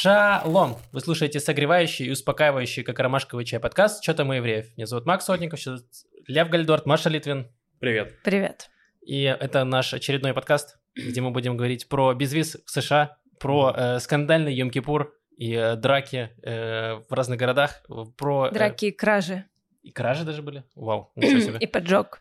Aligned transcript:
Шалом! 0.00 0.76
Вы 0.92 1.00
слушаете 1.00 1.40
согревающий 1.40 2.06
и 2.06 2.10
успокаивающий, 2.12 2.84
как 2.84 3.00
ромашковый 3.00 3.44
чай 3.44 3.58
подкаст 3.58 4.00
«Что 4.00 4.14
там 4.14 4.28
у 4.28 4.32
евреев?». 4.32 4.68
Меня 4.76 4.86
зовут 4.86 5.06
Макс 5.06 5.24
Сотников, 5.24 5.58
сейчас 5.58 6.06
Лев 6.28 6.48
Гальдорт, 6.50 6.86
Маша 6.86 7.08
Литвин. 7.08 7.48
Привет. 7.80 8.14
Привет. 8.22 8.70
И 9.04 9.22
это 9.22 9.64
наш 9.64 9.92
очередной 9.92 10.34
подкаст, 10.34 10.78
где 10.94 11.20
мы 11.20 11.32
будем 11.32 11.56
говорить 11.56 11.88
про 11.88 12.14
безвиз 12.14 12.58
в 12.64 12.70
США, 12.70 13.16
про 13.40 13.74
э, 13.76 13.98
скандальный 13.98 14.56
Йом-Кипур 14.56 15.08
и 15.36 15.52
э, 15.52 15.74
драки 15.74 16.30
э, 16.44 17.00
в 17.08 17.12
разных 17.12 17.40
городах, 17.40 17.82
про... 18.16 18.46
э, 18.46 18.52
Драки 18.52 18.84
и 18.84 18.92
кражи. 18.92 19.46
и 19.82 19.90
кражи 19.90 20.22
даже 20.22 20.42
были. 20.42 20.62
Вау, 20.76 21.10
ничего 21.16 21.40
себе. 21.40 21.58
И 21.60 21.66
поджог. 21.66 22.20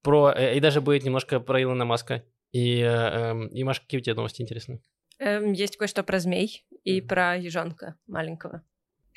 Про, 0.00 0.30
э, 0.30 0.54
и 0.56 0.60
даже 0.60 0.80
будет 0.80 1.02
немножко 1.02 1.40
про 1.40 1.60
Илона 1.60 1.84
Маска. 1.84 2.22
И, 2.52 2.78
э, 2.78 2.86
эм, 2.86 3.48
и 3.48 3.64
Маша, 3.64 3.80
какие 3.80 3.98
у 3.98 4.04
тебя 4.04 4.14
новости 4.14 4.42
интересные? 4.42 4.80
Эм, 5.18 5.52
Есть 5.52 5.76
кое-что 5.76 6.02
про 6.02 6.18
змей 6.18 6.64
и 6.84 7.00
про 7.00 7.36
ежонка 7.36 7.96
маленького. 8.06 8.62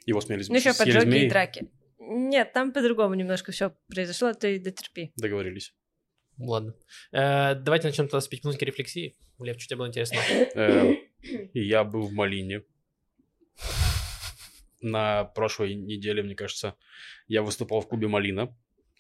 Его 0.06 0.22
смели 0.22 0.44
Ну 0.48 0.56
еще 0.56 0.74
поджоги 0.74 1.04
змеи. 1.10 1.26
и 1.26 1.30
драки. 1.30 1.70
Нет, 2.00 2.54
там 2.54 2.72
по-другому 2.72 3.16
немножко 3.16 3.52
все 3.52 3.76
произошло, 3.90 4.34
ты 4.34 4.60
дотерпи. 4.60 5.12
Договорились. 5.18 5.74
Ладно. 6.38 6.76
Э, 7.12 7.56
давайте 7.56 7.88
начнем 7.88 8.06
тогда 8.08 8.22
с 8.22 8.28
пятиминутки 8.28 8.64
рефлексии. 8.64 9.18
Лев, 9.40 9.58
что 9.60 9.68
тебе 9.70 9.78
было 9.78 9.88
интересно? 9.88 10.18
Э, 10.56 10.96
Я 11.54 11.84
был 11.84 12.04
в 12.04 12.14
Малине. 12.14 12.62
На 14.80 15.24
прошлой 15.26 15.74
неделе, 15.74 16.22
мне 16.22 16.36
кажется, 16.36 16.76
я 17.28 17.42
выступал 17.42 17.82
в 17.82 17.88
клубе 17.88 18.08
Малина 18.08 18.56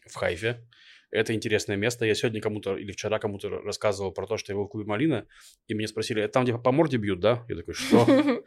в 0.08 0.16
Хайфе. 0.16 0.68
Это 1.10 1.34
интересное 1.34 1.78
место. 1.78 2.06
Я 2.06 2.16
сегодня 2.16 2.42
кому-то 2.42 2.76
или 2.76 2.92
вчера 2.92 3.20
кому-то 3.20 3.50
рассказывал 3.50 4.12
про 4.12 4.28
то, 4.28 4.38
что 4.38 4.52
я 4.52 4.58
был 4.58 4.66
в 4.66 4.70
клубе 4.70 4.86
Малина, 4.88 5.26
и 5.68 5.74
меня 5.74 5.88
спросили, 5.88 6.22
«Это 6.22 6.34
там, 6.34 6.44
где 6.44 6.58
по 6.58 6.72
морде 6.72 6.98
бьют, 6.98 7.20
да? 7.20 7.46
Я 7.48 7.56
такой, 7.56 7.74
что? 7.74 8.06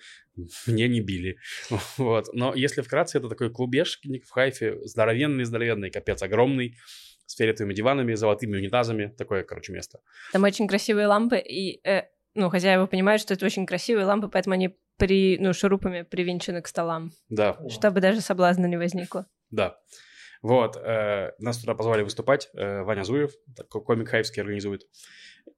Мне 0.66 0.88
не 0.88 1.00
били. 1.00 1.38
Вот. 1.96 2.28
Но 2.32 2.54
если 2.54 2.82
вкратце, 2.82 3.18
это 3.18 3.28
такой 3.28 3.50
клубешник 3.50 4.26
в 4.26 4.30
Хайфе, 4.30 4.78
здоровенный-здоровенный, 4.84 5.90
капец, 5.90 6.22
огромный, 6.22 6.76
с 7.26 7.36
фиолетовыми 7.36 7.74
диванами, 7.74 8.14
золотыми 8.14 8.56
унитазами. 8.56 9.14
Такое, 9.16 9.44
короче, 9.44 9.72
место. 9.72 10.00
Там 10.32 10.42
очень 10.42 10.66
красивые 10.66 11.06
лампы, 11.06 11.38
и, 11.38 11.80
э, 11.88 12.08
ну, 12.34 12.50
хозяева 12.50 12.86
понимают, 12.86 13.22
что 13.22 13.34
это 13.34 13.46
очень 13.46 13.66
красивые 13.66 14.04
лампы, 14.04 14.28
поэтому 14.28 14.54
они 14.54 14.76
при, 14.96 15.38
ну, 15.38 15.52
шурупами 15.52 16.02
привинчены 16.02 16.60
к 16.60 16.66
столам, 16.66 17.12
Да, 17.28 17.56
чтобы 17.68 18.00
даже 18.00 18.20
соблазна 18.20 18.66
не 18.66 18.76
возникло. 18.76 19.26
Да. 19.50 19.78
Вот, 20.42 20.76
э, 20.76 21.32
нас 21.38 21.58
туда 21.58 21.74
позвали 21.74 22.02
выступать, 22.02 22.50
э, 22.54 22.82
Ваня 22.82 23.04
Зуев, 23.04 23.32
комик 23.68 24.08
хайфский 24.08 24.42
организует. 24.42 24.86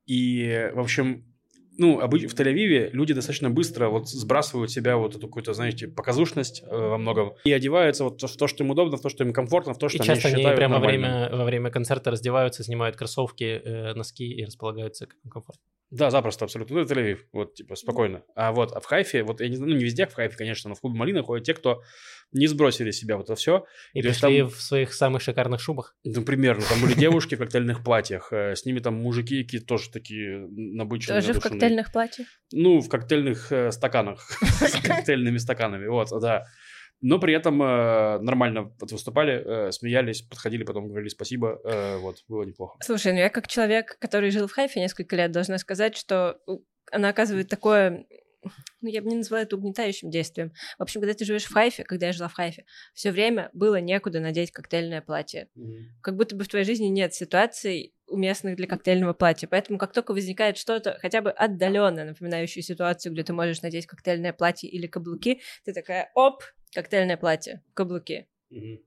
И, 0.06 0.70
в 0.74 0.80
общем, 0.80 1.32
ну, 1.78 1.98
в 1.98 2.34
Тель-Авиве 2.34 2.90
люди 2.92 3.14
достаточно 3.14 3.50
быстро 3.50 3.88
вот 3.88 4.08
сбрасывают 4.08 4.70
себя 4.70 4.96
вот 4.96 5.16
эту 5.16 5.26
какую-то, 5.26 5.54
знаете, 5.54 5.88
показушность 5.88 6.62
э, 6.62 6.76
во 6.76 6.98
многом 6.98 7.34
и 7.44 7.52
одеваются 7.52 8.04
вот 8.04 8.20
в 8.20 8.36
то, 8.36 8.46
что 8.46 8.64
им 8.64 8.70
удобно, 8.70 8.96
в 8.96 9.00
то, 9.00 9.08
что 9.08 9.24
им 9.24 9.32
комфортно, 9.32 9.72
в 9.72 9.78
то, 9.78 9.86
И 9.86 9.88
что 9.88 9.98
часто 9.98 10.28
они 10.28 10.34
они 10.34 10.42
считают 10.42 10.58
прямо 10.58 10.78
во 10.78 10.86
время, 10.86 11.30
во 11.32 11.44
время 11.44 11.70
концерта 11.70 12.10
раздеваются, 12.10 12.62
снимают 12.62 12.96
кроссовки, 12.96 13.44
э, 13.44 13.94
носки 13.94 14.30
и 14.30 14.44
располагаются 14.44 15.06
как 15.06 15.16
им 15.24 15.30
комфортно. 15.30 15.62
Да, 15.92 16.10
запросто, 16.10 16.46
абсолютно. 16.46 16.76
Ну, 16.76 16.82
это 16.82 16.94
Тель-Авив, 16.94 17.18
вот, 17.32 17.54
типа, 17.54 17.76
спокойно. 17.76 18.22
А 18.34 18.52
вот 18.52 18.72
а 18.72 18.80
в 18.80 18.86
Хайфе, 18.86 19.24
вот, 19.24 19.42
я 19.42 19.48
не 19.50 19.56
знаю, 19.56 19.72
ну, 19.72 19.76
не 19.76 19.84
везде 19.84 20.06
в 20.06 20.14
Хайфе, 20.14 20.34
конечно, 20.38 20.70
но 20.70 20.74
в 20.74 20.80
клубе 20.80 20.98
Малина 20.98 21.22
ходят 21.22 21.44
те, 21.44 21.52
кто 21.52 21.82
не 22.32 22.46
сбросили 22.46 22.92
себя 22.92 23.18
вот 23.18 23.24
это 23.26 23.34
все. 23.34 23.66
И 23.92 23.98
есть 23.98 24.20
пришли 24.20 24.40
там- 24.40 24.48
в 24.48 24.58
своих 24.62 24.94
самых 24.94 25.20
шикарных 25.20 25.60
шубах. 25.60 25.94
Ну, 26.02 26.22
примерно. 26.22 26.64
Там 26.66 26.80
были 26.80 26.94
девушки 26.94 27.34
в 27.34 27.38
коктейльных 27.40 27.84
платьях. 27.84 28.32
э, 28.32 28.56
С 28.56 28.64
ними 28.64 28.78
там 28.78 28.94
мужики 28.94 29.42
какие 29.44 29.60
тоже 29.60 29.90
такие 29.90 30.48
набыченные. 30.50 31.20
Тоже 31.20 31.34
в 31.34 31.42
коктейльных 31.42 31.92
платьях? 31.92 32.26
Ну, 32.52 32.80
в 32.80 32.88
коктейльных 32.88 33.52
э, 33.52 33.70
стаканах. 33.70 34.30
С 34.40 34.80
коктейльными 34.80 35.36
стаканами. 35.36 35.88
Вот, 35.88 36.08
да. 36.22 36.44
Но 37.02 37.18
при 37.18 37.34
этом 37.34 37.60
э, 37.62 38.18
нормально 38.20 38.72
вот 38.80 38.92
выступали, 38.92 39.42
э, 39.68 39.72
смеялись, 39.72 40.22
подходили, 40.22 40.62
потом 40.64 40.88
говорили 40.88 41.08
спасибо. 41.08 41.60
э, 41.64 41.98
Вот, 41.98 42.16
было 42.28 42.44
неплохо. 42.44 42.78
Слушай, 42.80 43.12
ну 43.12 43.18
я 43.18 43.28
как 43.28 43.48
человек, 43.48 43.98
который 43.98 44.30
жил 44.30 44.46
в 44.46 44.52
Хайфе 44.52 44.80
несколько 44.80 45.16
лет, 45.16 45.32
должна 45.32 45.58
сказать, 45.58 45.96
что 45.96 46.38
у- 46.46 46.60
она 46.92 47.08
оказывает 47.08 47.48
такое, 47.48 48.06
ну 48.80 48.88
я 48.88 49.02
бы 49.02 49.08
не 49.08 49.16
назвала 49.16 49.42
это 49.42 49.56
угнетающим 49.56 50.10
действием. 50.10 50.52
В 50.78 50.82
общем, 50.82 51.00
когда 51.00 51.14
ты 51.14 51.24
живешь 51.24 51.44
в 51.44 51.52
Хайфе, 51.52 51.84
когда 51.84 52.06
я 52.06 52.12
жила 52.12 52.28
в 52.28 52.34
Хайфе, 52.34 52.64
все 52.94 53.12
время 53.12 53.50
было 53.52 53.80
некуда 53.80 54.20
надеть 54.20 54.50
коктейльное 54.52 55.02
платье. 55.02 55.48
Как 56.00 56.16
будто 56.16 56.36
бы 56.36 56.44
в 56.44 56.48
твоей 56.48 56.64
жизни 56.64 56.86
нет 56.86 57.14
ситуаций 57.14 57.94
уместных 58.06 58.56
для 58.56 58.66
коктейльного 58.66 59.14
платья. 59.14 59.48
Поэтому 59.48 59.78
как 59.78 59.92
только 59.92 60.12
возникает 60.12 60.58
что-то 60.58 60.98
хотя 61.00 61.22
бы 61.22 61.30
отдаленно 61.30 62.04
напоминающее 62.04 62.62
ситуацию, 62.62 63.12
где 63.12 63.22
ты 63.22 63.32
можешь 63.32 63.62
надеть 63.62 63.86
коктейльное 63.86 64.32
платье 64.32 64.68
или 64.68 64.86
каблуки, 64.86 65.40
ты 65.64 65.72
такая, 65.72 66.10
оп, 66.14 66.42
коктейльное 66.74 67.16
платье, 67.16 67.62
каблуки. 67.74 68.28
Мгм. 68.50 68.80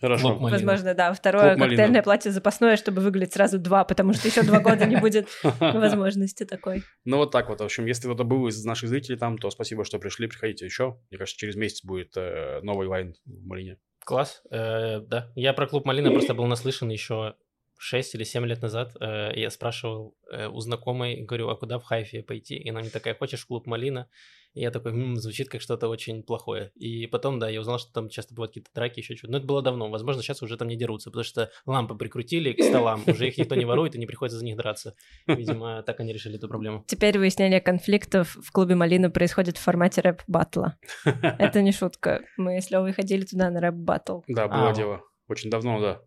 Хорошо. 0.00 0.36
Возможно, 0.38 0.94
да. 0.94 1.12
Второе 1.12 1.50
Клуб 1.50 1.58
Малина. 1.58 1.76
коктейльное 1.76 2.02
платье 2.02 2.32
запасное, 2.32 2.76
чтобы 2.76 3.02
выглядеть 3.02 3.34
сразу 3.34 3.58
два, 3.58 3.84
потому 3.84 4.12
что 4.12 4.28
еще 4.28 4.42
два 4.42 4.60
года 4.60 4.86
не 4.86 4.96
будет 4.96 5.28
возможности 5.60 6.44
такой. 6.44 6.82
Ну, 7.04 7.18
вот 7.18 7.30
так 7.30 7.48
вот. 7.48 7.60
В 7.60 7.64
общем, 7.64 7.86
если 7.86 8.08
кто-то 8.08 8.24
был 8.24 8.46
из 8.48 8.64
наших 8.64 8.88
зрителей 8.88 9.18
там, 9.18 9.36
то 9.38 9.50
спасибо, 9.50 9.84
что 9.84 9.98
пришли. 9.98 10.26
Приходите 10.26 10.64
еще. 10.64 10.98
Мне 11.10 11.18
кажется, 11.18 11.38
через 11.38 11.56
месяц 11.56 11.84
будет 11.84 12.16
э, 12.16 12.60
новый 12.62 12.88
вайн 12.88 13.14
в 13.26 13.46
Малине. 13.46 13.78
Класс. 14.04 14.42
Э, 14.50 15.00
да. 15.00 15.30
Я 15.34 15.52
про 15.52 15.66
клуб 15.66 15.84
Малина 15.84 16.10
просто 16.10 16.34
был 16.34 16.46
наслышан 16.46 16.88
еще 16.88 17.34
6 17.80 18.14
или 18.14 18.24
7 18.24 18.44
лет 18.44 18.60
назад. 18.60 18.94
Э, 19.00 19.32
я 19.34 19.50
спрашивал 19.50 20.14
э, 20.30 20.48
у 20.48 20.60
знакомой, 20.60 21.22
говорю, 21.22 21.48
а 21.48 21.56
куда 21.56 21.78
в 21.78 21.84
Хайфе 21.84 22.22
пойти? 22.22 22.56
И 22.56 22.68
она 22.68 22.80
мне 22.80 22.90
такая, 22.90 23.14
хочешь 23.14 23.40
в 23.40 23.46
клуб 23.46 23.66
Малина? 23.66 24.06
И 24.52 24.60
я 24.60 24.70
такой, 24.70 24.92
«М, 24.92 25.16
звучит 25.16 25.48
как 25.48 25.62
что-то 25.62 25.88
очень 25.88 26.22
плохое. 26.22 26.72
И 26.74 27.06
потом, 27.06 27.38
да, 27.38 27.48
я 27.48 27.60
узнал, 27.60 27.78
что 27.78 27.92
там 27.92 28.10
часто 28.10 28.34
бывают 28.34 28.50
какие-то 28.50 28.70
драки, 28.74 28.98
еще 28.98 29.16
что-то. 29.16 29.32
Но 29.32 29.38
это 29.38 29.46
было 29.46 29.62
давно. 29.62 29.88
Возможно, 29.88 30.22
сейчас 30.22 30.42
уже 30.42 30.56
там 30.58 30.68
не 30.68 30.76
дерутся, 30.76 31.10
потому 31.10 31.24
что 31.24 31.50
лампы 31.64 31.94
прикрутили 31.94 32.52
к 32.52 32.62
столам, 32.62 33.02
уже 33.06 33.28
их 33.28 33.38
никто 33.38 33.54
не 33.54 33.64
ворует 33.64 33.94
и 33.94 33.98
не 33.98 34.06
приходится 34.06 34.38
за 34.38 34.44
них 34.44 34.56
драться. 34.56 34.94
Видимо, 35.26 35.82
так 35.82 36.00
они 36.00 36.12
решили 36.12 36.36
эту 36.36 36.48
проблему. 36.48 36.84
Теперь 36.86 37.16
выяснение 37.18 37.60
конфликтов 37.60 38.36
в 38.36 38.52
клубе 38.52 38.74
Малина 38.74 39.08
происходит 39.08 39.56
в 39.56 39.60
формате 39.60 40.00
рэп-баттла. 40.02 40.76
Это 41.04 41.62
не 41.62 41.72
шутка. 41.72 42.22
Мы 42.36 42.60
с 42.60 42.70
Левой 42.70 42.92
ходили 42.92 43.24
туда 43.24 43.50
на 43.50 43.60
рэп-баттл. 43.60 44.20
Да, 44.28 44.48
было 44.48 44.74
дело. 44.74 45.00
Очень 45.28 45.48
давно, 45.48 45.80
да. 45.80 46.02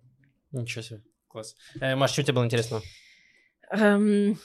Ничего 0.52 0.82
себе. 0.84 1.02
Класс. 1.34 1.56
Э, 1.82 1.96
Маш, 1.96 2.12
что 2.12 2.22
тебе 2.22 2.36
было 2.36 2.46
интересно? 2.46 2.82
Эм, 3.72 4.38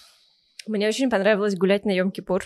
Мне 0.66 0.88
очень 0.88 1.10
понравилось 1.10 1.54
гулять 1.54 1.84
на 1.84 1.91
Йом-Кипур. 1.97 2.44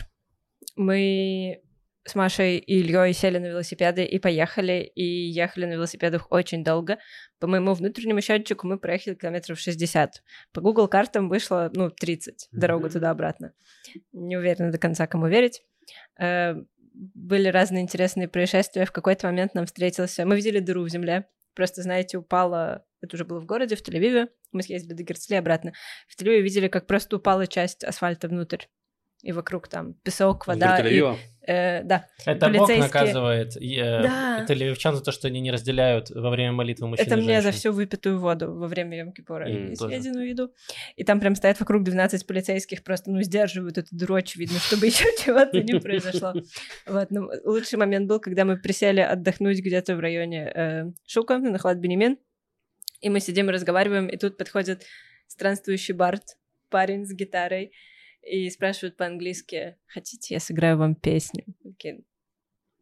Мы 0.75 1.61
с 2.05 2.17
Машей 2.17 2.59
и 2.59 2.81
Ильей 2.81 3.13
сели 3.13 3.39
на 3.39 3.47
велосипеды 3.47 4.05
и 4.05 4.19
поехали, 4.19 4.91
и 4.97 5.05
ехали 5.05 5.67
на 5.67 5.75
велосипедах 5.75 6.27
очень 6.33 6.65
долго. 6.65 6.99
По 7.39 7.47
моему 7.47 7.75
внутреннему 7.75 8.21
счетчику 8.21 8.67
мы 8.67 8.79
проехали 8.81 9.15
километров 9.15 9.61
60. 9.61 10.25
По 10.53 10.61
Google 10.61 10.89
картам 10.89 11.29
вышло, 11.29 11.71
ну, 11.73 11.91
30 11.91 12.49
дорогу 12.51 12.91
туда-обратно. 12.91 13.53
Не 14.13 14.37
уверена 14.37 14.73
до 14.73 14.79
конца, 14.79 15.07
кому 15.07 15.29
верить. 15.29 15.63
Э, 16.19 16.55
Были 16.95 17.47
разные 17.49 17.83
интересные 17.85 18.27
происшествия. 18.27 18.87
В 18.87 18.93
какой-то 18.93 19.29
момент 19.29 19.55
нам 19.55 19.67
встретился... 19.67 20.27
Мы 20.27 20.35
видели 20.35 20.59
дыру 20.59 20.83
в 20.83 20.89
земле. 20.89 21.29
Просто, 21.55 21.83
знаете, 21.83 22.19
упала... 22.19 22.85
Это 23.01 23.17
уже 23.17 23.25
было 23.25 23.41
в 23.41 23.47
городе, 23.47 23.77
в 23.77 23.83
Тель-Авиве. 23.83 24.29
Мы 24.53 24.63
съездили 24.63 24.95
до 24.95 25.03
Герцли 25.03 25.35
обратно. 25.37 25.73
В 26.09 26.21
Тель-Авиве 26.21 26.41
видели, 26.43 26.69
как 26.69 26.87
просто 26.87 27.17
упала 27.17 27.47
часть 27.47 27.85
асфальта 27.85 28.29
внутрь. 28.29 28.67
И 29.23 29.31
вокруг 29.31 29.69
там 29.69 29.95
песок, 30.03 30.49
вода. 30.49 30.75
Внутри 30.77 30.99
и, 30.99 31.03
э, 31.47 31.85
да. 31.85 32.07
Это 32.27 32.49
Бог 32.49 32.67
Полицейские- 32.69 32.79
наказывает 32.83 33.57
и, 33.57 33.77
э, 33.79 34.03
Да. 34.03 34.45
тель-авивчан 34.49 34.95
за 34.97 35.03
то, 35.05 35.13
что 35.13 35.29
они 35.29 35.41
не 35.41 35.53
разделяют 35.53 36.11
во 36.11 36.29
время 36.29 36.51
молитвы 36.53 36.89
мужчин 36.89 37.07
Это 37.07 37.17
и 37.17 37.23
мне 37.23 37.41
за 37.41 37.53
всю 37.53 37.71
выпитую 37.73 38.19
воду 38.19 38.53
во 38.53 38.67
время 38.67 39.01
Йом-Кипура 39.01 39.45
М, 39.49 39.71
и 39.73 39.77
съеденную 39.77 40.29
еду. 40.29 40.53
И 40.97 41.05
там 41.05 41.21
прям 41.21 41.37
стоят 41.37 41.61
вокруг 41.61 41.85
12 41.85 42.27
полицейских, 42.27 42.83
просто, 42.83 43.13
ну, 43.13 43.23
сдерживают 43.23 43.79
эту 43.79 43.95
дыру, 43.97 44.17
очевидно, 44.17 44.59
чтобы 44.59 44.87
еще 44.87 45.07
чего-то 45.25 45.63
не 45.63 45.79
произошло. 45.79 46.35
Вот, 46.87 47.11
ну, 47.13 47.31
лучший 47.45 47.79
момент 47.79 48.09
был, 48.09 48.19
когда 48.19 48.45
мы 48.45 48.57
присели 48.57 49.01
отдохнуть 49.01 49.61
где-то 49.61 49.95
в 49.95 50.01
районе 50.01 50.53
э, 50.53 50.85
Шука, 51.07 51.39
на 51.39 51.51
Нахлад 51.53 51.79
Бенемин, 51.79 52.19
и 53.01 53.09
мы 53.09 53.21
сидим 53.21 53.51
и 53.51 53.53
разговариваем, 53.53 54.09
и 54.09 54.17
тут 54.17 54.37
подходит 54.37 54.83
странствующий 55.29 55.95
бард, 55.95 56.23
парень 56.71 57.07
с 57.07 57.13
гитарой, 57.13 57.73
и 58.23 58.49
спрашивают 58.51 58.97
по-английски, 58.97 59.77
хотите, 59.87 60.35
я 60.35 60.41
сыграю 60.41 60.79
вам 60.79 60.95
песню? 60.95 61.45
Такие, 61.63 62.03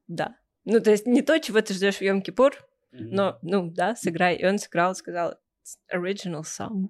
да. 0.07 0.37
Ну, 0.65 0.81
то 0.81 0.91
есть 0.91 1.07
не 1.07 1.23
то, 1.23 1.39
чего 1.39 1.61
ты 1.61 1.75
ждешь 1.75 1.97
в 1.97 2.03
Йом-Кипур, 2.03 2.53
но, 2.93 3.39
ну, 3.43 3.71
да, 3.71 3.97
сыграй. 3.97 4.37
И 4.37 4.45
он 4.45 4.59
сыграл, 4.59 4.95
сказал, 4.95 5.37
«It's 5.65 5.79
original 5.95 6.43
song, 6.43 6.89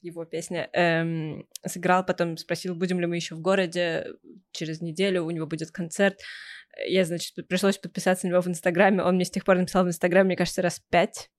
его 0.00 0.24
песня. 0.24 0.68
Эм, 0.72 1.46
сыграл, 1.66 2.04
потом 2.04 2.36
спросил, 2.36 2.74
будем 2.74 3.00
ли 3.00 3.06
мы 3.06 3.16
еще 3.16 3.34
в 3.34 3.40
городе 3.40 4.06
через 4.52 4.80
неделю, 4.80 5.24
у 5.24 5.30
него 5.30 5.46
будет 5.46 5.70
концерт. 5.70 6.20
Я, 6.86 7.04
значит, 7.04 7.34
пришлось 7.48 7.78
подписаться 7.78 8.26
на 8.26 8.30
него 8.30 8.40
в 8.40 8.48
Инстаграме. 8.48 9.02
Он 9.02 9.16
мне 9.16 9.24
с 9.24 9.30
тех 9.30 9.44
пор 9.44 9.56
написал 9.56 9.84
в 9.84 9.88
Инстаграме, 9.88 10.28
мне 10.28 10.36
кажется, 10.36 10.62
раз 10.62 10.80
пять. 10.90 11.30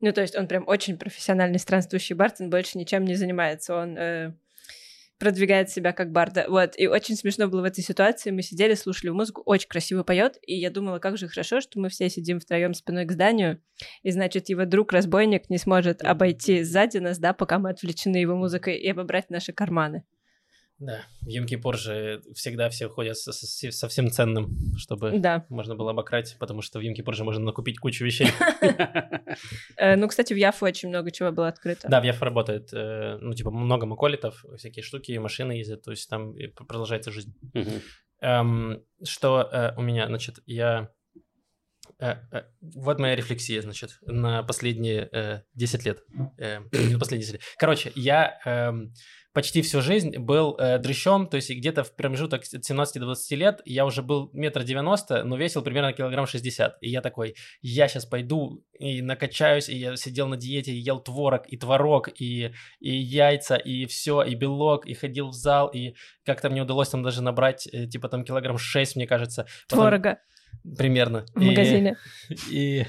Ну, 0.00 0.12
то 0.12 0.20
есть 0.20 0.36
он 0.36 0.46
прям 0.46 0.68
очень 0.68 0.96
профессиональный 0.96 1.58
странствующий 1.58 2.14
бард, 2.14 2.40
он 2.40 2.50
больше 2.50 2.78
ничем 2.78 3.04
не 3.04 3.16
занимается. 3.16 3.74
Он 3.74 3.98
э, 3.98 4.32
продвигает 5.18 5.70
себя 5.70 5.92
как 5.92 6.12
барда. 6.12 6.46
Вот, 6.48 6.74
и 6.76 6.86
очень 6.86 7.16
смешно 7.16 7.48
было 7.48 7.62
в 7.62 7.64
этой 7.64 7.82
ситуации. 7.82 8.30
Мы 8.30 8.42
сидели, 8.42 8.74
слушали 8.74 9.10
музыку, 9.10 9.42
очень 9.44 9.68
красиво 9.68 10.02
поет, 10.02 10.38
и 10.42 10.54
я 10.54 10.70
думала, 10.70 10.98
как 10.98 11.16
же 11.18 11.28
хорошо, 11.28 11.60
что 11.60 11.80
мы 11.80 11.88
все 11.88 12.08
сидим 12.08 12.40
втроем 12.40 12.74
спиной 12.74 13.04
к 13.04 13.12
зданию, 13.12 13.60
и 14.02 14.10
значит, 14.10 14.48
его 14.48 14.64
друг-разбойник 14.64 15.50
не 15.50 15.58
сможет 15.58 16.02
обойти 16.02 16.62
сзади 16.62 16.98
нас, 16.98 17.18
да, 17.18 17.32
пока 17.32 17.58
мы 17.58 17.70
отвлечены 17.70 18.16
его 18.16 18.36
музыкой, 18.36 18.76
и 18.76 18.88
обобрать 18.88 19.30
наши 19.30 19.52
карманы. 19.52 20.04
Да, 20.78 21.00
в 21.22 21.26
Йом-Кипур 21.28 21.76
же 21.76 22.22
всегда 22.34 22.68
все 22.70 22.88
ходят 22.88 23.16
со, 23.18 23.32
со, 23.32 23.70
со 23.72 23.88
всем 23.88 24.10
ценным, 24.10 24.56
чтобы 24.76 25.18
Да. 25.18 25.44
можно 25.48 25.74
было 25.74 25.90
обокрасть, 25.90 26.38
потому 26.38 26.62
что 26.62 26.78
в 26.78 26.82
Йом-Кипур 26.82 27.14
же 27.14 27.24
можно 27.24 27.44
накупить 27.44 27.78
кучу 27.78 28.04
вещей. 28.04 28.28
Э, 29.76 29.96
Ну, 29.96 30.08
кстати, 30.08 30.32
в 30.32 30.36
Яфу 30.36 30.64
очень 30.64 30.88
много 30.88 31.10
чего 31.10 31.30
было 31.32 31.48
открыто. 31.48 31.88
Да, 31.88 32.00
в 32.00 32.04
Яф 32.04 32.22
работает, 32.22 32.70
э, 32.72 33.18
ну, 33.20 33.34
типа, 33.34 33.50
много 33.50 33.86
маколитов, 33.86 34.44
всякие 34.56 34.82
штуки, 34.82 35.16
машины 35.18 35.52
ездят, 35.52 35.82
то 35.82 35.90
есть 35.90 36.08
там 36.08 36.34
продолжается 36.66 37.10
жизнь. 37.10 37.34
Эм, 38.20 38.82
что 39.04 39.48
э, 39.52 39.74
у 39.76 39.82
меня, 39.82 40.06
значит, 40.06 40.38
я... 40.46 40.90
вот 42.60 42.98
моя 42.98 43.16
рефлексия, 43.16 43.60
значит, 43.62 43.98
на 44.02 44.42
последние 44.42 45.08
э, 45.12 45.42
10 45.54 45.84
лет. 45.84 46.02
Э, 46.38 46.60
не 46.72 46.94
на 46.94 46.98
последние 46.98 47.26
10 47.26 47.32
лет. 47.34 47.42
Короче, 47.58 47.92
я 47.94 48.38
эм, 48.44 48.92
почти 49.38 49.62
всю 49.62 49.82
жизнь 49.82 50.18
был 50.18 50.56
э, 50.58 50.78
дрыщом, 50.80 51.28
то 51.28 51.36
есть 51.36 51.48
где-то 51.48 51.84
в 51.84 51.94
промежуток 51.94 52.42
от 52.52 52.64
17 52.64 52.98
до 52.98 53.06
20 53.06 53.30
лет 53.38 53.60
я 53.64 53.84
уже 53.86 54.02
был 54.02 54.30
метр 54.32 54.64
девяносто, 54.64 55.22
но 55.22 55.36
весил 55.36 55.62
примерно 55.62 55.92
килограмм 55.92 56.26
60. 56.26 56.78
И 56.80 56.90
я 56.90 57.00
такой, 57.02 57.36
я 57.62 57.86
сейчас 57.86 58.04
пойду 58.04 58.64
и 58.80 59.00
накачаюсь, 59.00 59.68
и 59.68 59.76
я 59.78 59.94
сидел 59.96 60.26
на 60.26 60.36
диете, 60.36 60.72
и 60.72 60.78
ел 60.80 60.98
творог, 61.00 61.44
и 61.46 61.56
творог, 61.56 62.08
и, 62.20 62.50
и 62.80 62.90
яйца, 62.96 63.54
и 63.54 63.86
все, 63.86 64.22
и 64.24 64.34
белок, 64.34 64.86
и 64.86 64.94
ходил 64.94 65.28
в 65.28 65.34
зал, 65.34 65.68
и 65.68 65.94
как-то 66.24 66.50
мне 66.50 66.62
удалось 66.62 66.88
там 66.88 67.04
даже 67.04 67.22
набрать, 67.22 67.68
э, 67.72 67.86
типа 67.86 68.08
там 68.08 68.24
килограмм 68.24 68.58
6, 68.58 68.96
мне 68.96 69.06
кажется. 69.06 69.46
Потом- 69.68 69.84
Творога 69.84 70.18
Примерно. 70.76 71.24
в 71.36 71.40
И- 71.40 71.46
магазине. 71.50 71.96
и, 72.50 72.86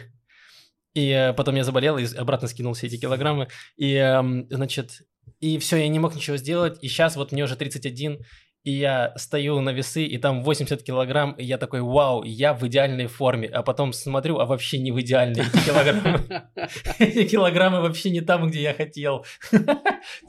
и 0.96 1.10
э, 1.12 1.34
потом 1.34 1.56
я 1.58 1.64
заболел 1.64 2.00
и 2.00 2.06
обратно 2.16 2.48
скинул 2.48 2.74
все 2.74 2.88
эти 2.88 2.98
килограммы. 2.98 3.50
И, 3.78 3.94
эм, 3.94 4.48
значит, 4.50 5.02
и 5.40 5.58
все, 5.58 5.78
я 5.78 5.88
не 5.88 6.00
мог 6.00 6.16
ничего 6.16 6.38
сделать. 6.38 6.78
И 6.82 6.88
сейчас 6.88 7.16
вот 7.16 7.32
мне 7.32 7.44
уже 7.44 7.56
31, 7.56 8.20
и 8.64 8.72
я 8.72 9.14
стою 9.16 9.62
на 9.62 9.72
весы, 9.72 10.04
и 10.04 10.18
там 10.18 10.44
80 10.44 10.84
килограмм, 10.84 11.32
и 11.34 11.46
я 11.46 11.58
такой, 11.58 11.82
вау, 11.82 12.24
я 12.24 12.54
в 12.54 12.68
идеальной 12.68 13.08
форме. 13.08 13.48
А 13.48 13.64
потом 13.64 13.94
смотрю, 13.94 14.40
а 14.40 14.46
вообще 14.46 14.80
не 14.80 14.92
в 14.92 15.00
идеальной 15.00 15.42
эти 15.42 15.66
килограммы. 15.66 16.50
Эти 17.00 17.28
килограммы 17.28 17.82
вообще 17.82 18.10
не 18.10 18.22
там, 18.22 18.48
где 18.48 18.62
я 18.62 18.74
хотел. 18.74 19.26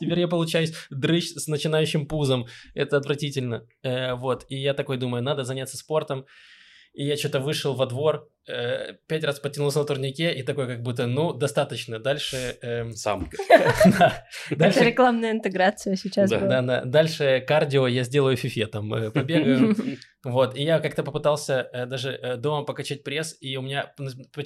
Теперь 0.00 0.20
я 0.20 0.28
получаюсь 0.28 0.72
дрыщ 0.90 1.32
с 1.34 1.48
начинающим 1.48 2.06
пузом. 2.06 2.46
Это 2.74 2.96
отвратительно. 2.96 3.66
Э, 3.82 4.14
Вот. 4.14 4.46
И 4.48 4.56
я 4.56 4.74
такой 4.74 4.96
думаю, 4.96 5.22
надо 5.22 5.44
заняться 5.44 5.76
спортом. 5.76 6.24
И 6.92 7.04
я 7.04 7.16
что-то 7.16 7.38
вышел 7.40 7.75
во 7.75 7.87
двор, 7.87 8.28
э, 8.48 8.94
пять 9.06 9.22
раз 9.25 9.38
потянулся 9.38 9.78
на 9.78 9.84
турнике, 9.84 10.32
и 10.32 10.42
такой 10.42 10.66
как 10.66 10.82
будто, 10.82 11.06
ну, 11.06 11.32
достаточно. 11.32 11.98
Дальше... 11.98 12.58
эм, 12.62 12.92
Сам. 12.94 13.31
Дальше 14.50 14.81
рекламная 14.81 15.32
интеграция 15.32 15.96
сейчас 15.96 16.31
Да. 16.31 16.38
была. 16.38 16.48
да, 16.48 16.62
да. 16.62 16.84
Дальше 16.84 17.44
кардио 17.46 17.87
я 17.87 18.02
сделаю 18.02 18.37
фифе, 18.37 18.66
там, 18.66 18.92
э, 18.94 19.10
побегаю. 19.10 19.75
Вот, 20.22 20.54
и 20.54 20.62
я 20.62 20.81
как-то 20.81 21.02
попытался 21.02 21.70
э, 21.72 21.87
даже 21.87 22.10
э, 22.10 22.37
дома 22.37 22.66
покачать 22.66 23.04
пресс, 23.04 23.38
и 23.40 23.56
у 23.56 23.62
меня 23.62 23.94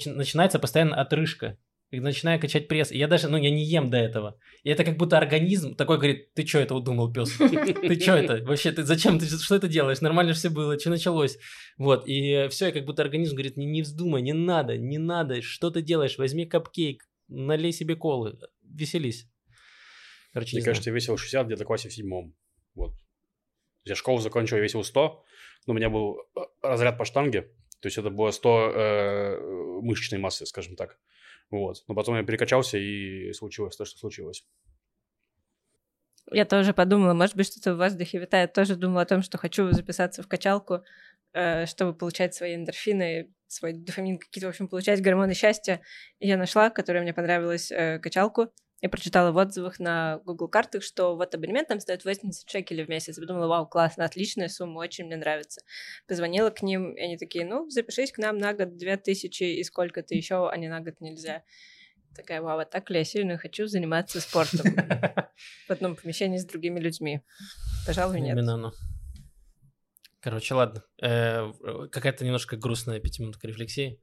начинается 0.06 0.60
постоянно 0.60 1.00
отрыжка. 1.00 1.56
Начинаю 2.00 2.40
качать 2.40 2.68
пресс, 2.68 2.92
и 2.92 2.98
я 2.98 3.08
даже, 3.08 3.28
ну, 3.28 3.36
я 3.36 3.50
не 3.50 3.64
ем 3.64 3.90
до 3.90 3.96
этого. 3.96 4.38
И 4.62 4.70
это 4.70 4.84
как 4.84 4.96
будто 4.96 5.18
организм 5.18 5.74
такой 5.74 5.96
говорит, 5.96 6.32
ты 6.34 6.46
что 6.46 6.58
это 6.58 6.74
удумал, 6.74 7.12
пес? 7.12 7.36
Ты 7.36 8.00
что 8.00 8.16
это? 8.16 8.44
Вообще, 8.44 8.72
ты 8.72 8.84
зачем? 8.84 9.18
Ты 9.18 9.26
что 9.26 9.56
это 9.56 9.68
делаешь? 9.68 10.00
Нормально 10.00 10.32
все 10.32 10.50
было, 10.50 10.78
что 10.78 10.90
началось? 10.90 11.38
Вот, 11.78 12.06
и 12.06 12.48
все, 12.48 12.68
и 12.68 12.72
как 12.72 12.84
будто 12.84 13.02
организм 13.02 13.34
говорит, 13.34 13.56
не, 13.56 13.66
не 13.66 13.82
вздумай, 13.82 14.22
не 14.22 14.32
надо, 14.32 14.76
не 14.76 14.98
надо, 14.98 15.42
что 15.42 15.70
ты 15.70 15.82
делаешь? 15.82 16.18
Возьми 16.18 16.46
капкейк, 16.46 17.08
налей 17.28 17.72
себе 17.72 17.96
колы, 17.96 18.38
веселись. 18.62 19.28
Короче, 20.32 20.56
Мне 20.56 20.64
кажется, 20.64 20.90
я 20.90 20.94
весил 20.94 21.16
60 21.16 21.46
где-то 21.46 21.64
в 21.64 21.66
классе 21.66 21.88
в 21.88 21.94
седьмом. 21.94 22.34
Вот. 22.74 22.92
Я 23.84 23.94
школу 23.94 24.18
закончил, 24.18 24.56
я 24.56 24.62
весил 24.62 24.82
100, 24.82 25.24
но 25.66 25.72
у 25.72 25.76
меня 25.76 25.90
был 25.90 26.18
э, 26.36 26.40
разряд 26.62 26.98
по 26.98 27.04
штанге, 27.04 27.42
то 27.80 27.86
есть 27.86 27.98
это 27.98 28.10
было 28.10 28.30
100 28.30 28.72
э, 28.74 29.80
мышечной 29.82 30.18
массы, 30.18 30.46
скажем 30.46 30.74
так. 30.74 30.98
Вот. 31.50 31.84
Но 31.88 31.94
потом 31.94 32.16
я 32.16 32.22
перекачался, 32.22 32.78
и 32.78 33.32
случилось 33.32 33.76
то, 33.76 33.84
что 33.84 33.98
случилось. 33.98 34.44
Я 36.32 36.44
тоже 36.44 36.72
подумала, 36.72 37.12
может 37.14 37.36
быть, 37.36 37.46
что-то 37.46 37.74
в 37.74 37.78
воздухе 37.78 38.18
витает. 38.18 38.52
Тоже 38.52 38.76
думала 38.76 39.02
о 39.02 39.06
том, 39.06 39.22
что 39.22 39.38
хочу 39.38 39.70
записаться 39.72 40.22
в 40.22 40.28
качалку, 40.28 40.82
э, 41.32 41.66
чтобы 41.66 41.94
получать 41.94 42.34
свои 42.34 42.54
эндорфины, 42.54 43.32
свой 43.46 43.74
дофамин, 43.74 44.18
какие-то, 44.18 44.46
в 44.46 44.50
общем, 44.50 44.68
получать 44.68 45.02
гормоны 45.02 45.34
счастья. 45.34 45.82
И 46.18 46.26
я 46.26 46.36
нашла, 46.36 46.70
которая 46.70 47.02
мне 47.02 47.12
понравилась, 47.12 47.70
э, 47.70 47.98
качалку. 47.98 48.48
Я 48.84 48.90
прочитала 48.90 49.32
в 49.32 49.38
отзывах 49.38 49.78
на 49.78 50.18
Google 50.26 50.46
картах, 50.46 50.82
что 50.82 51.16
вот 51.16 51.34
абонемент 51.34 51.68
там 51.68 51.80
стоит 51.80 52.04
80 52.04 52.50
шекелей 52.50 52.84
в 52.84 52.90
месяц. 52.90 53.18
Подумала, 53.18 53.46
вау, 53.46 53.66
классно, 53.66 54.04
отличная 54.04 54.48
сумма, 54.48 54.80
очень 54.80 55.06
мне 55.06 55.16
нравится. 55.16 55.62
Позвонила 56.06 56.50
к 56.50 56.60
ним, 56.60 56.92
и 56.92 57.00
они 57.00 57.16
такие, 57.16 57.46
ну, 57.46 57.70
запишись 57.70 58.12
к 58.12 58.18
нам 58.18 58.36
на 58.36 58.52
год 58.52 58.76
2000 58.76 59.42
и 59.42 59.64
сколько-то 59.64 60.14
еще, 60.14 60.50
а 60.50 60.56
не 60.58 60.68
на 60.68 60.82
год 60.82 61.00
нельзя. 61.00 61.44
Такая, 62.14 62.42
вау, 62.42 62.58
а 62.58 62.66
так 62.66 62.90
ли 62.90 62.98
я 62.98 63.04
сильно 63.04 63.38
хочу 63.38 63.68
заниматься 63.68 64.20
спортом 64.20 64.60
в 65.66 65.70
одном 65.70 65.96
помещении 65.96 66.36
с 66.36 66.44
другими 66.44 66.78
людьми? 66.78 67.22
Пожалуй, 67.86 68.20
нет. 68.20 68.36
Именно 68.36 68.52
оно. 68.52 68.72
Короче, 70.20 70.52
ладно. 70.52 70.84
Э, 71.00 71.52
какая-то 71.90 72.22
немножко 72.26 72.58
грустная 72.58 73.00
пятиминутка 73.00 73.46
рефлексии. 73.46 74.02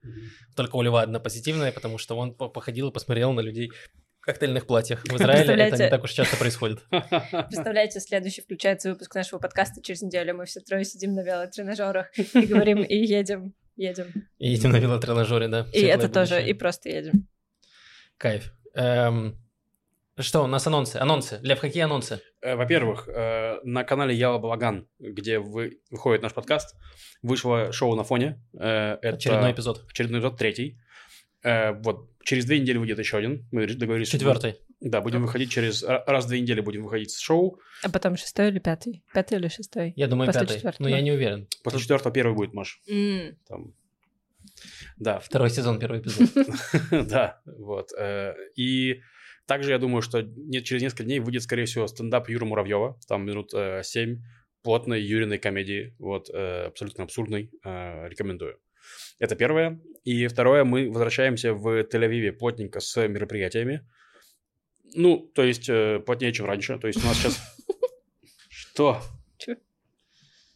Только 0.55 0.75
у 0.75 0.81
Льва 0.81 1.03
одна 1.03 1.19
позитивная, 1.19 1.71
потому 1.71 1.99
что 1.99 2.17
он 2.17 2.33
по- 2.33 2.49
походил 2.49 2.89
и 2.89 2.93
посмотрел 2.93 3.31
на 3.33 3.41
людей 3.41 3.71
коктейльных 4.21 4.65
платьях. 4.65 5.03
В 5.03 5.15
Израиле 5.15 5.53
это 5.65 5.83
не 5.83 5.89
так 5.89 6.03
уж 6.03 6.11
часто 6.11 6.37
происходит. 6.37 6.83
Представляете, 6.89 7.99
следующий 7.99 8.41
включается 8.41 8.91
выпуск 8.91 9.13
нашего 9.15 9.39
подкаста 9.39 9.81
через 9.81 10.01
неделю. 10.01 10.35
Мы 10.35 10.45
все 10.45 10.61
трое 10.61 10.85
сидим 10.85 11.13
на 11.13 11.21
велотренажерах 11.21 12.07
и 12.17 12.45
говорим, 12.45 12.83
и 12.83 12.95
едем, 12.95 13.53
едем. 13.75 14.07
И 14.37 14.49
едем 14.49 14.71
на 14.71 14.77
велотренажере, 14.77 15.47
да. 15.47 15.67
И 15.73 15.81
это 15.81 16.07
тоже, 16.09 16.43
и 16.45 16.53
просто 16.53 16.89
едем. 16.89 17.27
Кайф. 18.17 18.53
Эм, 18.75 19.37
Что, 20.19 20.43
у 20.43 20.47
нас 20.47 20.67
анонсы? 20.67 20.97
Анонсы. 20.97 21.39
Лев, 21.41 21.59
какие 21.59 21.83
анонсы? 21.83 22.21
Э, 22.41 22.55
Во-первых, 22.55 23.07
э, 23.07 23.59
на 23.63 23.83
канале 23.83 24.13
Яла 24.13 24.37
Балаган, 24.37 24.87
где 24.99 25.39
вы, 25.39 25.79
выходит 25.89 26.21
наш 26.21 26.33
подкаст, 26.33 26.75
вышло 27.23 27.71
шоу 27.71 27.95
на 27.95 28.03
фоне. 28.03 28.39
Э, 28.53 28.97
Это 29.01 29.15
Очередной 29.15 29.51
эпизод. 29.53 29.85
Очередной 29.89 30.19
эпизод, 30.19 30.37
третий. 30.37 30.79
Э, 31.43 31.71
Вот, 31.73 32.09
через 32.23 32.45
две 32.45 32.59
недели 32.59 32.77
выйдет 32.77 32.99
еще 32.99 33.17
один. 33.17 33.47
Мы 33.51 33.67
договорились. 33.67 34.09
Четвертый. 34.09 34.55
Да, 34.79 35.01
будем 35.01 35.21
выходить 35.21 35.51
через... 35.51 35.83
р- 35.83 36.03
Раз 36.07 36.25
в 36.25 36.27
две 36.29 36.41
недели 36.41 36.61
будем 36.61 36.83
выходить 36.83 37.11
с 37.11 37.19
шоу. 37.19 37.59
А 37.83 37.89
потом 37.89 38.17
шестой 38.17 38.49
или 38.49 38.59
пятый? 38.59 39.03
Пятый 39.13 39.37
или 39.37 39.47
шестой? 39.47 39.93
Я 39.95 40.07
думаю, 40.07 40.27
После 40.27 40.41
пятый. 40.41 40.55
четвертого. 40.55 40.87
Но 40.87 40.95
я 40.95 41.01
не 41.01 41.11
уверен. 41.11 41.47
После 41.63 41.77
Тут 41.77 41.81
четвертого 41.83 42.13
первый 42.13 42.33
будет, 42.35 42.53
Маш. 42.53 42.81
М, 42.87 43.37
Там. 43.47 43.73
Да, 44.97 45.19
Второй 45.19 45.49
сезон, 45.49 45.79
первый 45.79 45.99
эпизод. 46.01 46.29
да, 47.09 47.41
вот. 47.45 47.89
э, 47.97 48.33
И 48.55 49.01
также 49.45 49.71
я 49.71 49.77
думаю, 49.79 50.01
что 50.01 50.21
через 50.63 50.81
несколько 50.81 51.03
дней 51.03 51.19
выйдет, 51.19 51.43
скорее 51.43 51.65
всего, 51.65 51.87
стендап 51.87 52.29
Юры 52.29 52.45
Муравьева. 52.45 52.99
Там 53.07 53.25
минут 53.25 53.51
э, 53.53 53.81
семь 53.83 54.21
плотной 54.63 55.01
юриной 55.01 55.39
комедии, 55.39 55.95
вот, 55.97 56.29
абсолютно 56.29 57.03
абсурдной, 57.03 57.49
э, 57.63 58.07
рекомендую. 58.09 58.59
Это 59.19 59.35
первое. 59.35 59.79
И 60.03 60.27
второе, 60.27 60.63
мы 60.63 60.89
возвращаемся 60.89 61.53
в 61.53 61.83
Тель-Авиве 61.83 62.31
плотненько 62.31 62.79
с 62.79 63.07
мероприятиями. 63.07 63.87
Ну, 64.95 65.31
то 65.35 65.43
есть 65.43 65.69
э, 65.69 65.99
плотнее, 65.99 66.33
чем 66.33 66.45
раньше. 66.45 66.77
То 66.79 66.87
есть 66.87 67.03
у 67.03 67.07
нас 67.07 67.17
сейчас... 67.17 67.39
Что? 68.49 69.01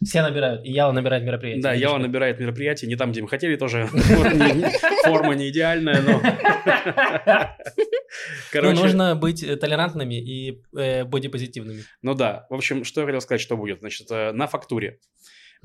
Все 0.04 0.22
набирают. 0.22 0.66
И 0.66 0.72
Яла 0.72 0.92
набирает 0.92 1.24
мероприятия. 1.24 1.62
Да, 1.62 1.74
как? 1.78 2.02
набирает 2.02 2.40
мероприятия 2.40 2.88
не 2.88 2.96
там, 2.96 3.12
где 3.12 3.22
мы 3.22 3.28
хотели, 3.30 3.56
тоже 3.56 3.88
форма 5.04 5.36
не 5.36 5.50
идеальная, 5.50 6.02
но... 6.02 6.22
Ну, 8.54 8.72
нужно 8.72 9.14
быть 9.16 9.44
э, 9.44 9.58
толерантными 9.58 10.16
и 10.16 10.64
э, 10.76 11.04
бодипозитивными. 11.04 11.84
Ну 12.02 12.14
да, 12.14 12.48
в 12.50 12.54
общем, 12.54 12.86
что 12.86 13.02
я 13.02 13.08
хотел 13.08 13.20
сказать, 13.20 13.42
что 13.42 13.58
будет. 13.58 13.80
Значит, 13.80 14.10
э, 14.10 14.32
на 14.32 14.48
фактуре 14.48 15.00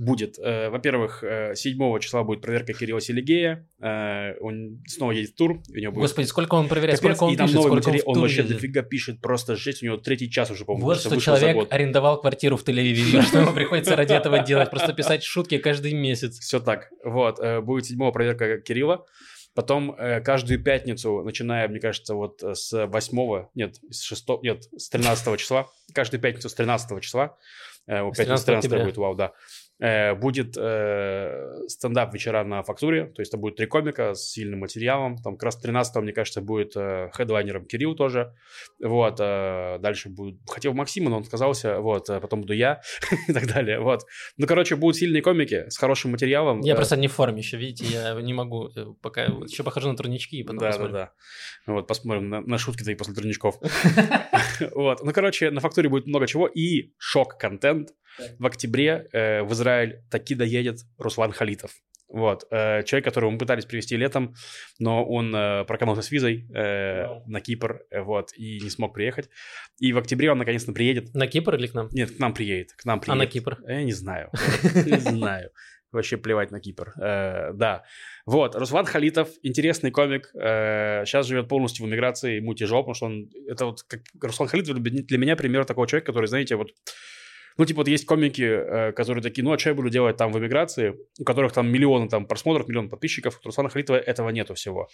будет, 0.00 0.38
э, 0.38 0.71
во-первых, 0.71 1.23
э, 1.23 1.54
7 1.54 1.99
числа 2.00 2.25
будет 2.25 2.40
проверка 2.40 2.73
Кирилла 2.73 3.00
Селигея, 3.00 3.69
э, 3.80 4.38
он 4.40 4.83
снова 4.87 5.12
едет 5.12 5.30
в 5.30 5.35
тур, 5.35 5.62
у 5.69 5.76
него 5.76 5.92
будет... 5.92 6.02
Господи, 6.02 6.26
сколько 6.26 6.54
он 6.54 6.69
проверяет, 6.69 6.99
Капец, 7.00 7.16
сколько 7.16 7.28
он 7.28 7.35
и 7.35 7.37
там 7.37 7.47
пишет, 7.47 7.57
новый 7.57 7.69
сколько 7.69 7.88
он 7.88 7.92
материал, 7.92 8.09
он 8.09 8.14
тур 8.14 8.23
вообще 8.23 8.37
ездит. 8.38 8.57
дофига 8.57 8.83
пишет, 8.83 9.21
просто 9.21 9.57
жесть, 9.57 9.83
у 9.83 9.87
него 9.87 9.97
третий 9.99 10.30
час 10.30 10.50
уже, 10.50 10.64
по-моему, 10.64 10.87
Вот 10.87 11.00
что 11.00 11.21
человек 11.21 11.66
арендовал 11.71 12.21
квартиру 12.21 12.57
в 12.57 12.64
Тель-Авиве, 12.64 13.23
что 13.23 13.40
ему 13.40 13.52
приходится 13.52 13.95
ради 13.95 14.14
этого 14.14 14.38
делать, 14.45 14.71
просто 14.71 14.92
писать 14.92 15.23
шутки 15.23 15.59
каждый 15.59 15.92
месяц. 15.92 16.38
Все 16.38 16.61
так. 16.61 16.90
Вот, 17.04 17.38
э, 17.38 17.61
будет 17.61 17.87
седьмого 17.87 18.11
проверка 18.11 18.59
Кирилла. 18.59 19.04
Потом 19.54 19.95
э, 19.99 20.21
каждую 20.21 20.62
пятницу, 20.62 21.23
начиная, 21.23 21.66
мне 21.69 21.80
кажется, 21.80 22.14
вот 22.14 22.42
э, 22.42 22.54
с 22.54 22.87
8, 22.87 23.47
нет, 23.54 23.76
с 23.90 24.02
6, 24.02 24.28
нет, 24.42 24.62
с 24.76 24.88
13 24.88 25.40
числа, 25.40 25.66
каждую 25.92 26.21
пятницу 26.21 26.49
с 26.49 26.54
13 26.54 27.02
числа, 27.02 27.37
э, 27.88 28.00
о, 28.00 28.12
С 28.12 28.16
пятница 28.16 28.47
13 28.47 28.47
13 28.47 28.64
октября. 28.64 28.85
будет, 28.85 28.97
вау, 28.97 29.16
да, 29.16 29.26
э, 29.26 29.70
будет 29.80 30.56
э, 30.58 31.66
стендап 31.68 32.12
вечера 32.12 32.44
на 32.44 32.62
фактуре, 32.62 33.06
то 33.06 33.22
есть 33.22 33.32
это 33.32 33.38
будет 33.38 33.56
три 33.56 33.66
комика 33.66 34.14
с 34.14 34.30
сильным 34.30 34.60
материалом, 34.60 35.16
там 35.16 35.37
как 35.37 35.44
раз 35.44 35.56
13 35.56 35.96
мне 35.96 36.12
кажется, 36.12 36.40
будет 36.40 36.76
э, 36.76 37.10
хедлайнером 37.14 37.64
Кирилл 37.64 37.94
тоже, 37.94 38.34
вот, 38.82 39.16
э, 39.20 39.78
дальше 39.80 40.08
будет, 40.10 40.38
хотел 40.46 40.75
Максима, 40.75 41.10
но 41.10 41.16
он 41.16 41.22
отказался, 41.22 41.80
вот, 41.80 42.10
э, 42.10 42.20
потом 42.20 42.42
буду 42.42 42.52
я 42.52 42.80
и 43.28 43.32
так 43.32 43.46
далее, 43.46 43.80
вот. 43.80 44.02
Ну, 44.37 44.46
короче, 44.46 44.76
будут 44.76 44.96
сильные 44.96 45.22
комики 45.22 45.68
с 45.68 45.76
хорошим 45.78 46.12
материалом. 46.12 46.60
Я 46.60 46.75
э, 46.75 46.76
просто 46.76 46.96
не 46.96 47.08
в 47.08 47.12
форме 47.12 47.38
еще, 47.38 47.56
видите, 47.56 47.87
я 47.87 48.14
не 48.20 48.34
могу 48.34 48.68
э, 48.76 48.87
пока... 49.00 49.22
Еще 49.50 49.62
похожу 49.62 49.88
на 49.88 49.96
турнички 49.96 50.37
и 50.37 50.42
потом 50.42 50.58
да, 50.58 50.66
посмотрим. 50.68 50.92
да, 50.92 51.12
да. 51.66 51.72
Вот, 51.72 51.87
посмотрим 51.87 52.28
на, 52.28 52.40
на 52.40 52.58
шутки 52.58 52.82
твои 52.82 52.94
после 52.94 53.14
турничков. 53.14 53.58
Вот. 54.75 55.02
Ну, 55.02 55.12
короче, 55.12 55.50
на 55.50 55.60
фактуре 55.60 55.88
будет 55.88 56.06
много 56.06 56.26
чего. 56.26 56.46
И 56.46 56.92
шок-контент. 56.99 57.94
В 58.38 58.46
октябре 58.46 59.08
э, 59.12 59.42
в 59.42 59.54
Израиль 59.71 60.03
таки 60.11 60.35
доедет 60.35 60.81
Руслан 60.99 61.33
Халитов. 61.33 61.73
Вот. 62.09 62.45
э, 62.50 62.83
человек, 62.83 63.05
которого 63.05 63.31
мы 63.31 63.39
пытались 63.39 63.67
привезти 63.67 63.97
летом, 63.97 64.35
но 64.81 65.05
он 65.05 65.33
э, 65.33 65.65
проканулся 65.65 66.03
с 66.03 66.11
визой 66.11 66.45
э, 66.53 67.07
Вау. 67.07 67.23
на 67.27 67.41
Кипр, 67.41 67.83
э, 67.91 68.00
вот, 68.03 68.33
и 68.37 68.59
не 68.61 68.69
смог 68.69 68.95
приехать. 68.95 69.29
И 69.79 69.93
в 69.93 69.99
октябре 69.99 70.33
он 70.33 70.39
наконец-то 70.39 70.73
приедет. 70.73 71.15
На 71.15 71.29
Кипр 71.29 71.55
или 71.55 71.69
к 71.69 71.75
нам? 71.75 71.89
Нет, 71.93 72.11
к 72.17 72.19
нам 72.19 72.35
приедет. 72.35 72.73
К 72.73 72.85
нам 72.85 72.99
А 72.99 73.00
приедет. 73.03 73.19
на 73.21 73.27
Кипр? 73.27 73.59
Я 73.65 73.85
не 73.85 73.93
знаю. 73.93 74.31
Не 74.75 74.99
знаю. 74.99 75.50
Вообще 75.93 76.17
плевать 76.17 76.50
на 76.50 76.59
Кипр. 76.59 76.93
Э, 77.00 77.53
Да. 77.55 77.85
Вот, 78.27 78.57
Руслан 78.57 78.87
Халитов, 78.87 79.29
интересный 79.43 79.93
комик. 79.93 80.31
Сейчас 80.33 81.27
живет 81.27 81.49
полностью 81.49 81.87
в 81.87 81.89
эмиграции, 81.89 82.37
ему 82.37 82.55
тяжело, 82.55 82.83
потому 82.83 82.95
что 82.95 83.07
он... 83.07 83.31
Это 83.49 83.67
вот 83.67 83.83
как... 83.85 84.00
Руслан 84.21 84.49
Халитов 84.49 84.77
для 84.83 85.03
для 85.03 85.19
меня 85.19 85.37
пример 85.37 85.65
такого 85.65 85.87
человека, 85.87 86.07
который, 86.12 86.27
знаете, 86.27 86.57
вот... 86.57 86.73
Ну, 87.57 87.64
типа, 87.64 87.78
вот 87.78 87.88
есть 87.88 88.07
комики, 88.07 88.42
э, 88.42 88.92
которые 88.92 89.23
такие, 89.23 89.45
ну, 89.45 89.52
а 89.52 89.59
что 89.59 89.71
я 89.71 89.75
буду 89.75 89.90
делать 89.90 90.16
там 90.16 90.33
в 90.33 90.38
эмиграции, 90.38 90.95
у 91.19 91.25
которых 91.25 91.52
там 91.52 91.69
миллионы 91.71 92.09
там 92.09 92.26
просмотров, 92.26 92.69
миллион 92.69 92.88
подписчиков. 92.88 93.40
У 93.42 93.47
Руслана 93.47 93.69
Халитова 93.69 93.97
этого 93.97 94.30
нету 94.30 94.54
всего. 94.54 94.88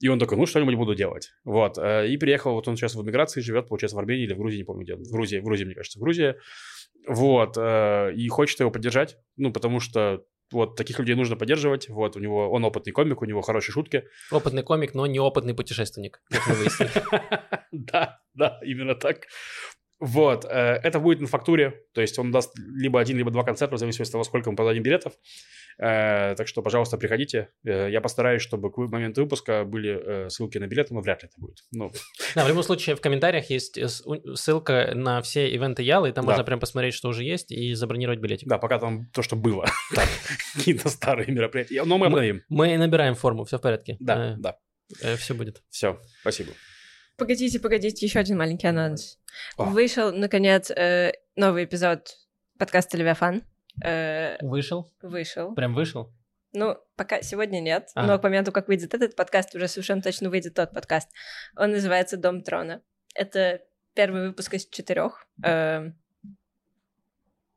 И 0.00 0.08
он 0.08 0.18
такой, 0.18 0.38
ну, 0.38 0.46
что-нибудь 0.46 0.74
буду 0.76 0.94
делать. 0.94 1.30
Вот. 1.44 1.78
э, 1.78 2.08
И 2.08 2.16
приехал, 2.16 2.52
вот 2.52 2.68
он 2.68 2.76
сейчас 2.76 2.94
в 2.94 3.02
эмиграции 3.02 3.40
живет, 3.40 3.68
получается, 3.68 3.96
в 3.96 3.98
Армении 3.98 4.24
или 4.24 4.34
в 4.34 4.38
Грузии, 4.38 4.58
не 4.58 4.64
помню 4.64 4.84
где. 4.84 4.96
В 4.96 5.10
Грузии, 5.10 5.38
в 5.38 5.44
Грузии, 5.44 5.64
мне 5.64 5.74
кажется, 5.74 5.98
в 5.98 6.02
Грузии. 6.02 6.34
Вот. 7.08 7.56
э, 7.56 8.12
И 8.14 8.28
хочет 8.28 8.60
его 8.60 8.70
поддержать, 8.70 9.16
ну, 9.36 9.52
потому 9.52 9.80
что 9.80 10.24
вот 10.52 10.76
таких 10.76 10.98
людей 10.98 11.14
нужно 11.14 11.36
поддерживать. 11.36 11.88
Вот 11.88 12.16
у 12.16 12.20
него 12.20 12.50
он 12.50 12.64
опытный 12.64 12.92
комик, 12.92 13.22
у 13.22 13.24
него 13.24 13.42
хорошие 13.42 13.72
шутки. 13.72 14.04
Опытный 14.30 14.62
комик, 14.62 14.94
но 14.94 15.06
неопытный 15.06 15.54
путешественник, 15.54 16.20
как 16.30 16.46
мы 16.46 16.54
выяснили. 16.54 16.90
Да, 17.72 18.20
да, 18.32 18.58
именно 18.64 18.94
так. 18.94 19.26
Вот, 19.98 20.44
э, 20.44 20.48
это 20.82 21.00
будет 21.00 21.20
на 21.20 21.26
фактуре, 21.26 21.82
то 21.94 22.02
есть 22.02 22.18
он 22.18 22.30
даст 22.30 22.52
либо 22.58 23.00
один, 23.00 23.16
либо 23.16 23.30
два 23.30 23.44
концерта, 23.44 23.76
в 23.76 23.78
зависимости 23.78 24.10
от 24.10 24.12
того, 24.12 24.24
сколько 24.24 24.50
мы 24.50 24.56
продадим 24.56 24.82
билетов. 24.82 25.14
Э, 25.78 26.34
Так 26.36 26.48
что, 26.48 26.60
пожалуйста, 26.62 26.98
приходите. 26.98 27.48
Э, 27.64 27.88
Я 27.90 28.00
постараюсь, 28.02 28.42
чтобы 28.42 28.70
к 28.70 28.76
моменту 28.76 29.22
выпуска 29.22 29.64
были 29.64 30.28
ссылки 30.28 30.58
на 30.58 30.66
билеты, 30.66 30.92
но 30.92 31.00
вряд 31.00 31.22
ли 31.22 31.28
это 31.30 31.40
будет. 31.40 31.58
Ну, 31.72 31.90
Да, 32.34 32.44
в 32.44 32.48
любом 32.48 32.62
случае, 32.62 32.94
в 32.96 33.00
комментариях 33.00 33.48
есть 33.48 33.78
ссылка 34.36 34.92
на 34.94 35.22
все 35.22 35.48
ивенты 35.54 35.82
Ялы, 35.82 36.10
и 36.10 36.12
там 36.12 36.24
Да. 36.26 36.30
можно 36.32 36.44
прям 36.44 36.60
посмотреть, 36.60 36.92
что 36.94 37.08
уже 37.08 37.24
есть, 37.24 37.50
и 37.50 37.72
забронировать 37.74 38.20
билетик. 38.20 38.48
да, 38.48 38.58
пока 38.58 38.78
там 38.78 39.06
то, 39.14 39.22
что 39.22 39.34
было. 39.36 39.64
Какие-то 40.54 40.90
старые 40.90 41.32
мероприятия. 41.32 41.82
Но 41.84 41.96
мы 41.96 42.06
обновим. 42.06 42.42
Мы 42.50 42.76
набираем 42.76 43.14
форму, 43.14 43.44
все 43.44 43.56
в 43.58 43.62
порядке. 43.62 43.96
Да, 44.00 44.36
да. 44.38 44.56
все 45.16 45.34
будет. 45.34 45.62
Все, 45.70 45.98
спасибо. 46.20 46.52
Погодите, 47.16 47.58
погодите, 47.60 48.04
еще 48.04 48.18
один 48.18 48.36
маленький 48.36 48.66
анонс. 48.66 49.18
О. 49.56 49.64
Вышел, 49.64 50.12
наконец, 50.12 50.70
э, 50.70 51.12
новый 51.34 51.64
эпизод 51.64 52.14
подкаста 52.58 52.98
«Левиафан». 52.98 53.42
Э, 53.82 54.36
Вышел? 54.44 54.92
Вышел. 55.00 55.54
Прям 55.54 55.74
вышел? 55.74 56.12
Ну, 56.52 56.76
пока 56.94 57.22
сегодня 57.22 57.60
нет, 57.60 57.88
А. 57.94 58.06
но 58.06 58.18
к 58.18 58.22
моменту, 58.22 58.52
как 58.52 58.68
выйдет 58.68 58.92
этот 58.92 59.16
подкаст, 59.16 59.54
уже 59.54 59.66
совершенно 59.66 60.02
точно 60.02 60.28
выйдет 60.28 60.54
тот 60.54 60.72
подкаст. 60.72 61.08
Он 61.56 61.70
называется 61.70 62.18
«Дом 62.18 62.42
трона». 62.42 62.82
Это 63.14 63.62
первый 63.94 64.28
выпуск 64.28 64.52
из 64.52 64.66
четырех. 64.66 65.26
Э, 65.42 65.90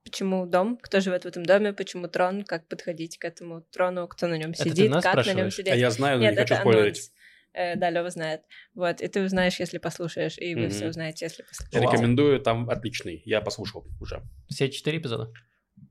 Почему 0.05 0.45
дом? 0.47 0.77
Кто 0.81 1.01
живет 1.01 1.23
в 1.23 1.27
этом 1.27 1.45
доме? 1.45 1.71
Почему 1.73 2.07
трон? 2.07 2.43
Как 2.43 2.67
подходить 2.67 3.17
к 3.19 3.25
этому 3.25 3.61
трону? 3.61 4.07
Кто 4.07 4.25
на 4.27 4.37
нем 4.37 4.51
Это 4.51 4.63
ты 4.63 4.69
сидит? 4.69 4.89
нас 4.89 5.03
как 5.03 5.23
на 5.25 5.33
нем 5.33 5.51
сидеть? 5.51 5.73
А 5.73 5.75
я 5.75 5.91
знаю, 5.91 6.17
но 6.17 6.23
Нет, 6.23 6.31
не 6.31 6.37
хочу 6.37 6.55
спойлерить. 6.55 7.11
Э, 7.53 7.75
да, 7.75 7.89
Лева 7.89 8.09
знает. 8.09 8.41
Вот, 8.75 9.01
и 9.01 9.07
ты 9.07 9.23
узнаешь, 9.23 9.59
если 9.59 9.77
послушаешь, 9.77 10.37
и 10.37 10.55
вы 10.55 10.69
все 10.69 10.87
узнаете, 10.87 11.25
если 11.25 11.43
послушаете. 11.43 11.79
Вау. 11.79 11.91
Рекомендую, 11.91 12.39
там 12.41 12.69
отличный. 12.69 13.21
Я 13.25 13.41
послушал 13.41 13.85
уже. 13.99 14.21
Все 14.47 14.69
четыре 14.69 14.99
эпизода? 14.99 15.31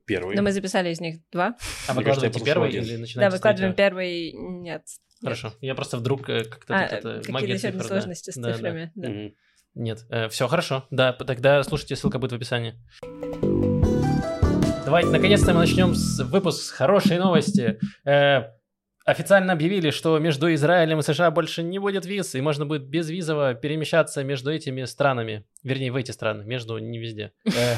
Первый. 0.05 0.35
Но 0.35 0.41
мы 0.41 0.51
записали 0.51 0.89
из 0.91 0.99
них 1.01 1.19
два. 1.31 1.55
А 1.87 1.93
выкладываете 1.93 2.43
первый 2.43 2.69
один. 2.69 2.83
или 2.83 2.95
Да, 2.95 2.99
начинаете 3.01 3.31
с 3.31 3.33
выкладываем 3.33 3.73
первый. 3.75 4.31
Нет. 4.33 4.83
Хорошо. 5.21 5.53
Я 5.61 5.75
просто 5.75 5.97
вдруг 5.97 6.29
э, 6.29 6.45
как-то 6.45 6.75
А, 6.75 6.83
тут 6.83 6.91
это 6.99 7.09
какие-то 7.15 7.31
магия 7.31 7.57
цифр, 7.57 7.77
да. 7.77 7.83
сложности 7.83 8.31
с 8.31 8.35
Да, 8.35 8.49
да. 8.49 8.53
цифрами. 8.53 8.91
да. 8.95 9.31
Нет, 9.75 10.05
все 10.31 10.47
хорошо. 10.47 10.87
Да, 10.89 11.13
тогда 11.13 11.61
слушайте, 11.63 11.95
ссылка 11.95 12.17
будет 12.19 12.31
в 12.31 12.35
описании. 12.35 12.75
Давайте, 14.85 15.09
наконец-то 15.09 15.53
мы 15.53 15.59
начнем 15.59 15.93
с 15.93 16.19
выпуск 16.23 16.63
с 16.63 16.71
хорошей 16.71 17.19
новости. 17.19 17.79
Э, 18.05 18.53
официально 19.09 19.53
объявили, 19.53 19.91
что 19.91 20.17
между 20.19 20.53
Израилем 20.53 20.99
и 20.99 21.03
США 21.03 21.31
больше 21.31 21.63
не 21.63 21.79
будет 21.79 22.05
виз, 22.05 22.35
и 22.35 22.41
можно 22.41 22.65
будет 22.65 22.83
безвизово 22.83 23.53
перемещаться 23.53 24.23
между 24.23 24.51
этими 24.51 24.83
странами. 24.85 25.45
Вернее, 25.63 25.91
в 25.91 25.95
эти 25.95 26.11
страны, 26.11 26.45
между 26.45 26.77
не 26.77 26.99
везде. 26.99 27.31
Э, 27.45 27.75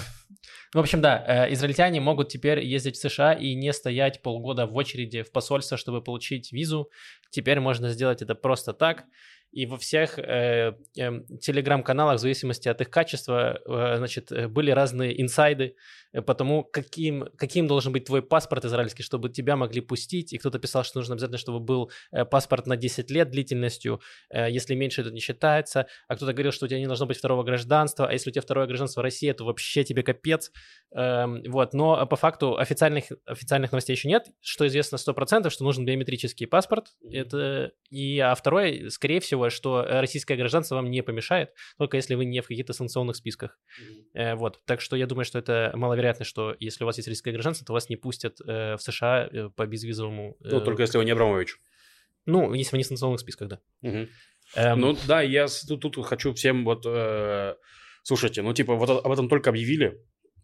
в 0.74 0.80
общем, 0.80 1.02
да, 1.02 1.24
э, 1.28 1.54
израильтяне 1.54 2.00
могут 2.00 2.30
теперь 2.30 2.64
ездить 2.64 2.96
в 2.96 3.02
США 3.02 3.34
и 3.34 3.56
не 3.56 3.74
стоять 3.74 4.22
полгода 4.22 4.68
в 4.68 4.76
очереди 4.76 5.22
в 5.22 5.32
посольство, 5.32 5.76
чтобы 5.76 6.02
получить 6.02 6.54
визу. 6.54 6.90
Теперь 7.30 7.60
можно 7.60 7.90
сделать 7.90 8.22
это 8.22 8.36
просто 8.36 8.72
так. 8.74 9.04
И 9.52 9.66
во 9.66 9.78
всех 9.78 10.18
э, 10.18 10.78
эм, 10.98 11.26
телеграм-каналах, 11.40 12.18
в 12.18 12.22
зависимости 12.22 12.70
от 12.70 12.80
их 12.80 12.90
качества, 12.90 13.60
э, 13.66 13.98
значит, 13.98 14.32
э, 14.32 14.48
были 14.48 14.72
разные 14.72 15.22
инсайды 15.22 15.76
э, 16.14 16.22
по 16.22 16.34
тому, 16.34 16.64
каким, 16.64 17.28
каким 17.38 17.68
должен 17.68 17.94
быть 17.94 18.06
твой 18.06 18.22
паспорт 18.22 18.66
израильский, 18.66 19.04
чтобы 19.04 19.30
тебя 19.30 19.56
могли 19.56 19.82
пустить. 19.82 20.34
И 20.34 20.38
кто-то 20.38 20.60
писал, 20.60 20.84
что 20.84 21.00
нужно 21.00 21.14
обязательно, 21.14 21.38
чтобы 21.38 21.60
был 21.60 21.92
э, 22.12 22.26
паспорт 22.26 22.68
на 22.68 22.78
10 22.78 23.10
лет 23.12 23.30
длительностью, 23.32 24.02
э, 24.30 24.50
если 24.52 24.76
меньше, 24.76 25.02
это 25.02 25.12
не 25.12 25.20
считается. 25.20 25.88
А 26.08 26.16
кто-то 26.16 26.34
говорил, 26.34 26.52
что 26.52 26.66
у 26.66 26.68
тебя 26.68 26.80
не 26.80 26.88
должно 26.88 27.06
быть 27.06 27.18
второго 27.18 27.44
гражданства, 27.44 28.08
а 28.08 28.14
если 28.14 28.30
у 28.30 28.34
тебя 28.34 28.42
второе 28.42 28.68
гражданство 28.68 29.04
России, 29.04 29.32
то 29.32 29.46
вообще 29.46 29.84
тебе 29.84 30.04
капец. 30.04 30.52
Эм, 30.94 31.44
вот, 31.48 31.74
но 31.74 32.06
по 32.06 32.16
факту 32.16 32.58
официальных, 32.58 33.06
официальных 33.26 33.72
новостей 33.72 33.96
еще 33.96 34.10
нет, 34.10 34.28
что 34.42 34.68
известно 34.68 34.98
100%, 34.98 35.50
что 35.50 35.64
нужен 35.64 35.86
биометрический 35.86 36.48
паспорт, 36.48 36.88
это, 37.10 37.72
и, 37.90 38.20
а 38.20 38.36
второе, 38.36 38.90
скорее 38.90 39.22
всего, 39.22 39.50
что 39.50 39.86
российское 39.88 40.36
гражданство 40.36 40.76
вам 40.76 40.92
не 40.92 41.02
помешает, 41.02 41.52
только 41.78 41.98
если 41.98 42.16
вы 42.16 42.26
не 42.26 42.42
в 42.42 42.48
каких-то 42.48 42.74
санкционных 42.74 43.16
списках. 43.16 43.58
Вот, 44.14 44.60
так 44.66 44.82
что 44.82 44.96
я 44.96 45.08
думаю, 45.08 45.24
что 45.24 45.40
это 45.40 45.72
маловероятно, 45.76 46.01
что 46.22 46.56
если 46.60 46.84
у 46.84 46.88
вас 46.88 46.98
есть 46.98 47.08
российское 47.08 47.32
гражданство, 47.32 47.66
то 47.66 47.74
вас 47.74 47.90
не 47.90 47.96
пустят 47.96 48.40
э, 48.42 48.76
в 48.76 48.82
США 48.82 49.30
э, 49.32 49.50
по 49.56 49.66
безвизовому... 49.66 50.38
э, 50.44 50.50
Ну, 50.52 50.62
только 50.62 50.82
если 50.84 50.98
вы 50.98 51.06
не 51.06 51.12
Абрамович. 51.12 51.58
Ну, 52.26 52.54
если 52.54 52.72
вы 52.74 52.78
не 52.78 52.84
в 52.84 52.88
санкционных 52.88 53.20
списках, 53.20 53.48
да. 53.48 53.60
Мгм. 53.82 54.10
Эм, 54.56 54.80
Ну 54.80 54.98
да, 55.08 55.22
я 55.22 55.48
тут, 55.68 55.82
тут 55.82 56.06
хочу 56.06 56.34
всем 56.34 56.66
вот... 56.66 56.84
э, 56.86 57.56
слушайте, 58.04 58.42
ну 58.42 58.54
типа 58.54 58.76
вот 58.76 58.90
об 59.06 59.12
этом 59.12 59.30
только 59.30 59.50
объявили, 59.50 60.02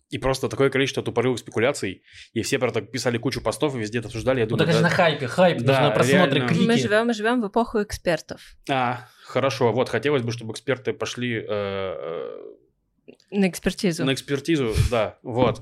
и 0.09 0.17
просто 0.19 0.47
такое 0.47 0.69
количество 0.69 1.03
тупорылых 1.03 1.39
спекуляций, 1.39 2.01
и 2.31 2.41
все 2.41 2.59
про 2.59 2.69
это 2.69 2.81
писали 2.81 3.17
кучу 3.17 3.41
постов 3.41 3.75
и 3.75 3.79
везде 3.79 3.99
это 3.99 4.07
обсуждали. 4.07 4.39
Я 4.39 4.45
ну, 4.45 4.51
думаю, 4.51 4.59
так 4.59 4.69
это 4.69 4.77
же 4.77 4.83
да- 4.83 4.89
на 4.89 4.95
хайпе, 4.95 5.27
хайп, 5.27 5.57
Да, 5.59 5.73
нужно 5.81 5.95
просмотры, 5.95 6.35
реально. 6.35 6.47
клики. 6.47 6.67
Мы 6.67 6.77
живем, 6.77 7.13
живем 7.13 7.41
в 7.41 7.47
эпоху 7.49 7.83
экспертов. 7.83 8.41
А, 8.69 9.09
хорошо, 9.23 9.73
вот, 9.73 9.89
хотелось 9.89 10.21
бы, 10.21 10.31
чтобы 10.31 10.53
эксперты 10.53 10.93
пошли 10.93 11.35
э, 11.35 11.45
э, 11.49 12.37
На 13.31 13.47
экспертизу. 13.47 14.05
на 14.05 14.13
экспертизу, 14.13 14.73
да, 14.89 15.17
вот. 15.23 15.61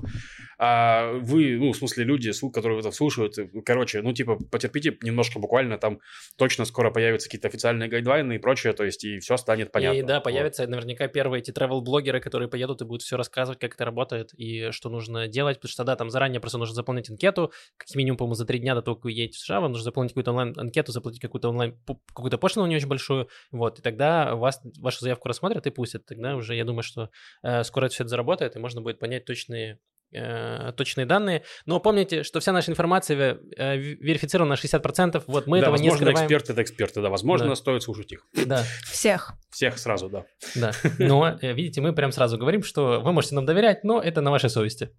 А 0.58 1.12
вы, 1.12 1.56
ну, 1.58 1.72
в 1.72 1.76
смысле, 1.76 2.04
люди, 2.04 2.32
которые 2.52 2.80
это 2.80 2.90
слушают, 2.90 3.36
э, 3.38 3.48
короче, 3.64 4.00
ну, 4.00 4.12
типа, 4.12 4.38
потерпите 4.50 4.96
немножко 5.02 5.38
буквально, 5.38 5.76
там 5.76 6.00
точно 6.36 6.64
скоро 6.64 6.90
появятся 6.90 7.28
какие-то 7.28 7.48
официальные 7.48 7.90
гайдлайны 7.90 8.36
и 8.36 8.38
прочее, 8.38 8.72
то 8.72 8.84
есть, 8.84 9.04
и 9.04 9.18
все 9.18 9.36
станет 9.36 9.70
понятно. 9.70 9.98
И 9.98 10.02
да, 10.02 10.14
Вот. 10.16 10.24
появятся 10.24 10.66
наверняка 10.66 11.08
первые 11.08 11.42
эти 11.42 11.50
travel-блогеры, 11.50 12.20
которые 12.20 12.48
поедут 12.48 12.80
и 12.80 12.84
будут 12.84 13.02
все 13.02 13.16
рассказывать, 13.16 13.58
как 13.58 13.74
это 13.74 13.84
работает 13.84 14.30
и 14.34 14.70
что 14.70 14.88
нужно 14.88 15.28
делать, 15.28 15.58
потому 15.58 15.70
что 15.70 15.84
да, 15.84 15.94
там 15.94 16.08
заранее 16.08 16.40
просто 16.40 16.56
нужно 16.56 16.74
заполнить 16.74 17.10
анкету, 17.10 17.52
как 17.76 17.94
минимум, 17.94 18.16
по-моему, 18.16 18.34
за 18.34 18.46
три 18.46 18.58
дня 18.58 18.74
до 18.74 18.80
того, 18.80 18.94
как 18.96 19.04
вы 19.04 19.12
едете 19.12 19.36
в 19.36 19.40
США, 19.40 19.60
вам 19.60 19.72
нужно 19.72 19.84
заполнить 19.84 20.12
какую-то 20.12 20.30
онлайн-анкету, 20.30 20.92
заплатить 20.92 21.20
какую-то 21.20 21.50
онлайн, 21.50 21.78
какую-то 22.08 22.38
пошлину 22.38 22.66
не 22.66 22.76
очень 22.76 22.88
большую, 22.88 23.28
вот, 23.50 23.78
и 23.78 23.82
тогда 23.82 24.34
вас, 24.34 24.60
вашу 24.78 25.00
заявку 25.00 25.28
рассмотрят 25.28 25.66
и 25.66 25.70
пустят, 25.70 26.06
тогда 26.06 26.34
уже, 26.36 26.54
я 26.54 26.64
думаю, 26.64 26.82
что 26.82 27.10
э, 27.42 27.62
скоро 27.64 27.88
все 27.88 28.04
это 28.04 28.08
заработает, 28.08 28.56
и 28.56 28.58
можно 28.58 28.80
будет 28.80 28.98
понять 28.98 29.26
точные 29.26 29.80
э, 30.12 30.72
точные 30.76 31.06
данные. 31.06 31.42
Но 31.66 31.80
помните, 31.80 32.22
что 32.22 32.40
вся 32.40 32.52
наша 32.52 32.70
информация 32.70 33.38
э, 33.56 33.76
верифицирована 33.76 34.50
на 34.50 34.54
60%. 34.54 35.22
Вот 35.26 35.46
мы 35.46 35.58
да, 35.58 35.62
этого 35.66 35.72
возможно, 35.72 35.92
не 35.92 35.96
скрываем. 35.96 36.26
эксперты 36.26 36.52
это 36.52 36.62
эксперты, 36.62 37.02
да. 37.02 37.10
Возможно, 37.10 37.48
Да. 37.48 37.56
стоит 37.56 37.82
слушать 37.82 38.12
их. 38.12 38.26
Да, 38.46 38.64
Всех. 38.84 39.32
Всех 39.50 39.78
сразу, 39.78 40.08
да. 40.08 40.24
да. 40.54 40.72
Но, 40.98 41.36
э, 41.40 41.52
видите, 41.52 41.80
мы 41.80 41.92
прям 41.92 42.12
сразу 42.12 42.38
говорим, 42.38 42.62
что 42.62 43.00
вы 43.00 43.12
можете 43.12 43.34
нам 43.34 43.46
доверять, 43.46 43.84
но 43.84 44.00
это 44.00 44.20
на 44.20 44.30
вашей 44.30 44.50
совести. 44.50 44.90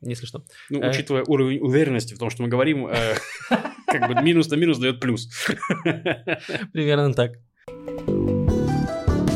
Если 0.00 0.26
что. 0.26 0.44
Ну, 0.70 0.80
Э. 0.82 0.90
учитывая 0.90 1.22
уровень 1.26 1.60
уверенности 1.60 2.14
в 2.14 2.18
том, 2.18 2.28
что 2.30 2.42
мы 2.42 2.48
говорим, 2.48 2.88
как 3.86 4.08
бы 4.08 4.20
минус 4.22 4.48
на 4.48 4.56
минус 4.56 4.78
дает 4.78 4.98
плюс. 5.00 5.28
Примерно 6.72 7.12
так. 7.14 7.32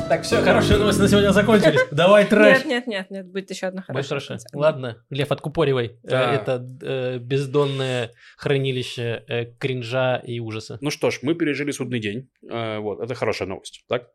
Так, 0.08 0.22
все, 0.22 0.40
хорошие 0.42 0.78
новости 0.78 1.00
на 1.00 1.08
сегодня 1.08 1.32
закончились. 1.32 1.80
Давай 1.90 2.26
трэш. 2.26 2.58
Нет, 2.64 2.66
нет, 2.66 2.86
нет, 2.86 3.10
нет, 3.10 3.26
будет 3.32 3.50
еще 3.50 3.66
одна 3.66 3.82
хорошая. 3.82 4.08
хорошо. 4.08 4.32
новость. 4.34 4.54
Ладно, 4.54 5.04
Лев, 5.10 5.32
откупоривай. 5.32 5.86
Э, 6.04 6.08
Да. 6.08 6.34
Это 6.34 6.66
э, 6.82 7.18
бездонное 7.18 8.12
хранилище 8.36 9.24
э, 9.26 9.46
кринжа 9.58 10.16
и 10.18 10.38
ужаса. 10.38 10.78
Ну 10.80 10.90
что 10.90 11.10
ж, 11.10 11.18
мы 11.22 11.34
пережили 11.34 11.72
судный 11.72 11.98
день. 11.98 12.28
Э, 12.48 12.78
Вот, 12.78 13.00
это 13.00 13.14
хорошая 13.14 13.48
новость, 13.48 13.84
так? 13.88 14.08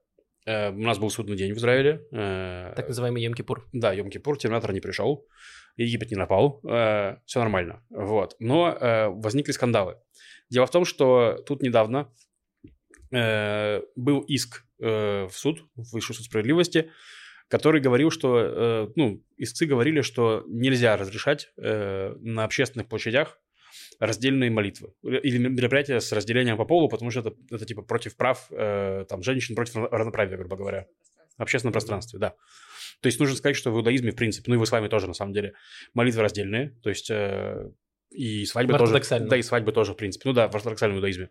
Э, 0.45 0.69
У 0.71 0.79
нас 0.81 0.97
был 0.97 1.09
судный 1.09 1.35
день 1.35 1.53
в 1.53 1.57
Израиле. 1.57 2.01
Э, 2.13 2.73
Так 2.75 2.87
называемый 2.87 3.25
Йом-Кипур. 3.25 3.63
Да, 3.73 3.93
Йом-Кипур, 3.93 4.37
Терминатор 4.37 4.71
не 4.71 4.79
пришел, 4.79 5.25
Египет 5.75 6.11
не 6.11 6.17
напал, 6.17 6.61
все 7.25 7.39
нормально. 7.39 7.83
Вот. 7.89 8.35
Но 8.39 8.69
э, 8.69 9.07
возникли 9.09 9.51
скандалы. 9.51 9.97
Дело 10.49 10.65
в 10.65 10.71
том, 10.71 10.85
что 10.85 11.37
тут 11.45 11.61
недавно 11.61 12.09
э, 13.11 13.81
был 13.95 14.19
иск 14.21 14.65
э, 14.81 15.27
в 15.27 15.33
суд, 15.33 15.65
в 15.75 15.93
Высший 15.93 16.15
суд 16.15 16.25
справедливости, 16.25 16.91
который 17.47 17.81
говорил, 17.81 18.11
что, 18.11 18.39
э, 18.39 18.87
ну, 18.95 19.23
истцы 19.37 19.65
говорили, 19.65 20.01
что 20.01 20.43
нельзя 20.47 20.97
разрешать 20.97 21.49
э, 21.57 22.15
на 22.19 22.43
общественных 22.43 22.87
площадях 22.87 23.39
раздельные 23.99 24.49
молитвы 24.49 24.93
или 25.03 25.37
мероприятия 25.37 25.99
с 25.99 26.11
разделением 26.11 26.57
по 26.57 26.65
полу, 26.65 26.89
потому 26.89 27.11
что 27.11 27.19
это, 27.19 27.33
это 27.51 27.65
типа 27.65 27.83
против 27.83 28.15
прав 28.17 28.47
э, 28.49 29.05
там, 29.07 29.21
женщин, 29.21 29.55
против 29.55 29.75
равноправия, 29.75 30.37
грубо 30.37 30.57
говоря. 30.57 30.87
В 31.37 31.41
общественном 31.43 31.71
пространстве, 31.71 32.19
да. 32.19 32.33
То 33.01 33.07
есть 33.07 33.19
нужно 33.19 33.35
сказать, 33.35 33.55
что 33.55 33.71
в 33.71 33.77
иудаизме, 33.77 34.11
в 34.11 34.15
принципе, 34.15 34.49
ну 34.49 34.55
и 34.55 34.57
вы 34.57 34.65
с 34.65 34.71
вами 34.71 34.87
тоже, 34.87 35.07
на 35.07 35.13
самом 35.13 35.33
деле, 35.33 35.53
молитвы 35.93 36.21
раздельные, 36.21 36.75
то 36.83 36.89
есть 36.89 37.09
э, 37.09 37.71
и 38.11 38.45
свадьбы 38.45 38.73
В 38.73 38.77
тоже. 38.77 38.99
Да, 39.27 39.37
и 39.37 39.41
свадьбы 39.41 39.71
тоже, 39.71 39.93
в 39.93 39.97
принципе. 39.97 40.29
Ну 40.29 40.33
да, 40.33 40.47
в 40.47 40.55
ортодоксальном 40.55 40.97
иудаизме. 40.97 41.29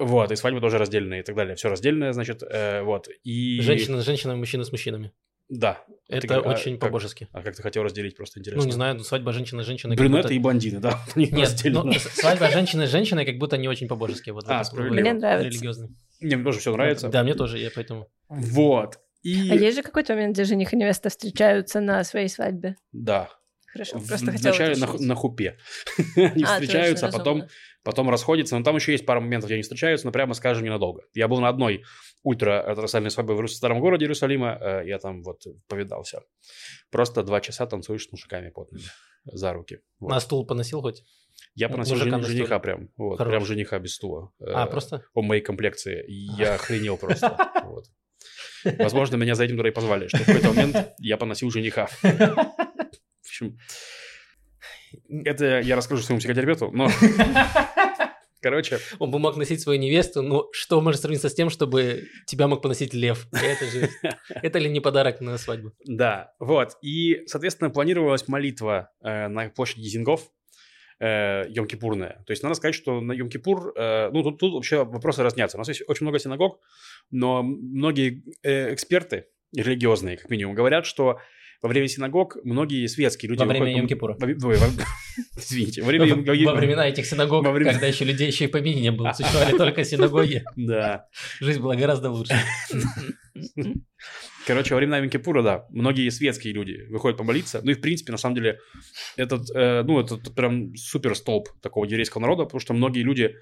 Вот, 0.00 0.32
и 0.32 0.36
свадьбы 0.36 0.60
тоже 0.60 0.78
раздельные 0.78 1.20
и 1.20 1.22
так 1.22 1.36
далее. 1.36 1.54
Все 1.56 1.68
раздельное, 1.68 2.12
значит, 2.12 2.42
э, 2.42 2.82
вот. 2.82 3.08
И... 3.22 3.60
Женщина 3.60 4.00
с 4.00 4.04
женщинами, 4.04 4.38
мужчина 4.38 4.64
с 4.64 4.72
мужчинами. 4.72 5.12
Да. 5.50 5.84
А 6.08 6.16
Это 6.16 6.26
ты 6.28 6.34
а 6.34 6.40
очень 6.40 6.78
как- 6.78 6.88
по-божески. 6.88 7.28
А 7.32 7.42
как 7.42 7.56
ты 7.56 7.62
хотел 7.62 7.82
разделить, 7.82 8.16
просто 8.16 8.38
интересно. 8.40 8.62
Ну, 8.62 8.66
не 8.66 8.72
знаю, 8.72 8.94
ну, 8.96 9.02
свадьба 9.04 9.32
женщины 9.32 9.62
с 9.62 9.66
женщиной. 9.66 9.96
Брюнеты 9.96 10.22
будто- 10.22 10.34
и 10.34 10.38
блондины, 10.38 10.80
да. 10.80 10.98
Нет, 11.16 11.60
ну, 11.64 11.92
свадьба 11.92 12.48
женщины 12.50 12.86
с 12.86 12.90
женщиной 12.90 13.26
как 13.26 13.36
будто 13.38 13.58
не 13.58 13.68
очень 13.68 13.88
по-божески. 13.88 14.30
Вот 14.30 14.46
в 14.46 14.50
А, 14.50 14.64
справедливо. 14.64 15.00
Мне 15.02 15.12
нравится. 15.12 15.48
Религиозный. 15.48 15.88
Не, 16.20 16.36
мне 16.36 16.44
тоже 16.44 16.60
все 16.60 16.72
нравится. 16.72 17.08
Да, 17.08 17.22
мне 17.22 17.34
тоже, 17.34 17.58
я 17.58 17.70
поэтому... 17.74 18.08
Вот. 18.28 19.00
И... 19.22 19.50
А 19.50 19.54
есть 19.54 19.76
же 19.76 19.82
какой-то 19.82 20.14
момент, 20.14 20.34
где 20.34 20.44
жених 20.44 20.72
и 20.72 20.76
невеста 20.76 21.10
встречаются 21.10 21.80
на 21.80 22.04
своей 22.04 22.28
свадьбе? 22.28 22.76
Да. 22.92 23.28
Хорошо, 23.72 23.98
В- 23.98 24.06
просто 24.06 24.32
хотела 24.32 24.52
Вначале 24.52 24.76
на, 24.76 24.86
на 24.98 25.14
хупе. 25.14 25.56
Они 26.16 26.42
А, 26.44 26.54
встречаются, 26.54 27.06
а 27.06 27.12
потом, 27.12 27.38
разумно. 27.40 27.48
Потом 27.82 28.10
расходятся. 28.10 28.56
Но 28.58 28.64
там 28.64 28.76
еще 28.76 28.92
есть 28.92 29.06
пара 29.06 29.20
моментов, 29.20 29.48
где 29.48 29.54
они 29.54 29.62
встречаются, 29.62 30.06
но 30.06 30.12
прямо 30.12 30.34
скажем 30.34 30.64
ненадолго. 30.64 31.02
Я 31.14 31.28
был 31.28 31.40
на 31.40 31.48
одной 31.48 31.84
ультра-ортодоксальной 32.22 33.10
свадьбе 33.10 33.34
в 33.34 33.48
старом 33.48 33.80
городе 33.80 34.04
Иерусалима. 34.04 34.58
э, 34.60 34.82
Я 34.86 34.98
там 34.98 35.22
вот 35.22 35.42
повидался. 35.68 36.22
Просто 36.90 37.22
два 37.22 37.40
часа 37.40 37.66
танцуешь 37.66 38.04
с 38.06 38.12
мужиками 38.12 38.50
потными 38.50 38.84
за 39.24 39.52
руки. 39.52 39.80
Вот. 39.98 40.10
На 40.10 40.20
стул 40.20 40.46
поносил 40.46 40.80
хоть? 40.82 41.02
Я 41.54 41.68
ну, 41.68 41.74
поносил 41.74 41.96
стуле. 41.96 42.20
жениха 42.22 42.58
прям. 42.58 42.90
Вот, 42.96 43.18
Хорош. 43.18 43.30
прям 43.30 43.44
жениха 43.46 43.78
без 43.78 43.94
стула. 43.94 44.30
А, 44.40 44.66
Э, 44.66 44.70
просто? 44.70 45.04
Он 45.14 45.24
моей 45.26 45.42
комплекции. 45.42 46.04
Я 46.08 46.54
охренел 46.56 46.96
просто. 46.98 47.36
Вот. 47.64 47.86
Возможно, 48.78 49.16
меня 49.16 49.34
за 49.34 49.44
этим 49.44 49.56
туда 49.56 49.68
и 49.70 49.72
позвали, 49.72 50.08
что 50.08 50.18
в 50.18 50.26
какой-то 50.26 50.48
момент 50.48 50.92
я 50.98 51.16
поносил 51.16 51.50
жениха. 51.50 51.86
В 52.02 53.26
общем, 53.26 53.58
это 55.24 55.60
я 55.60 55.76
расскажу 55.76 56.02
своему 56.02 56.20
психотерапевту, 56.20 56.70
но... 56.72 56.88
Короче, 58.42 58.78
Он 58.98 59.10
бы 59.10 59.18
мог 59.18 59.36
носить 59.36 59.60
свою 59.60 59.78
невесту, 59.78 60.22
но 60.22 60.48
что 60.52 60.80
может 60.80 61.02
сравниться 61.02 61.28
с 61.28 61.34
тем, 61.34 61.50
чтобы 61.50 62.08
тебя 62.26 62.48
мог 62.48 62.62
поносить 62.62 62.94
лев? 62.94 63.28
Это 63.32 63.66
же... 63.66 63.90
Это 64.30 64.58
ли 64.58 64.70
не 64.70 64.80
подарок 64.80 65.20
на 65.20 65.36
свадьбу? 65.36 65.72
да, 65.84 66.32
вот. 66.38 66.78
И, 66.80 67.22
соответственно, 67.26 67.68
планировалась 67.68 68.28
молитва 68.28 68.92
э, 69.02 69.28
на 69.28 69.50
площади 69.50 69.82
Зингов, 69.82 70.30
э, 71.00 71.48
Йом-Кипурная. 71.48 72.24
То 72.24 72.30
есть 72.30 72.42
надо 72.42 72.54
сказать, 72.54 72.74
что 72.74 73.00
на 73.00 73.12
Йом-Кипур, 73.12 73.72
э, 73.76 74.10
ну, 74.10 74.22
тут, 74.22 74.38
тут 74.38 74.54
вообще 74.54 74.84
вопросы 74.84 75.22
разнятся. 75.22 75.56
У 75.56 75.60
нас 75.60 75.68
есть 75.68 75.82
очень 75.86 76.04
много 76.04 76.18
синагог, 76.18 76.60
но 77.10 77.42
многие 77.42 78.22
э, 78.42 78.72
эксперты 78.72 79.26
религиозные, 79.54 80.16
как 80.16 80.30
минимум, 80.30 80.54
говорят, 80.54 80.86
что 80.86 81.18
во 81.62 81.68
время 81.68 81.88
синагог 81.88 82.36
многие 82.42 82.86
светские 82.86 83.30
люди... 83.30 83.40
Во 83.40 83.46
время 83.46 83.78
Йом-Кипура. 83.80 84.16
Извините, 85.36 85.82
во 85.82 85.88
времена 85.88 86.88
этих 86.88 87.06
синагог, 87.06 87.44
когда 87.44 87.86
еще 87.86 88.04
людей 88.04 88.28
еще 88.28 88.44
и 88.44 88.48
помини 88.48 88.80
не 88.80 88.92
было, 88.92 89.12
существовали 89.12 89.56
только 89.58 89.84
синагоги, 89.84 90.42
Да. 90.56 91.06
жизнь 91.40 91.60
была 91.60 91.76
гораздо 91.76 92.10
лучше. 92.10 92.34
Короче, 94.46 94.74
во 94.74 94.78
времена 94.78 95.00
Йом-Кипура, 95.00 95.42
да, 95.42 95.66
многие 95.70 96.08
светские 96.10 96.52
люди 96.54 96.86
выходят 96.90 97.18
помолиться. 97.18 97.60
Ну 97.62 97.70
и, 97.70 97.74
в 97.74 97.80
принципе, 97.80 98.12
на 98.12 98.18
самом 98.18 98.36
деле, 98.36 98.58
этот, 99.16 99.50
э, 99.54 99.82
ну, 99.82 100.00
это 100.00 100.16
прям 100.32 100.74
супер 100.76 101.14
столб 101.14 101.48
такого 101.60 101.84
еврейского 101.84 102.22
народа, 102.22 102.44
потому 102.44 102.60
что 102.60 102.74
многие 102.74 103.02
люди 103.02 103.34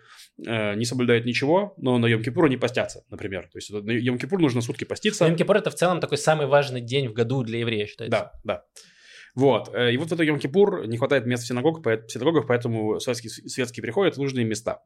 э, 0.47 0.75
не 0.75 0.85
соблюдают 0.85 1.25
ничего, 1.27 1.75
но 1.77 1.99
на 1.99 2.07
Йом-Кипур 2.07 2.47
они 2.47 2.57
постятся, 2.57 3.05
например. 3.11 3.49
То 3.53 3.59
есть 3.59 3.71
на 3.71 3.93
Йом-Кипур 3.93 4.39
нужно 4.39 4.61
сутки 4.61 4.85
поститься. 4.85 5.27
Йом-Кипур 5.27 5.57
это 5.57 5.71
в 5.71 5.75
целом 5.75 6.01
такой 6.01 6.19
самый 6.19 6.47
важный 6.47 6.81
день 6.81 7.09
в 7.09 7.13
году 7.13 7.43
для 7.43 7.61
еврея, 7.61 7.87
считается. 7.87 8.19
Да, 8.19 8.33
да. 8.45 8.65
Вот. 9.35 9.71
э, 9.75 9.93
И 9.93 9.97
вот 9.97 10.09
в 10.09 10.13
этот 10.13 10.27
Йом-Кипур 10.27 10.87
не 10.87 10.99
хватает 10.99 11.27
мест 11.27 11.45
в 11.45 11.47
синагогах, 11.47 11.85
в 12.07 12.11
синагогах, 12.11 12.47
поэтому 12.49 12.99
светские, 12.99 13.31
светские 13.31 13.83
приходят 13.83 14.17
в 14.17 14.19
нужные 14.19 14.45
места. 14.45 14.81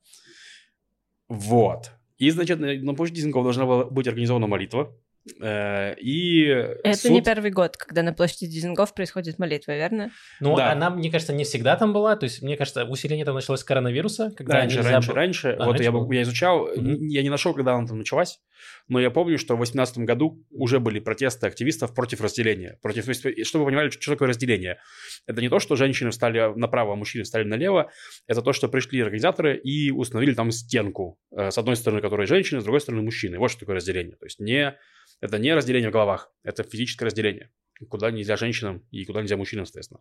Вот. 1.29 1.93
И, 2.23 2.31
значит, 2.31 2.61
на 2.61 2.95
площади 2.95 3.19
Зинков 3.19 3.43
должна 3.43 3.67
была 3.67 3.85
быть 3.85 4.07
организована 4.07 4.47
молитва. 4.47 4.97
Э, 5.41 5.95
И 6.01 6.45
Это 6.85 6.95
суд- 6.99 7.11
не 7.13 7.23
первый 7.23 7.51
год, 7.51 7.77
когда 7.77 8.03
на 8.03 8.13
площади 8.13 8.47
Дизингов 8.47 8.95
происходит 8.95 9.39
молитва, 9.39 9.73
верно? 9.77 10.11
Ну, 10.41 10.57
Да. 10.57 10.73
она, 10.73 10.91
мне 10.91 11.11
кажется, 11.11 11.33
не 11.33 11.45
всегда 11.45 11.77
там 11.77 11.93
была. 11.93 12.17
То 12.17 12.25
есть, 12.25 12.43
мне 12.43 12.57
кажется, 12.57 12.85
усиление 12.85 13.25
там 13.25 13.35
началось 13.35 13.61
с 13.61 13.65
коронавируса, 13.65 14.33
когда 14.37 14.55
Раньше, 14.55 14.79
нельзя 14.79 14.91
раньше, 14.93 15.13
раньше. 15.13 15.49
А, 15.59 15.65
вот 15.67 15.73
раньше 15.73 15.85
я, 15.85 15.93
было? 15.93 16.05
бы- 16.07 16.15
я 16.15 16.23
изучал, 16.23 16.69
н- 16.69 17.07
я 17.09 17.23
не 17.23 17.31
нашел, 17.31 17.55
когда 17.55 17.75
она 17.75 17.87
там 17.87 17.99
началась, 17.99 18.41
но 18.89 19.01
я 19.01 19.11
помню, 19.11 19.39
что 19.39 19.55
в 19.55 19.59
2018 19.59 20.05
году 20.05 20.45
уже 20.51 20.81
были 20.81 20.99
протесты 21.01 21.47
активистов 21.47 21.95
против 21.95 22.21
разделения. 22.21 22.79
Против, 22.83 23.05
то 23.05 23.11
есть, 23.11 23.47
чтобы 23.47 23.65
вы 23.65 23.71
понимали, 23.71 23.91
что 23.91 24.13
такое 24.13 24.29
разделение. 24.29 24.79
Это 25.27 25.41
не 25.41 25.49
то, 25.49 25.59
что 25.61 25.77
женщины 25.77 26.11
встали 26.11 26.53
направо, 26.59 26.93
а 26.93 26.97
мужчины 26.97 27.25
встали 27.25 27.45
налево. 27.45 27.91
Это 28.27 28.43
то, 28.43 28.53
что 28.53 28.69
пришли 28.69 29.01
организаторы 29.01 29.57
и 29.57 29.91
установили 29.91 30.35
там 30.35 30.51
стенку. 30.51 31.19
э, 31.37 31.51
С 31.51 31.59
одной 31.59 31.77
стороны, 31.77 32.01
которой 32.03 32.27
женщины, 32.27 32.61
с 32.61 32.65
другой 32.65 32.81
стороны, 32.81 33.03
мужчины. 33.03 33.39
Вот 33.39 33.51
что 33.51 33.61
такое 33.61 33.77
разделение. 33.77 34.17
То 34.17 34.27
есть 34.27 34.39
не, 34.41 34.75
это 35.23 35.39
не 35.39 35.55
разделение 35.55 35.89
в 35.89 35.93
головах, 35.93 36.31
это 36.45 36.63
физическое 36.65 37.07
разделение. 37.07 37.51
Куда 37.89 38.11
нельзя 38.11 38.37
женщинам 38.37 38.87
и 38.91 39.05
куда 39.07 39.23
нельзя 39.23 39.37
мужчинам, 39.37 39.65
соответственно. 39.65 40.01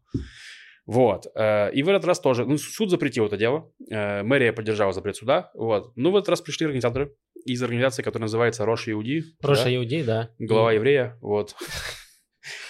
Вот. 0.85 1.27
э, 1.35 1.71
И 1.73 1.83
в 1.83 1.89
этот 1.89 2.05
раз 2.05 2.19
тоже. 2.19 2.45
Ну, 2.45 2.57
суд 2.57 2.89
запретил 2.89 3.25
это 3.27 3.37
дело. 3.37 3.71
э, 3.89 4.23
Мэрия 4.23 4.51
поддержала 4.51 4.91
запрет 4.93 5.15
суда. 5.15 5.51
Вот. 5.53 5.93
Ну, 5.95 6.11
в 6.11 6.15
этот 6.17 6.29
раз 6.29 6.41
пришли 6.41 6.65
организаторы 6.65 7.15
из 7.45 7.61
организации, 7.63 8.03
которая 8.03 8.23
называется 8.25 8.65
Рош 8.65 8.87
Иуди. 8.89 9.23
Роша 9.41 9.63
да? 9.65 9.75
Иудей, 9.75 10.03
да. 10.03 10.29
Глава 10.39 10.73
еврея. 10.73 11.17
Вот. 11.21 11.55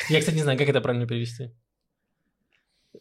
Я, 0.09 0.19
кстати, 0.19 0.35
не 0.35 0.43
знаю, 0.43 0.57
как 0.59 0.69
это 0.69 0.81
правильно 0.81 1.07
перевести. 1.07 1.51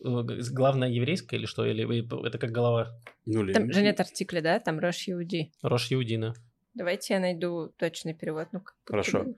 Э, 0.04 0.22
Главная 0.52 0.88
еврейская 0.88 1.36
или 1.36 1.46
что? 1.46 1.66
Или 1.66 1.84
вы- 1.84 2.06
это 2.26 2.38
как 2.38 2.50
голова? 2.50 2.88
Ну, 3.26 3.42
или- 3.44 3.52
Там 3.52 3.72
же 3.72 3.82
нет 3.82 3.98
артикля, 4.00 4.40
да? 4.40 4.58
Там 4.60 4.78
Рош 4.78 5.08
Иуди. 5.08 5.52
Рош 5.62 5.92
Иудина. 5.92 6.34
Давайте 6.74 7.14
я 7.14 7.20
найду 7.20 7.72
точный 7.78 8.14
перевод. 8.14 8.48
Ну, 8.52 8.60
как- 8.60 8.74
Хорошо. 8.84 9.24
ты- 9.24 9.34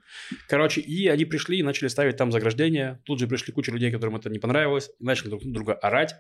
Короче, 0.49 0.81
и 0.83 1.09
они 1.09 1.25
пришли 1.25 1.59
и 1.59 1.63
начали 1.63 1.89
ставить 1.89 2.17
там 2.17 2.31
заграждения. 2.31 3.01
Тут 3.05 3.21
же 3.21 3.27
пришли 3.27 3.53
куча 3.55 3.73
людей, 3.73 3.91
которым 3.91 4.17
это 4.17 4.29
не 4.29 4.39
понравилось, 4.39 4.91
и 4.99 5.05
начали 5.05 5.29
друг 5.31 5.43
друга 5.45 5.73
орать. 5.75 6.15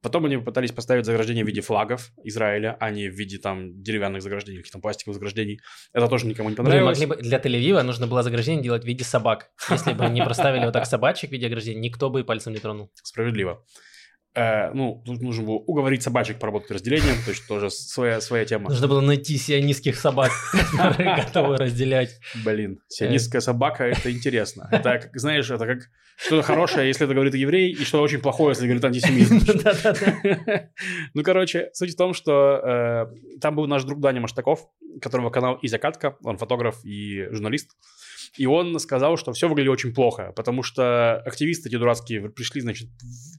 Потом 0.00 0.26
они 0.26 0.36
попытались 0.36 0.70
поставить 0.70 1.06
заграждения 1.06 1.42
в 1.44 1.46
виде 1.48 1.60
флагов 1.60 2.12
Израиля, 2.22 2.76
а 2.78 2.90
не 2.90 3.08
в 3.08 3.14
виде 3.14 3.38
там 3.38 3.82
деревянных 3.82 4.22
заграждений, 4.22 4.58
каких-то 4.58 4.78
пластиковых 4.78 5.14
заграждений. 5.16 5.60
Это 5.92 6.06
тоже 6.08 6.26
никому 6.26 6.48
не 6.50 6.54
Блин, 6.54 6.64
понравилось. 6.66 6.98
могли 7.00 7.16
бы 7.16 7.22
для 7.22 7.38
Тель-Авива 7.38 7.82
нужно 7.82 8.06
было 8.06 8.22
заграждение 8.22 8.62
делать 8.62 8.84
в 8.84 8.86
виде 8.86 9.02
собак. 9.04 9.50
Если 9.70 9.92
бы 9.92 10.06
не 10.06 10.22
проставили 10.24 10.64
вот 10.64 10.72
так 10.72 10.86
собачек 10.86 11.30
в 11.30 11.32
виде 11.32 11.46
ограждения, 11.46 11.80
никто 11.80 12.10
бы 12.10 12.20
и 12.20 12.22
пальцем 12.22 12.52
не 12.52 12.60
тронул. 12.60 12.92
Справедливо. 13.02 13.64
Э, 14.36 14.72
ну, 14.72 15.00
тут 15.06 15.22
нужно 15.22 15.44
было 15.44 15.54
уговорить 15.54 16.02
собачек 16.02 16.40
поработать 16.40 16.70
разделением, 16.72 17.16
то 17.24 17.30
есть 17.30 17.46
тоже 17.46 17.70
своя, 17.70 18.20
своя 18.20 18.44
тема. 18.44 18.68
Нужно 18.68 18.88
было 18.88 19.00
найти 19.00 19.38
сионистских 19.38 19.96
собак, 19.96 20.32
которые 20.76 21.16
готовы 21.16 21.56
разделять. 21.56 22.18
Блин, 22.44 22.80
сионистская 22.88 23.40
собака, 23.40 23.84
это 23.84 24.10
интересно. 24.10 24.68
Это, 24.72 25.08
знаешь, 25.14 25.48
это 25.50 25.66
как 25.66 25.78
что-то 26.16 26.42
хорошее, 26.42 26.88
если 26.88 27.04
это 27.04 27.14
говорит 27.14 27.34
еврей, 27.34 27.70
и 27.70 27.84
что-то 27.84 28.02
очень 28.02 28.20
плохое, 28.20 28.50
если 28.50 28.66
говорит 28.66 28.84
антисемит. 28.84 29.28
Ну, 31.14 31.22
короче, 31.22 31.70
суть 31.72 31.94
в 31.94 31.96
том, 31.96 32.12
что 32.12 32.60
э, 33.12 33.38
там 33.40 33.54
был 33.54 33.66
наш 33.66 33.84
друг 33.84 34.00
Даня 34.00 34.20
Маштаков, 34.20 34.68
которого 35.00 35.30
канал 35.30 35.54
«И 35.62 35.68
закатка», 35.68 36.16
он 36.24 36.38
фотограф 36.38 36.84
и 36.84 37.26
журналист. 37.30 37.70
И 38.36 38.46
он 38.46 38.78
сказал, 38.80 39.16
что 39.16 39.32
все 39.32 39.48
выглядит 39.48 39.70
очень 39.70 39.94
плохо, 39.94 40.32
потому 40.34 40.62
что 40.62 41.16
активисты 41.24 41.68
эти 41.68 41.76
дурацкие 41.76 42.30
пришли, 42.30 42.60
значит, 42.60 42.88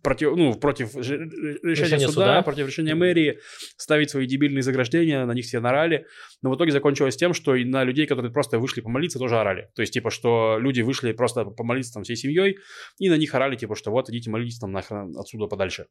против, 0.01 0.35
ну, 0.35 0.53
против 0.53 0.95
решения, 0.95 1.29
решения 1.63 2.07
суда, 2.07 2.11
суда, 2.11 2.41
против 2.43 2.67
решения 2.67 2.95
мэрии, 2.95 3.39
ставить 3.77 4.09
свои 4.09 4.25
дебильные 4.25 4.61
заграждения, 4.61 5.25
на 5.25 5.33
них 5.33 5.45
все 5.45 5.59
нарали. 5.59 6.05
Но 6.41 6.51
в 6.51 6.55
итоге 6.55 6.71
закончилось 6.71 7.17
тем, 7.17 7.33
что 7.33 7.55
и 7.55 7.65
на 7.65 7.83
людей, 7.83 8.05
которые 8.07 8.31
просто 8.31 8.57
вышли 8.57 8.81
помолиться, 8.81 9.19
тоже 9.19 9.37
орали. 9.37 9.69
То 9.75 9.81
есть, 9.81 9.93
типа, 9.93 10.11
что 10.11 10.57
люди 10.59 10.81
вышли 10.81 11.11
просто 11.11 11.43
помолиться 11.43 11.93
там 11.93 12.03
всей 12.03 12.15
семьей, 12.15 12.57
и 12.97 13.09
на 13.09 13.17
них 13.17 13.33
орали, 13.35 13.55
типа, 13.57 13.75
что 13.75 13.91
вот, 13.91 14.09
идите 14.09 14.29
молитесь 14.29 14.59
там 14.59 14.71
нахрен 14.71 15.17
отсюда 15.17 15.47
подальше. 15.47 15.87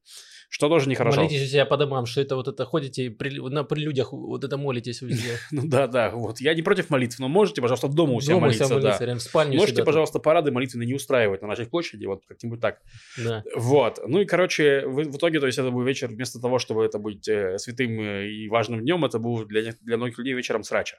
Что 0.48 0.68
тоже 0.68 0.88
нехорошо. 0.88 1.22
Молитесь 1.22 1.42
у 1.42 1.46
себя 1.46 1.66
по 1.66 1.76
домам, 1.76 2.06
что 2.06 2.20
это 2.20 2.36
вот 2.36 2.48
это 2.48 2.64
ходите 2.64 3.10
при, 3.10 3.38
на 3.38 3.64
прилюдях, 3.64 4.12
вот 4.12 4.44
это 4.44 4.56
молитесь 4.56 5.02
везде. 5.02 5.38
Ну 5.50 5.62
да, 5.66 5.86
да, 5.86 6.10
вот. 6.10 6.40
Я 6.40 6.54
не 6.54 6.62
против 6.62 6.90
молитв, 6.90 7.18
но 7.18 7.28
можете, 7.28 7.60
пожалуйста, 7.60 7.88
дома 7.88 8.14
у 8.14 8.20
себя 8.20 8.38
молиться, 8.38 8.80
да. 8.80 8.93
В 9.18 9.22
спальне 9.22 9.57
Можете, 9.57 9.85
пожалуйста, 9.85 10.18
парады 10.18 10.50
молитвенные 10.50 10.87
не 10.87 10.94
устраивать 10.94 11.42
на 11.42 11.48
нашей 11.48 11.66
площади, 11.66 12.07
вот 12.07 12.24
как-нибудь 12.26 12.61
так. 12.61 12.80
Да. 13.18 13.42
Вот. 13.54 14.00
Ну 14.07 14.20
и, 14.20 14.24
короче, 14.24 14.87
в, 14.87 14.96
в 14.96 15.16
итоге, 15.16 15.40
то 15.40 15.46
есть 15.46 15.59
это 15.59 15.70
был 15.70 15.83
вечер, 15.83 16.09
вместо 16.09 16.40
того, 16.40 16.59
чтобы 16.59 16.85
это 16.85 16.98
быть 16.98 17.28
э, 17.28 17.59
святым 17.59 18.00
э, 18.00 18.28
и 18.28 18.48
важным 18.48 18.80
днем, 18.80 19.04
это 19.04 19.18
был 19.18 19.44
для, 19.44 19.72
для 19.80 19.96
многих 19.96 20.18
людей 20.18 20.35
вечером 20.35 20.64
срача. 20.64 20.98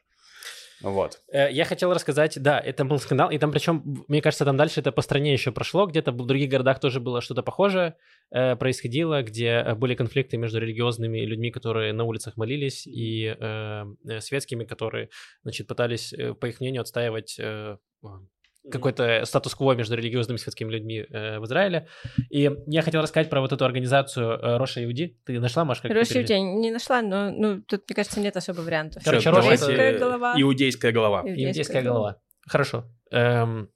Вот. 0.82 1.22
Э, 1.32 1.52
я 1.52 1.66
хотел 1.66 1.94
рассказать, 1.94 2.42
да, 2.42 2.60
это 2.60 2.86
был 2.86 3.00
скандал, 3.00 3.32
и 3.32 3.38
там 3.38 3.52
причем, 3.52 4.06
мне 4.08 4.22
кажется, 4.22 4.46
там 4.46 4.58
дальше 4.58 4.82
это 4.82 4.92
по 4.92 5.02
стране 5.02 5.34
еще 5.34 5.52
прошло, 5.52 5.86
где-то 5.86 6.12
в 6.12 6.26
других 6.26 6.50
городах 6.50 6.80
тоже 6.80 7.00
было 7.00 7.22
что-то 7.22 7.44
похожее 7.44 7.96
э, 8.32 8.56
происходило, 8.56 9.22
где 9.24 9.48
э, 9.48 9.76
были 9.76 9.96
конфликты 9.96 10.38
между 10.38 10.60
религиозными 10.60 11.20
людьми, 11.20 11.52
которые 11.52 11.94
на 11.94 12.04
улицах 12.04 12.38
молились, 12.38 12.88
и 12.88 13.36
э, 13.40 13.86
э 14.08 14.22
светскими, 14.22 14.66
которые, 14.66 15.10
значит, 15.44 15.68
пытались, 15.68 16.14
по 16.40 16.46
их 16.46 16.60
мнению, 16.60 16.82
отстаивать 16.82 17.38
э, 17.40 17.78
какой-то 18.72 19.24
статус-кво 19.26 19.74
между 19.74 19.96
религиозными 19.96 20.38
светскими 20.38 20.72
людьми 20.72 21.06
э, 21.10 21.40
в 21.40 21.46
Израиле. 21.46 21.88
И 22.30 22.52
я 22.68 22.82
хотел 22.82 23.02
рассказать 23.02 23.30
про 23.30 23.42
вот 23.42 23.52
эту 23.52 23.66
организацию 23.66 24.32
э, 24.32 24.58
Роша 24.58 24.84
Иуди. 24.84 25.18
Ты 25.26 25.40
нашла, 25.40 25.66
Маш, 25.66 25.82
как 25.82 25.92
Роша 25.92 26.22
Иуди 26.22 26.34
не 26.34 26.72
нашла, 26.72 27.02
но 27.02 27.32
ну, 27.32 27.62
тут, 27.62 27.84
мне 27.88 27.96
кажется, 27.96 28.20
нет 28.20 28.36
особо 28.38 28.62
вариантов. 28.62 29.04
Короче, 29.04 29.30
Роша 29.30 29.52
это... 29.52 30.00
голова. 30.00 30.34
Иудейская 30.38 30.92
голова. 30.92 31.22
Иудейская, 31.22 31.48
Иудейская 31.48 31.82
голова. 31.84 32.22
Хорошо. 32.48 32.86
Эм, 33.12 33.70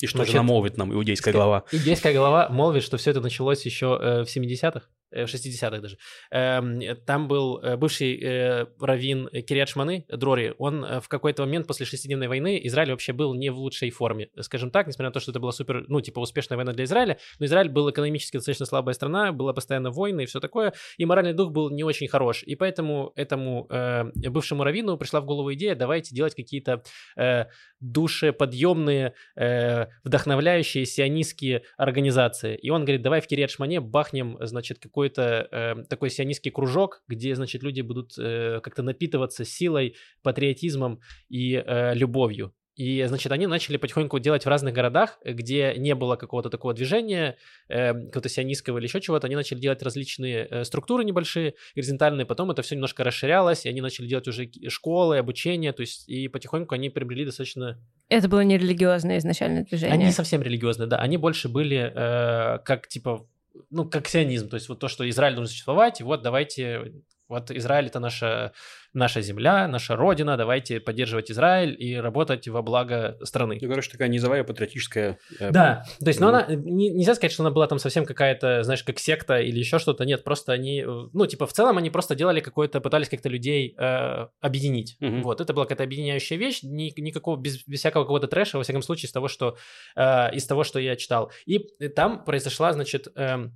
и 0.00 0.06
что 0.06 0.18
Значит, 0.18 0.32
же 0.32 0.38
намолвит 0.38 0.76
нам 0.76 0.92
иудейская 0.92 1.32
голова? 1.32 1.64
Иудейская 1.70 2.12
голова 2.12 2.48
молвит, 2.48 2.82
что 2.82 2.96
все 2.96 3.12
это 3.12 3.20
началось 3.20 3.64
еще 3.64 3.98
э, 4.00 4.24
в 4.24 4.36
70-х. 4.36 4.82
Э, 5.14 5.26
в 5.26 5.28
60-х 5.28 5.80
даже. 5.80 5.96
Эм, 6.30 6.80
там 7.06 7.28
был 7.28 7.58
э, 7.58 7.76
бывший 7.76 8.20
э, 8.20 8.66
раввин 8.80 9.28
Кириат 9.28 9.68
Шманы, 9.68 10.04
Дрори, 10.08 10.54
он 10.58 10.84
в 11.00 11.08
какой-то 11.08 11.42
момент 11.42 11.66
после 11.66 11.86
шестидневной 11.86 12.28
войны, 12.28 12.60
Израиль 12.64 12.90
вообще 12.90 13.12
был 13.12 13.34
не 13.34 13.50
в 13.50 13.58
лучшей 13.58 13.90
форме, 13.90 14.28
скажем 14.40 14.70
так, 14.70 14.86
несмотря 14.86 15.10
на 15.10 15.12
то, 15.12 15.20
что 15.20 15.30
это 15.30 15.40
была 15.40 15.52
супер, 15.52 15.84
ну, 15.88 16.00
типа, 16.00 16.18
успешная 16.18 16.56
война 16.56 16.72
для 16.72 16.84
Израиля, 16.84 17.18
но 17.38 17.46
Израиль 17.46 17.68
был 17.68 17.90
экономически 17.90 18.36
достаточно 18.36 18.66
слабая 18.66 18.94
страна, 18.94 19.32
была 19.32 19.52
постоянно 19.52 19.90
война 19.90 20.24
и 20.24 20.26
все 20.26 20.40
такое, 20.40 20.74
и 20.96 21.04
моральный 21.04 21.32
дух 21.32 21.52
был 21.52 21.70
не 21.70 21.84
очень 21.84 22.08
хорош, 22.08 22.42
и 22.42 22.56
поэтому 22.56 23.12
этому 23.14 23.66
э, 23.70 24.04
бывшему 24.30 24.64
раввину 24.64 24.96
пришла 24.98 25.20
в 25.20 25.26
голову 25.26 25.52
идея, 25.54 25.76
давайте 25.76 26.14
делать 26.14 26.34
какие-то 26.34 26.82
э, 27.16 27.44
душеподъемные, 27.80 29.14
э, 29.36 29.86
вдохновляющие 30.02 30.84
сионистские 30.86 31.62
организации, 31.76 32.56
и 32.56 32.70
он 32.70 32.84
говорит, 32.84 33.02
давай 33.02 33.20
в 33.20 33.26
Кириат 33.26 33.50
Шмане 33.50 33.80
бахнем, 33.80 34.38
значит, 34.40 34.78
какой 34.78 35.03
какой-то 35.04 35.48
э, 35.50 35.84
такой 35.88 36.10
сионистский 36.10 36.50
кружок, 36.50 37.02
где, 37.08 37.34
значит, 37.34 37.62
люди 37.62 37.82
будут 37.82 38.12
э, 38.18 38.60
как-то 38.62 38.82
напитываться 38.82 39.44
силой, 39.44 39.96
патриотизмом 40.22 41.00
и 41.28 41.54
э, 41.54 41.94
любовью. 41.94 42.54
И, 42.76 43.04
значит, 43.06 43.30
они 43.30 43.46
начали 43.46 43.76
потихоньку 43.76 44.18
делать 44.18 44.44
в 44.44 44.48
разных 44.48 44.74
городах, 44.74 45.18
где 45.24 45.74
не 45.76 45.94
было 45.94 46.16
какого-то 46.16 46.50
такого 46.50 46.74
движения, 46.74 47.36
э, 47.68 47.92
какого-то 47.92 48.28
сионистского 48.28 48.78
или 48.78 48.86
еще 48.86 49.00
чего-то. 49.00 49.26
Они 49.26 49.36
начали 49.36 49.60
делать 49.60 49.82
различные 49.82 50.48
э, 50.50 50.64
структуры 50.64 51.04
небольшие, 51.04 51.54
горизонтальные. 51.76 52.26
Потом 52.26 52.50
это 52.50 52.62
все 52.62 52.74
немножко 52.74 53.04
расширялось, 53.04 53.64
и 53.64 53.68
они 53.68 53.80
начали 53.80 54.08
делать 54.08 54.26
уже 54.26 54.50
школы, 54.68 55.18
обучение. 55.18 55.72
То 55.72 55.82
есть, 55.82 56.08
и 56.08 56.26
потихоньку 56.26 56.74
они 56.74 56.90
приобрели 56.90 57.24
достаточно... 57.24 57.78
Это 58.08 58.28
было 58.28 58.40
не 58.40 58.58
религиозное 58.58 59.18
изначальное 59.18 59.64
движение? 59.64 59.94
Они 59.94 60.06
не 60.06 60.12
совсем 60.12 60.42
религиозные, 60.42 60.88
да. 60.88 60.96
Они 60.98 61.16
больше 61.16 61.48
были 61.48 61.92
э, 61.94 62.58
как, 62.64 62.88
типа, 62.88 63.28
ну, 63.70 63.88
как 63.88 64.08
сионизм, 64.08 64.48
то 64.48 64.56
есть 64.56 64.68
вот 64.68 64.78
то, 64.78 64.88
что 64.88 65.08
Израиль 65.08 65.34
должен 65.34 65.50
существовать, 65.50 66.00
и 66.00 66.04
вот 66.04 66.22
давайте, 66.22 66.92
вот 67.28 67.50
Израиль 67.50 67.86
это 67.86 68.00
наша 68.00 68.52
наша 68.94 69.20
земля, 69.20 69.66
наша 69.68 69.96
родина, 69.96 70.36
давайте 70.36 70.80
поддерживать 70.80 71.30
Израиль 71.30 71.76
и 71.78 71.96
работать 71.96 72.46
во 72.48 72.62
благо 72.62 73.18
страны. 73.22 73.58
Ну, 73.60 73.68
короче, 73.68 73.90
такая 73.90 74.08
низовая 74.08 74.44
патриотическая... 74.44 75.18
Э, 75.40 75.50
да, 75.50 75.84
то 75.98 76.06
есть, 76.06 76.20
но 76.20 76.28
она, 76.28 76.46
не, 76.48 76.90
нельзя 76.90 77.14
сказать, 77.16 77.32
что 77.32 77.42
она 77.42 77.50
была 77.50 77.66
там 77.66 77.78
совсем 77.78 78.06
какая-то, 78.06 78.62
знаешь, 78.62 78.84
как 78.84 79.00
секта 79.00 79.40
или 79.40 79.58
еще 79.58 79.78
что-то, 79.80 80.04
нет, 80.04 80.22
просто 80.22 80.52
они, 80.52 80.82
э, 80.82 80.86
ну, 81.12 81.26
типа, 81.26 81.46
в 81.46 81.52
целом 81.52 81.76
они 81.76 81.90
просто 81.90 82.14
делали 82.14 82.40
какое-то, 82.40 82.80
пытались 82.80 83.08
как-то 83.08 83.28
людей 83.28 83.74
э, 83.76 84.28
объединить, 84.40 84.96
угу. 85.00 85.22
вот, 85.22 85.40
это 85.40 85.52
была 85.52 85.64
какая-то 85.64 85.82
объединяющая 85.82 86.38
вещь, 86.38 86.60
ни, 86.62 86.92
никакого, 87.00 87.36
без, 87.36 87.66
без 87.66 87.80
всякого 87.80 88.04
какого-то 88.04 88.28
трэша, 88.28 88.58
во 88.58 88.62
всяком 88.62 88.82
случае, 88.82 89.08
из 89.08 89.12
того, 89.12 89.26
что, 89.26 89.56
э, 89.96 90.34
из 90.34 90.46
того, 90.46 90.62
что 90.62 90.78
я 90.78 90.94
читал. 90.94 91.32
И 91.46 91.58
там 91.88 92.24
произошла, 92.24 92.72
значит, 92.72 93.08
э, 93.16 93.48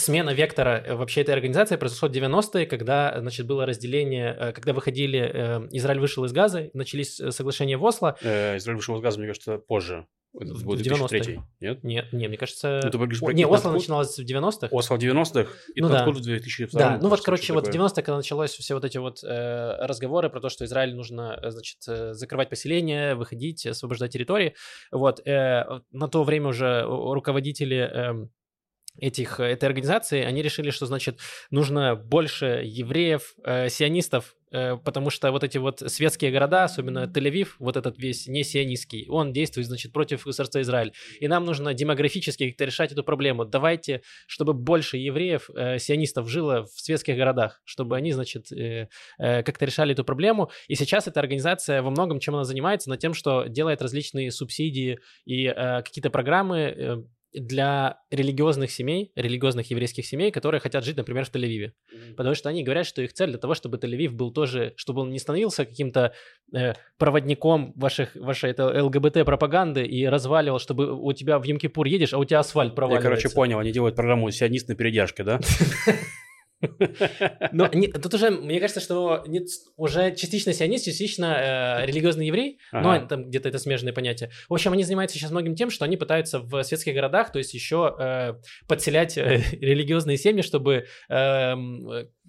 смена 0.00 0.30
вектора 0.30 0.82
э, 0.84 0.94
вообще 0.94 1.22
этой 1.22 1.34
организации 1.34 1.76
произошла 1.76 2.08
в 2.08 2.12
90-е, 2.12 2.66
когда, 2.66 3.16
значит, 3.20 3.46
было 3.46 3.66
разделение, 3.66 4.36
э, 4.38 4.52
когда 4.52 4.72
выходили, 4.72 5.20
э, 5.20 5.68
Израиль 5.72 6.00
вышел 6.00 6.24
из 6.24 6.32
Газа, 6.32 6.70
начались 6.74 7.16
соглашения 7.16 7.76
в 7.76 7.84
Осло. 7.84 8.16
Израиль 8.20 8.76
вышел 8.76 8.96
из 8.96 9.00
Газа, 9.00 9.18
мне 9.18 9.28
кажется, 9.28 9.58
позже. 9.58 10.06
Это 10.38 10.54
в 10.54 10.76
2003 10.76 11.40
нет? 11.60 11.82
Нет, 11.82 12.12
нет, 12.12 12.28
мне 12.28 12.36
кажется... 12.36 12.80
Ну, 12.84 12.90
ты 12.90 12.98
говоришь, 12.98 13.20
не, 13.22 13.46
Осло 13.46 13.72
начиналось 13.72 14.18
в 14.18 14.22
90-х. 14.22 14.68
Осло 14.70 14.96
в 14.96 14.98
90-х, 14.98 15.50
и 15.74 15.80
ну, 15.80 15.88
да. 15.88 16.06
в 16.06 16.20
2002 16.20 16.78
Да, 16.78 16.98
ну 17.00 17.08
вот, 17.08 17.22
короче, 17.22 17.52
вот 17.52 17.66
в 17.66 17.70
90-х, 17.70 18.02
когда 18.02 18.16
началось 18.16 18.52
все 18.52 18.74
вот 18.74 18.84
эти 18.84 18.98
вот 18.98 19.24
э, 19.24 19.86
разговоры 19.86 20.28
про 20.28 20.40
то, 20.40 20.50
что 20.50 20.64
Израиль 20.66 20.94
нужно, 20.94 21.40
значит, 21.48 21.78
закрывать 21.82 22.50
поселение, 22.50 23.14
выходить, 23.14 23.66
освобождать 23.66 24.12
территории, 24.12 24.54
вот, 24.92 25.26
э, 25.26 25.64
на 25.92 26.08
то 26.08 26.24
время 26.24 26.48
уже 26.48 26.82
руководители... 26.82 27.90
Э, 27.92 28.28
этих, 29.00 29.40
этой 29.40 29.64
организации, 29.64 30.22
они 30.22 30.42
решили, 30.42 30.70
что, 30.70 30.86
значит, 30.86 31.18
нужно 31.50 31.96
больше 31.96 32.62
евреев, 32.64 33.34
э, 33.44 33.68
сионистов, 33.68 34.34
э, 34.50 34.76
потому 34.76 35.10
что 35.10 35.30
вот 35.30 35.44
эти 35.44 35.58
вот 35.58 35.80
светские 35.86 36.30
города, 36.32 36.64
особенно 36.64 37.04
Тель-Авив, 37.04 37.48
вот 37.58 37.76
этот 37.76 37.98
весь 37.98 38.26
не 38.26 38.42
сионистский, 38.42 39.06
он 39.08 39.32
действует, 39.32 39.66
значит, 39.66 39.92
против 39.92 40.24
государства 40.24 40.60
Израиль. 40.60 40.92
И 41.20 41.28
нам 41.28 41.44
нужно 41.44 41.74
демографически 41.74 42.50
как-то 42.50 42.64
решать 42.64 42.92
эту 42.92 43.04
проблему. 43.04 43.44
Давайте, 43.44 44.02
чтобы 44.26 44.52
больше 44.52 44.96
евреев, 44.96 45.50
э, 45.54 45.78
сионистов 45.78 46.28
жило 46.28 46.64
в 46.64 46.80
светских 46.80 47.16
городах, 47.16 47.60
чтобы 47.64 47.96
они, 47.96 48.12
значит, 48.12 48.50
э, 48.52 48.88
э, 49.18 49.42
как-то 49.42 49.64
решали 49.64 49.92
эту 49.92 50.04
проблему. 50.04 50.50
И 50.66 50.74
сейчас 50.74 51.06
эта 51.06 51.20
организация 51.20 51.82
во 51.82 51.90
многом 51.90 52.20
чем 52.20 52.34
она 52.34 52.44
занимается, 52.44 52.90
на 52.90 52.96
тем, 52.96 53.14
что 53.14 53.44
делает 53.44 53.82
различные 53.82 54.30
субсидии 54.30 54.98
и 55.24 55.46
э, 55.46 55.82
какие-то 55.82 56.10
программы, 56.10 56.58
э, 56.58 56.96
для 57.32 58.00
религиозных 58.10 58.70
семей, 58.70 59.12
религиозных 59.14 59.70
еврейских 59.70 60.06
семей, 60.06 60.30
которые 60.30 60.60
хотят 60.60 60.84
жить, 60.84 60.96
например, 60.96 61.24
в 61.24 61.30
Тель-Авиве. 61.30 61.72
Mm-hmm. 61.72 62.14
Потому 62.16 62.34
что 62.34 62.48
они 62.48 62.62
говорят, 62.62 62.86
что 62.86 63.02
их 63.02 63.12
цель 63.12 63.30
для 63.30 63.38
того, 63.38 63.54
чтобы 63.54 63.76
Тель-Авив 63.76 64.10
был 64.10 64.32
тоже, 64.32 64.72
чтобы 64.76 65.02
он 65.02 65.10
не 65.10 65.18
становился 65.18 65.64
каким-то 65.64 66.12
э, 66.54 66.72
проводником 66.96 67.72
ваших, 67.76 68.14
вашей 68.16 68.50
это, 68.50 68.84
ЛГБТ-пропаганды 68.84 69.84
и 69.84 70.06
разваливал, 70.06 70.58
чтобы 70.58 70.92
у 70.92 71.12
тебя 71.12 71.38
в 71.38 71.44
Емкипур 71.44 71.86
едешь, 71.86 72.12
а 72.12 72.18
у 72.18 72.24
тебя 72.24 72.40
асфальт 72.40 72.74
проваливается. 72.74 73.08
Я, 73.08 73.16
короче, 73.16 73.34
понял, 73.34 73.58
они 73.58 73.72
делают 73.72 73.96
программу 73.96 74.30
«Сионист 74.30 74.68
на 74.68 74.74
передяжке», 74.74 75.24
да? 75.24 75.40
Но 77.52 77.68
не, 77.72 77.88
тут 77.88 78.14
уже, 78.14 78.30
мне 78.30 78.60
кажется, 78.60 78.80
что 78.80 79.24
нет, 79.26 79.48
уже 79.76 80.14
частично 80.14 80.52
сионист, 80.52 80.84
частично 80.84 81.80
э, 81.82 81.86
религиозный 81.86 82.26
еврей, 82.26 82.58
ага. 82.72 83.00
но 83.00 83.06
там 83.06 83.28
где-то 83.28 83.48
это 83.48 83.58
смежные 83.58 83.92
понятия. 83.92 84.30
В 84.48 84.54
общем, 84.54 84.72
они 84.72 84.82
занимаются 84.82 85.16
сейчас 85.16 85.30
многим 85.30 85.54
тем, 85.54 85.70
что 85.70 85.84
они 85.84 85.96
пытаются 85.96 86.40
в 86.40 86.62
светских 86.62 86.94
городах, 86.94 87.30
то 87.32 87.38
есть 87.38 87.54
еще 87.54 87.94
э, 87.98 88.34
подселять 88.66 89.16
э, 89.16 89.42
религиозные 89.60 90.16
семьи, 90.16 90.42
чтобы 90.42 90.86
э, 91.08 91.54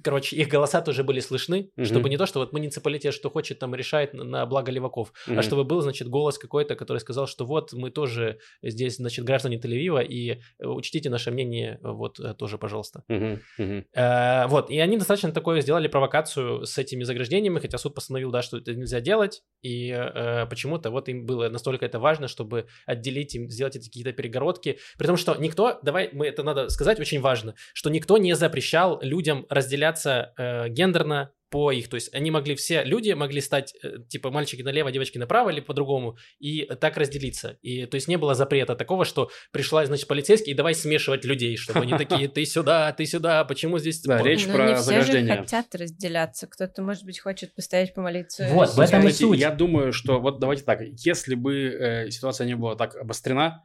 короче, 0.04 0.36
их 0.36 0.48
голоса 0.48 0.82
тоже 0.82 1.04
были 1.04 1.20
слышны, 1.20 1.72
Мгм. 1.76 1.86
чтобы 1.86 2.10
не 2.10 2.18
то, 2.18 2.26
что 2.26 2.40
вот 2.40 2.54
муниципалитет 2.54 3.14
что 3.14 3.30
хочет, 3.30 3.60
там 3.60 3.76
решает 3.76 4.14
на- 4.14 4.24
на 4.24 4.46
благо 4.46 4.72
леваков, 4.72 5.12
а 5.28 5.32
Мгм. 5.32 5.42
чтобы 5.44 5.64
был, 5.64 5.82
значит, 5.82 6.08
голос 6.08 6.38
какой-то, 6.38 6.76
который 6.76 7.00
сказал, 7.00 7.28
что 7.28 7.46
вот 7.46 7.74
мы 7.74 7.92
тоже 7.92 8.40
здесь, 8.64 8.98
значит, 8.98 9.26
граждане 9.26 9.58
Тель-Авива, 9.58 10.04
и 10.06 10.42
э, 10.60 10.68
учтите 10.68 11.10
наше 11.10 11.32
мнение, 11.32 11.80
э, 11.84 11.92
вот 11.92 12.20
э, 12.20 12.34
тоже, 12.34 12.58
пожалуйста. 12.58 13.04
Мгм, 13.08 13.40
мгм. 13.58 13.86
Э, 13.94 14.48
Вот, 14.48 14.70
и 14.72 14.80
они 14.80 14.98
достаточно 14.98 15.32
такое 15.32 15.62
сделали 15.62 15.88
провокацию 15.88 16.66
с 16.66 16.78
этими 16.78 17.04
заграждениями, 17.04 17.60
хотя 17.60 17.78
суд 17.78 17.94
постановил, 17.96 18.32
да, 18.32 18.42
что 18.42 18.58
это 18.58 18.74
нельзя 18.76 19.02
делать, 19.02 19.44
и 19.62 19.90
э, 19.92 20.46
почему-то 20.50 20.90
вот 20.92 21.10
им 21.10 21.26
было 21.26 21.50
настолько 21.50 21.86
это 21.86 22.00
важно, 22.00 22.28
чтобы 22.28 22.66
отделить 22.86 23.36
им, 23.36 23.50
сделать 23.50 23.76
эти 23.76 23.86
какие-то 23.86 24.14
перегородки, 24.14 24.78
при 24.98 25.08
том, 25.08 25.18
что 25.18 25.36
никто, 25.36 25.80
давай, 25.84 26.10
мы 26.14 26.28
это 26.28 26.44
надо 26.44 26.70
сказать, 26.70 27.00
очень 27.00 27.22
важно, 27.22 27.56
что 27.74 27.90
никто 27.90 28.18
не 28.18 28.36
запрещал 28.36 29.00
людям 29.02 29.46
разделяться 29.90 30.34
э, 30.38 30.70
гендерно 30.70 31.32
по 31.50 31.72
их, 31.72 31.90
то 31.90 31.96
есть 31.96 32.14
они 32.14 32.32
могли, 32.32 32.56
все 32.56 32.84
люди 32.84 33.12
могли 33.12 33.42
стать, 33.42 33.74
э, 33.84 33.98
типа, 34.08 34.32
мальчики 34.32 34.62
налево, 34.62 34.92
девочки 34.92 35.18
направо 35.18 35.50
или 35.50 35.60
по-другому, 35.60 36.18
и 36.40 36.66
так 36.80 36.98
разделиться. 36.98 37.58
И, 37.62 37.86
то 37.86 37.96
есть 37.96 38.08
не 38.08 38.18
было 38.18 38.36
запрета 38.36 38.76
такого, 38.76 39.06
что 39.06 39.32
пришла, 39.52 39.86
значит, 39.86 40.08
полицейский, 40.08 40.52
и 40.52 40.56
давай 40.56 40.76
смешивать 40.76 41.26
людей, 41.26 41.58
чтобы 41.58 41.82
они 41.82 41.98
такие, 41.98 42.28
ты 42.28 42.46
сюда, 42.46 42.92
ты 42.94 43.06
сюда, 43.06 43.44
почему 43.46 43.80
здесь... 43.80 44.02
Да, 44.02 44.22
речь 44.22 44.46
Но 44.46 44.54
про 44.54 44.68
не 44.70 44.76
все 44.76 44.84
заграждение. 44.84 45.38
хотят 45.38 45.74
разделяться. 45.74 46.48
Кто-то, 46.48 46.82
может 46.82 47.04
быть, 47.04 47.20
хочет 47.20 47.54
постоять, 47.56 47.94
помолиться. 47.94 48.48
Вот, 48.52 48.70
в 48.70 48.80
этом 48.80 49.08
и 49.08 49.12
суть. 49.12 49.40
Я 49.40 49.52
думаю, 49.52 49.92
что 49.92 50.20
вот 50.20 50.40
давайте 50.40 50.64
так, 50.64 50.82
если 50.82 51.36
бы 51.36 51.56
э, 51.56 52.12
ситуация 52.12 52.46
не 52.46 52.56
была 52.56 52.76
так 52.76 52.96
обострена, 52.96 53.64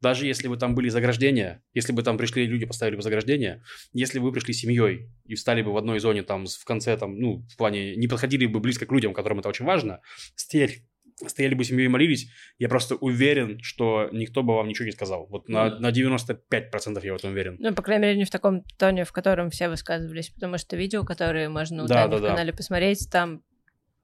даже 0.00 0.26
если 0.26 0.48
бы 0.48 0.56
там 0.56 0.74
были 0.74 0.88
заграждения, 0.88 1.62
если 1.74 1.92
бы 1.92 2.02
там 2.02 2.16
пришли 2.18 2.46
люди, 2.46 2.64
поставили 2.64 2.96
бы 2.96 3.02
заграждения, 3.02 3.62
если 3.92 4.18
бы 4.18 4.26
вы 4.26 4.32
пришли 4.32 4.54
семьей 4.54 5.10
и 5.24 5.34
встали 5.34 5.62
бы 5.62 5.72
в 5.72 5.76
одной 5.76 5.98
зоне 5.98 6.22
там 6.22 6.46
в 6.46 6.64
конце 6.64 6.96
там, 6.96 7.18
ну, 7.26 7.44
в 7.48 7.56
плане, 7.56 7.96
не 7.96 8.08
подходили 8.08 8.46
бы 8.46 8.60
близко 8.60 8.86
к 8.86 8.92
людям, 8.92 9.12
которым 9.14 9.38
это 9.40 9.48
очень 9.48 9.64
важно, 9.64 10.00
стояли, 10.34 10.82
стояли 11.26 11.54
бы 11.54 11.64
семьей 11.64 11.86
и 11.86 11.88
молились, 11.88 12.28
я 12.58 12.68
просто 12.68 12.96
уверен, 12.96 13.58
что 13.62 14.08
никто 14.12 14.42
бы 14.42 14.54
вам 14.54 14.68
ничего 14.68 14.86
не 14.86 14.92
сказал. 14.92 15.26
Вот 15.30 15.48
на, 15.48 15.78
на 15.78 15.90
95% 15.90 17.00
я 17.04 17.12
в 17.12 17.16
этом 17.16 17.30
уверен. 17.32 17.56
Ну, 17.58 17.74
по 17.74 17.82
крайней 17.82 18.02
мере, 18.06 18.18
не 18.18 18.24
в 18.24 18.30
таком 18.30 18.62
тоне, 18.78 19.04
в 19.04 19.12
котором 19.12 19.50
все 19.50 19.68
высказывались, 19.68 20.30
потому 20.30 20.58
что 20.58 20.76
видео, 20.76 21.04
которые 21.04 21.48
можно 21.48 21.84
у 21.84 21.86
Да, 21.86 22.02
Тани 22.02 22.10
да, 22.10 22.16
в 22.18 22.20
да. 22.22 22.28
канале 22.30 22.52
посмотреть, 22.52 23.08
там 23.10 23.42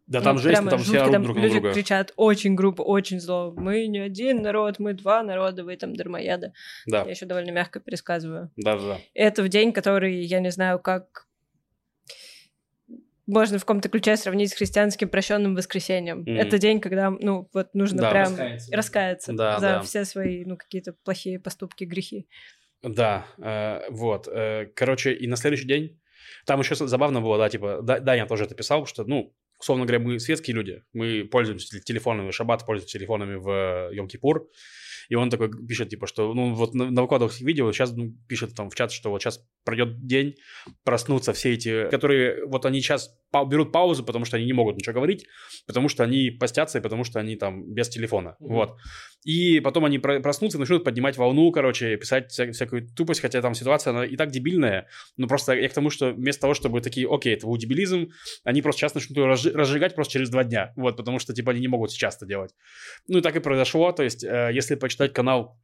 Да 0.07 0.19
ну, 0.21 0.25
там 0.25 0.39
жесть, 0.39 0.69
там 0.69 0.79
все 0.79 1.01
орут 1.01 1.13
там 1.13 1.23
друг 1.23 1.37
на 1.37 1.41
люди 1.43 1.55
друга. 1.61 1.73
кричат 1.75 2.13
очень 2.17 2.55
грубо, 2.55 2.83
очень 2.83 3.21
зло. 3.21 3.53
Мы 3.57 3.87
не 3.87 3.99
один 4.01 4.43
народ, 4.43 4.79
мы 4.79 4.95
два 4.95 5.23
народа, 5.23 5.65
вы 5.65 5.77
там 5.77 5.95
дармоеды. 5.95 6.53
Да, 6.87 7.03
Я 7.05 7.11
еще 7.11 7.27
довольно 7.27 7.51
мягко 7.51 7.79
пересказываю. 7.81 8.51
да, 8.57 8.77
да, 8.79 8.83
да. 8.87 8.99
Это 9.15 9.43
в 9.43 9.49
день, 9.49 9.73
который, 9.73 10.23
я 10.25 10.41
не 10.41 10.51
знаю, 10.51 10.79
как 10.81 11.27
можно 13.33 13.59
в 13.59 13.63
каком-то 13.63 13.89
ключе 13.89 14.17
сравнить 14.17 14.51
с 14.51 14.55
христианским 14.55 15.09
прощенным 15.09 15.55
воскресеньем. 15.55 16.21
Мгм. 16.21 16.37
Это 16.37 16.59
день, 16.59 16.81
когда, 16.81 17.11
ну, 17.11 17.49
вот 17.53 17.75
нужно 17.75 18.03
Да. 18.03 18.11
прям 18.11 18.29
Раскаяться. 18.31 18.77
раскаяться 18.77 19.33
Да, 19.33 19.59
за 19.59 19.67
да. 19.69 19.81
все 19.83 20.05
свои, 20.05 20.45
ну, 20.45 20.57
какие-то 20.57 20.95
плохие 21.05 21.41
поступки, 21.41 21.85
грехи. 21.85 22.29
Да, 22.83 23.27
э, 23.39 23.91
вот. 23.91 24.29
э, 24.29 24.67
короче, 24.75 25.13
и 25.15 25.27
на 25.27 25.37
следующий 25.37 25.67
день 25.67 26.01
там 26.47 26.61
еще 26.61 26.75
забавно 26.75 27.21
было, 27.21 27.39
да, 27.39 27.49
типа, 27.49 27.81
да, 27.83 28.01
Даня 28.01 28.27
тоже 28.27 28.45
это 28.45 28.55
писал, 28.55 28.87
что, 28.87 29.05
ну, 29.05 29.35
условно 29.61 29.85
говоря, 29.87 30.03
мы 30.03 30.19
светские 30.19 30.57
люди, 30.57 30.83
мы 30.93 31.25
пользуемся 31.25 31.69
тел- 31.71 31.81
телефонами, 31.81 32.31
в 32.31 32.35
шаббат 32.35 32.67
пользуемся 32.67 32.99
телефонами 32.99 33.37
в 33.37 33.93
Йом-Кипур, 33.95 34.47
и 35.13 35.15
он 35.15 35.29
такой 35.29 35.51
пишет, 35.67 35.91
типа, 35.91 36.07
что, 36.07 36.33
ну, 36.33 36.55
вот 36.55 36.73
на, 36.75 36.91
на 36.91 37.03
выкладах 37.03 37.39
видео 37.43 37.71
сейчас 37.73 37.93
ну, 37.93 38.15
пишет 38.29 38.55
там 38.55 38.71
в 38.71 38.75
чат, 38.75 38.91
что 38.93 39.11
вот 39.11 39.21
сейчас 39.21 39.45
пройдет 39.63 40.07
день, 40.07 40.37
проснутся 40.85 41.33
все 41.35 41.53
эти, 41.53 41.91
которые, 41.91 42.47
вот 42.47 42.65
они 42.65 42.81
сейчас 42.81 43.15
па- 43.31 43.45
берут 43.45 43.73
паузу, 43.73 44.05
потому 44.05 44.25
что 44.25 44.37
они 44.39 44.47
не 44.47 44.55
могут 44.55 44.77
ничего 44.77 44.95
говорить, 44.95 45.27
потому 45.67 45.89
что 45.91 46.03
они 46.03 46.31
постятся, 46.31 46.79
и 46.79 46.81
потому 46.81 47.05
что 47.05 47.21
они 47.21 47.37
там 47.37 47.75
без 47.75 47.91
телефона, 47.91 48.37
Мгм. 48.41 48.55
вот. 48.55 48.77
И 49.25 49.61
потом 49.61 49.85
они 49.85 49.99
про- 49.99 50.21
проснутся 50.21 50.57
и 50.59 50.61
начнут 50.61 50.83
поднимать 50.83 51.17
волну, 51.19 51.53
короче, 51.53 51.97
писать 51.97 52.33
вся- 52.33 52.51
всякую 52.51 52.89
тупость, 52.89 53.21
хотя 53.21 53.43
там 53.43 53.55
ситуация, 53.55 53.91
она 53.91 54.07
и 54.07 54.17
так 54.17 54.31
дебильная, 54.31 54.89
но 55.19 55.27
просто 55.29 55.53
я 55.53 55.69
к 55.69 55.75
тому, 55.75 55.91
что 55.91 56.13
вместо 56.13 56.41
того, 56.41 56.55
чтобы 56.55 56.81
такие, 56.81 57.07
окей, 57.07 57.35
это 57.35 57.47
был 57.47 57.57
дебилизм, 57.59 58.09
они 58.45 58.63
просто 58.63 58.81
сейчас 58.81 58.95
начнут 58.95 59.19
его 59.19 59.27
разжи- 59.29 59.53
разжигать 59.53 59.95
просто 59.95 60.15
через 60.15 60.31
два 60.31 60.43
дня, 60.45 60.73
вот, 60.77 60.97
потому 60.97 61.19
что, 61.19 61.35
типа, 61.35 61.51
они 61.53 61.61
не 61.61 61.69
могут 61.69 61.91
сейчас 61.93 62.17
это 62.17 62.25
делать. 62.27 62.55
Ну 63.09 63.19
и 63.19 63.21
так 63.21 63.37
и 63.37 63.41
произошло, 63.41 63.93
то 63.93 64.03
есть, 64.03 64.25
э, 64.25 64.51
если 64.55 64.75
почитать 64.75 65.02
канал 65.09 65.59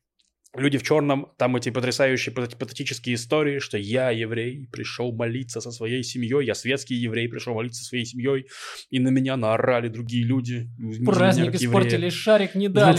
Люди 0.57 0.79
в 0.79 0.83
черном, 0.83 1.35
там 1.37 1.57
эти 1.57 1.69
потрясающие 1.71 2.35
пат- 2.35 2.57
патетические 2.59 3.17
истории, 3.17 3.59
что 3.59 3.77
я 3.77 4.11
еврей, 4.11 4.67
пришел 4.73 5.13
молиться 5.13 5.61
со 5.61 5.71
своей 5.71 6.03
семьей, 6.03 6.47
я 6.47 6.55
светский 6.55 6.95
еврей, 6.95 7.29
пришел 7.29 7.55
молиться 7.55 7.83
со 7.83 7.89
своей 7.91 8.07
семьей, 8.07 8.47
и 8.89 8.99
на 8.99 9.09
меня 9.11 9.37
наорали 9.37 9.89
другие 9.89 10.25
люди. 10.25 10.71
Праздник 11.05 11.49
инженер-евреи. 11.49 11.67
испортили, 11.67 12.09
шарик 12.09 12.55
не 12.55 12.69
дали. 12.69 12.99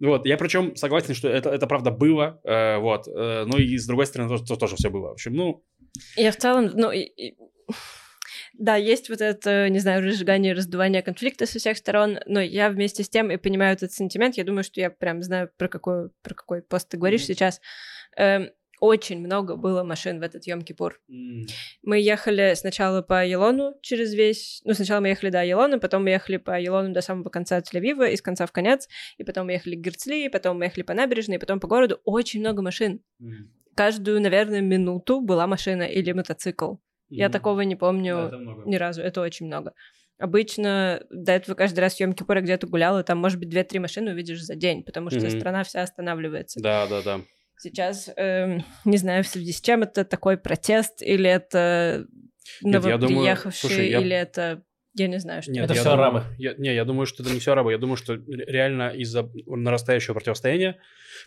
Вот, 0.00 0.26
я 0.26 0.36
причем 0.36 0.74
согласен, 0.74 1.14
что 1.14 1.28
это, 1.28 1.50
это 1.50 1.68
правда 1.68 1.92
было, 1.92 2.40
э, 2.42 2.78
вот, 2.78 3.06
э, 3.06 3.44
но 3.46 3.56
и 3.56 3.78
с 3.78 3.86
другой 3.86 4.06
стороны 4.06 4.28
тоже, 4.28 4.44
то- 4.44 4.56
тоже 4.56 4.74
все 4.74 4.90
было. 4.90 5.10
В 5.10 5.12
общем, 5.12 5.34
ну, 5.34 5.64
Я 6.16 6.32
в 6.32 6.36
целом, 6.36 6.72
ну, 6.74 6.90
да, 8.58 8.76
есть 8.76 9.08
вот 9.08 9.20
это, 9.20 9.68
не 9.68 9.80
знаю, 9.80 10.04
разжигание, 10.04 10.52
раздувание 10.54 11.02
конфликта 11.02 11.44
со 11.46 11.58
всех 11.58 11.76
сторон, 11.76 12.20
но 12.26 12.40
я 12.40 12.70
вместе 12.70 13.02
с 13.02 13.08
тем 13.08 13.30
и 13.30 13.36
понимаю 13.36 13.74
этот 13.74 13.92
сентимент. 13.92 14.36
Я 14.36 14.44
думаю, 14.44 14.62
что 14.64 14.80
я 14.80 14.90
прям 14.90 15.22
знаю, 15.22 15.50
про 15.56 15.68
какой, 15.68 16.10
про 16.22 16.34
какой 16.34 16.62
пост 16.62 16.88
ты 16.88 16.96
говоришь 16.96 17.22
Мгм. 17.22 17.26
сейчас. 17.26 17.60
Эм, 18.16 18.50
очень 18.80 19.18
много 19.20 19.56
было 19.56 19.82
машин 19.82 20.20
в 20.20 20.22
этот 20.22 20.46
Йом-Кипур. 20.46 20.92
Мы 21.82 22.00
ехали 22.00 22.54
сначала 22.54 23.02
по 23.02 23.24
Елону 23.24 23.74
через 23.82 24.14
весь... 24.14 24.60
Ну, 24.64 24.74
сначала 24.74 25.00
мы 25.00 25.08
ехали 25.08 25.30
до 25.30 25.44
Елона, 25.44 25.78
потом 25.78 26.04
мы 26.04 26.10
ехали 26.10 26.36
по 26.36 26.60
Елону 26.60 26.92
до 26.92 27.00
самого 27.00 27.30
конца 27.30 27.58
Тель-Авива, 27.60 28.10
из 28.12 28.20
конца 28.20 28.46
в 28.46 28.52
конец, 28.52 28.88
и 29.16 29.24
потом 29.24 29.46
мы 29.46 29.52
ехали 29.52 29.76
к 29.76 29.80
Герцли, 29.80 30.26
и 30.26 30.28
потом 30.28 30.58
мы 30.58 30.66
ехали 30.66 30.82
по 30.82 30.94
набережной, 30.94 31.36
и 31.36 31.40
потом 31.40 31.60
по 31.60 31.66
городу. 31.66 32.00
Очень 32.04 32.40
много 32.40 32.62
машин. 32.62 33.00
Каждую, 33.74 34.20
наверное, 34.20 34.60
минуту 34.60 35.20
была 35.20 35.46
машина 35.46 35.82
или 35.82 36.12
мотоцикл. 36.12 36.74
Я 37.08 37.28
такого 37.28 37.60
не 37.62 37.76
помню 37.76 38.30
ни 38.66 38.76
разу. 38.76 39.02
Это 39.02 39.20
очень 39.20 39.46
много. 39.46 39.72
Обычно 40.18 41.02
до 41.10 41.32
этого 41.32 41.54
каждый 41.56 41.80
раз 41.80 41.96
в 41.96 42.00
Йом-Кипуре 42.00 42.40
где-то 42.40 42.66
гуляла, 42.66 43.02
там, 43.02 43.18
может 43.18 43.38
быть, 43.38 43.48
две-три 43.48 43.80
машины 43.80 44.12
увидишь 44.12 44.42
за 44.42 44.54
день, 44.54 44.84
потому 44.84 45.10
что 45.10 45.20
Мгм. 45.20 45.30
страна 45.30 45.64
вся 45.64 45.82
останавливается. 45.82 46.60
Да, 46.60 46.86
да, 46.86 47.02
да. 47.02 47.20
Сейчас, 47.58 48.08
эм, 48.16 48.64
не 48.84 48.96
знаю, 48.96 49.24
в 49.24 49.26
связи 49.26 49.52
с 49.52 49.60
чем 49.60 49.82
это 49.82 50.04
такой 50.04 50.36
протест, 50.38 51.02
или 51.02 51.28
это 51.28 52.06
Нет, 52.62 52.84
я 52.84 52.96
думаю- 52.96 53.16
новоприехавшие, 53.16 53.60
слушай, 53.70 53.90
я- 53.90 54.00
или 54.00 54.14
это... 54.14 54.62
Я 54.96 55.08
не 55.08 55.18
знаю, 55.18 55.42
что 55.42 55.50
Нет, 55.50 55.64
Это 55.64 55.74
я 55.74 55.80
всё 55.80 55.90
думаю- 55.90 56.08
арабы. 56.08 56.24
я- 56.38 56.54
не, 56.54 56.72
я 56.72 56.84
думаю, 56.84 57.06
что 57.06 57.24
это 57.24 57.32
не 57.32 57.40
все 57.40 57.50
арабы. 57.50 57.72
Я 57.72 57.78
думаю, 57.78 57.96
что 57.96 58.14
ре- 58.14 58.22
реально 58.28 58.90
из-за 58.90 59.28
нарастающего 59.46 60.14
противостояния, 60.14 60.78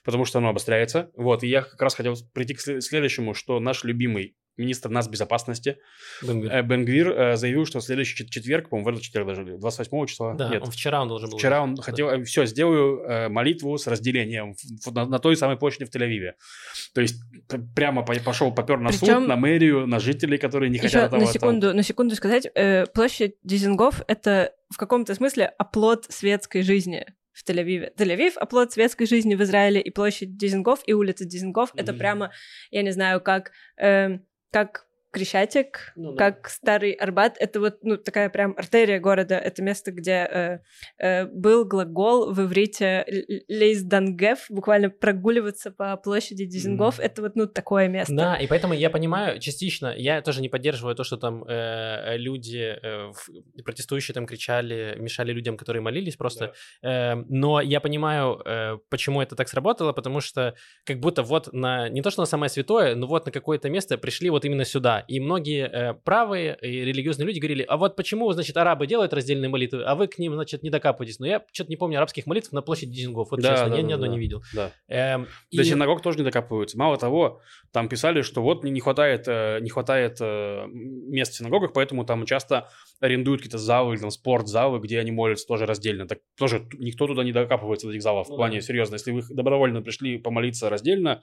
потому 0.05 0.23
что 0.23 0.37
оно 0.39 0.47
обостряется. 0.49 1.11
Вот, 1.17 1.43
и 1.43 1.47
я 1.49 1.63
как 1.63 1.81
раз 1.81 1.93
хотел 1.93 2.15
прийти 2.33 2.53
к 2.53 2.61
след- 2.61 2.81
следующему, 2.81 3.33
что 3.33 3.59
наш 3.59 3.83
любимый 3.83 4.36
министр 4.57 4.89
нацбезопасности 4.89 5.77
Бенгвир. 6.21 6.51
э, 6.51 6.61
Бенгвир 6.63 7.09
э, 7.11 7.35
заявил, 7.37 7.65
что 7.65 7.79
в 7.79 7.83
следующий 7.83 8.15
чет- 8.23 8.29
четверг, 8.29 8.69
по-моему, 8.69 8.85
в 8.85 8.93
этот 8.93 9.03
четверг 9.03 9.27
даже, 9.27 9.43
28 9.57 10.05
числа, 10.07 10.33
Да, 10.33 10.49
нет, 10.49 10.63
он 10.63 10.71
вчера 10.71 11.01
он 11.01 11.07
должен 11.07 11.29
был. 11.29 11.37
Вчера 11.37 11.61
он 11.61 11.77
хотел, 11.77 12.23
все, 12.23 12.45
сделаю 12.45 13.01
э, 13.03 13.29
молитву 13.29 13.77
с 13.77 13.87
разделением 13.87 14.55
на, 14.91 15.05
на 15.05 15.19
той 15.19 15.35
самой 15.35 15.57
площади 15.57 15.85
в 15.85 15.95
Тель-Авиве. 15.95 16.33
То 16.93 17.01
есть 17.01 17.21
прямо 17.75 18.03
по- 18.03 18.13
пошел, 18.19 18.51
попер 18.53 18.79
на 18.79 18.91
суд, 18.91 19.09
Причём- 19.09 19.27
на 19.27 19.35
мэрию, 19.35 19.87
на 19.87 19.99
жителей, 19.99 20.37
которые 20.37 20.69
не 20.69 20.77
Еще 20.77 20.87
хотят 20.87 21.05
этого. 21.07 21.19
на 21.21 21.25
секунду, 21.27 21.73
на 21.73 21.83
секунду 21.83 22.15
сказать, 22.15 22.47
э, 22.55 22.85
площадь 22.87 23.35
Дизингов— 23.43 24.01
это 24.07 24.53
в 24.73 24.77
каком-то 24.77 25.13
смысле 25.15 25.45
оплот 25.57 26.05
светской 26.09 26.61
жизни 26.61 27.05
в 27.31 27.47
Тель-Авиве. 27.47 27.91
Тель-Авив— 27.95 28.33
оплот 28.35 28.71
светской 28.73 29.05
жизни 29.05 29.35
в 29.35 29.41
Израиле, 29.43 29.79
и 29.79 29.91
площадь 29.91 30.35
Дизингов, 30.37 30.79
и 30.87 30.93
улица 30.93 31.23
Дизингов— 31.23 31.71
это 31.75 31.91
Мгм. 31.91 31.99
прямо, 31.99 32.31
я 32.71 32.81
не 32.81 32.91
знаю, 32.91 33.21
как, 33.21 33.51
эм, 33.77 34.25
как 34.51 34.86
Крещатик, 35.11 35.93
Ну 35.95 36.13
да. 36.13 36.31
как 36.31 36.49
Старый 36.49 36.91
Арбат. 36.91 37.37
Это 37.39 37.59
вот 37.59 37.77
ну, 37.83 37.97
такая 37.97 38.29
прям 38.29 38.53
артерия 38.57 38.99
города. 38.99 39.35
Это 39.35 39.61
место, 39.61 39.91
где 39.91 40.11
э, 40.11 40.59
э, 40.97 41.25
был 41.25 41.65
глагол 41.65 42.33
в 42.33 42.41
иврите 42.41 43.05
лейздангев, 43.47 44.45
буквально 44.49 44.89
прогуливаться 44.89 45.71
по 45.71 45.95
площади 45.97 46.45
Дизингов. 46.45 46.97
Мгм. 46.97 47.05
Это 47.05 47.21
вот 47.21 47.35
ну 47.35 47.47
такое 47.47 47.87
место. 47.87 48.13
Да, 48.13 48.35
и 48.35 48.47
поэтому 48.47 48.73
я 48.73 48.89
понимаю 48.89 49.39
частично, 49.39 49.93
я 49.97 50.21
тоже 50.21 50.41
не 50.41 50.49
поддерживаю 50.49 50.95
то, 50.95 51.03
что 51.03 51.17
там 51.17 51.43
э, 51.47 52.17
люди, 52.17 52.77
э, 52.81 53.11
протестующие 53.63 54.13
там 54.13 54.25
кричали, 54.25 54.95
мешали 54.99 55.31
людям, 55.31 55.57
которые 55.57 55.81
молились 55.81 56.15
просто, 56.15 56.53
Э, 56.81 57.15
но 57.29 57.61
я 57.61 57.79
понимаю, 57.79 58.41
э, 58.45 58.77
почему 58.89 59.21
это 59.21 59.35
так 59.35 59.49
сработало, 59.49 59.93
потому 59.93 60.21
что 60.21 60.55
как 60.85 60.99
будто 60.99 61.23
вот 61.23 61.53
на, 61.53 61.89
не 61.89 62.01
то, 62.01 62.11
что 62.11 62.21
на 62.21 62.25
самое 62.25 62.49
святое, 62.49 62.95
но 62.95 63.07
вот 63.07 63.25
на 63.25 63.31
какое-то 63.31 63.69
место 63.69 63.97
пришли 63.97 64.29
вот 64.29 64.45
именно 64.45 64.65
сюда, 64.65 64.96
И 65.07 65.19
многие 65.19 65.65
э, 65.67 65.93
правые 65.93 66.57
и 66.61 66.85
религиозные 66.85 67.25
люди 67.27 67.39
говорили, 67.39 67.63
а 67.67 67.77
вот 67.77 67.95
почему, 67.95 68.31
значит, 68.33 68.55
арабы 68.57 68.87
делают 68.87 69.13
раздельные 69.13 69.49
молитвы, 69.49 69.83
а 69.83 69.95
вы 69.95 70.07
к 70.07 70.17
ним, 70.17 70.33
значит, 70.33 70.63
не 70.63 70.69
докапываетесь. 70.69 71.19
Но 71.19 71.25
я 71.27 71.43
что-то 71.51 71.69
не 71.69 71.77
помню 71.77 71.97
арабских 71.97 72.25
молитв 72.25 72.51
на 72.51 72.61
площади 72.61 72.91
Дизингов. 72.91 73.31
Вот 73.31 73.41
Да, 73.41 73.49
честно, 73.51 73.69
да, 73.69 73.75
я 73.75 73.81
да, 73.81 73.87
ни 73.87 73.93
одной 73.93 74.09
да. 74.09 74.13
не 74.15 74.19
видел. 74.19 74.41
Да. 74.53 74.71
Эм, 74.87 75.27
До 75.51 75.61
и- 75.61 75.65
синагог 75.65 76.01
тоже 76.01 76.19
не 76.19 76.23
докапываются. 76.23 76.77
Мало 76.77 76.97
того, 76.97 77.41
там 77.71 77.89
писали, 77.89 78.21
что 78.21 78.41
вот 78.41 78.63
не 78.63 78.79
хватает, 78.79 79.25
э, 79.27 79.59
не 79.61 79.69
хватает 79.69 80.17
э, 80.19 80.65
мест 80.67 81.33
в 81.33 81.37
синагогах, 81.37 81.73
поэтому 81.73 82.05
там 82.05 82.25
часто 82.25 82.69
арендуют 82.99 83.41
какие-то 83.41 83.57
залы, 83.57 83.97
там 83.97 84.09
спортзалы, 84.11 84.79
где 84.79 84.99
они 84.99 85.11
молятся 85.11 85.47
тоже 85.47 85.65
раздельно. 85.65 86.07
Так 86.07 86.19
тоже 86.37 86.67
никто 86.77 87.07
туда 87.07 87.23
не 87.23 87.31
докапывается 87.31 87.87
до 87.87 87.93
этих 87.93 88.01
залов. 88.01 88.27
Ну 88.29 88.35
в 88.35 88.37
плане, 88.37 88.57
да. 88.57 88.61
серьезно, 88.61 88.95
если 88.95 89.11
вы 89.11 89.21
добровольно 89.29 89.81
пришли 89.81 90.17
помолиться 90.17 90.69
раздельно, 90.69 91.21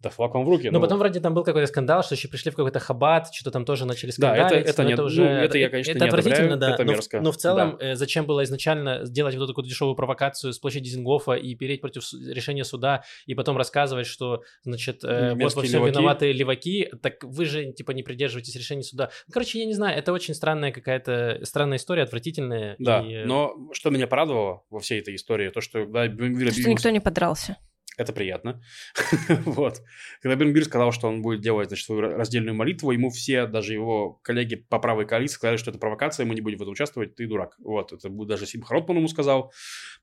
да 0.00 0.08
флаг 0.08 0.34
вам 0.34 0.44
в 0.44 0.48
руки. 0.48 0.70
Но 0.70 0.78
ну. 0.78 0.80
потом 0.80 0.98
вроде 0.98 1.20
там 1.20 1.34
был 1.34 1.44
какой-то 1.44 1.66
скандал, 1.66 2.02
что 2.02 2.14
еще 2.14 2.28
пришли 2.28 2.50
в 2.50 2.56
какой-то 2.56 2.78
хабат, 2.78 3.32
что-то 3.34 3.50
там 3.50 3.64
тоже 3.66 3.84
начали 3.84 4.10
Да, 4.16 4.34
это- 4.34 4.46
скандалить. 4.46 4.68
это 4.68 4.82
но 4.82 4.88
нет. 4.88 4.98
Ну, 4.98 5.04
уже... 5.04 5.24
это 5.24 5.58
я, 5.58 5.68
конечно, 5.68 5.90
это 5.90 6.00
не 6.00 6.08
отвратительно, 6.08 6.54
одобряю, 6.54 6.60
да. 6.60 6.74
это 6.74 6.84
но, 6.84 6.92
в- 6.92 6.94
мерзко. 6.94 7.20
но 7.20 7.32
в 7.32 7.36
целом, 7.36 7.76
э, 7.78 7.94
зачем 7.96 8.24
было 8.24 8.42
изначально 8.44 9.04
сделать 9.04 9.34
вот 9.34 9.44
эту 9.44 9.52
такую 9.52 9.66
дешевую 9.66 9.94
провокацию 9.96 10.52
с 10.52 10.58
площади 10.58 10.84
Дизингофа 10.84 11.32
и 11.32 11.54
переть 11.54 11.82
против 11.82 12.02
решения 12.12 12.64
суда, 12.64 13.04
и 13.26 13.34
потом 13.34 13.58
рассказывать, 13.58 14.06
что, 14.06 14.42
значит, 14.64 15.04
э, 15.04 15.34
вот 15.34 15.54
во 15.54 15.62
всем 15.62 15.80
леваки. 15.80 15.98
виноваты 15.98 16.32
леваки, 16.32 16.90
так 17.02 17.22
вы 17.22 17.44
же, 17.44 17.72
типа, 17.72 17.90
не 17.90 18.02
придерживаетесь 18.02 18.56
решения 18.56 18.82
суда. 18.82 19.10
Ну, 19.28 19.32
короче, 19.34 19.58
я 19.58 19.66
не 19.66 19.74
знаю, 19.74 19.98
это 19.98 20.12
очень 20.12 20.34
странная 20.34 20.72
какая-то, 20.72 21.40
странная 21.42 21.76
история, 21.76 22.04
отвратительная. 22.04 22.76
Да, 22.78 23.02
и, 23.02 23.12
э, 23.12 23.24
но 23.26 23.54
что 23.72 23.90
меня 23.90 24.06
порадовало 24.06 24.62
во 24.70 24.80
всей 24.80 25.00
этой 25.00 25.14
истории, 25.14 25.50
то, 25.50 25.60
что 25.60 25.84
Бенгвир 25.84 26.52
Что 26.52 26.70
никто 26.70 26.88
не 26.88 27.00
подрался. 27.00 27.58
Это 27.96 28.12
приятно. 28.12 28.62
вот. 29.44 29.82
Когда 30.22 30.36
Бенгвир 30.36 30.64
сказал, 30.64 30.92
что 30.92 31.08
он 31.08 31.22
будет 31.22 31.40
делать 31.40 31.68
значит, 31.68 31.84
свою 31.84 32.00
раздельную 32.02 32.54
молитву, 32.54 32.92
ему 32.92 33.10
все, 33.10 33.46
даже 33.46 33.74
его 33.74 34.14
коллеги 34.22 34.54
по 34.56 34.78
правой 34.78 35.06
коалиции, 35.06 35.34
сказали, 35.34 35.56
что 35.56 35.70
это 35.70 35.78
провокация, 35.78 36.24
мы 36.26 36.34
не 36.34 36.40
будем 36.40 36.58
в 36.58 36.62
этом 36.62 36.72
участвовать, 36.72 37.14
ты 37.14 37.26
дурак. 37.26 37.56
Вот. 37.58 37.92
Это 37.92 38.08
даже 38.08 38.46
Сим 38.46 38.62
Харотман 38.62 38.98
ему 38.98 39.08
сказал. 39.08 39.52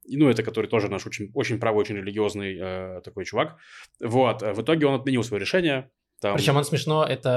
Ну, 0.05 0.29
это 0.29 0.43
который 0.43 0.67
тоже 0.67 0.89
наш 0.89 1.05
очень, 1.07 1.31
очень 1.33 1.59
правый, 1.59 1.81
очень 1.81 1.95
религиозный 1.95 2.57
э, 2.59 3.01
такой 3.03 3.25
чувак. 3.25 3.57
Вот. 3.99 4.41
В 4.41 4.61
итоге 4.61 4.85
он 4.85 4.99
отменил 4.99 5.23
свое 5.23 5.41
решение. 5.41 5.89
Там... 6.19 6.35
Причем 6.35 6.57
он 6.57 6.63
смешно 6.65 7.05
это 7.05 7.29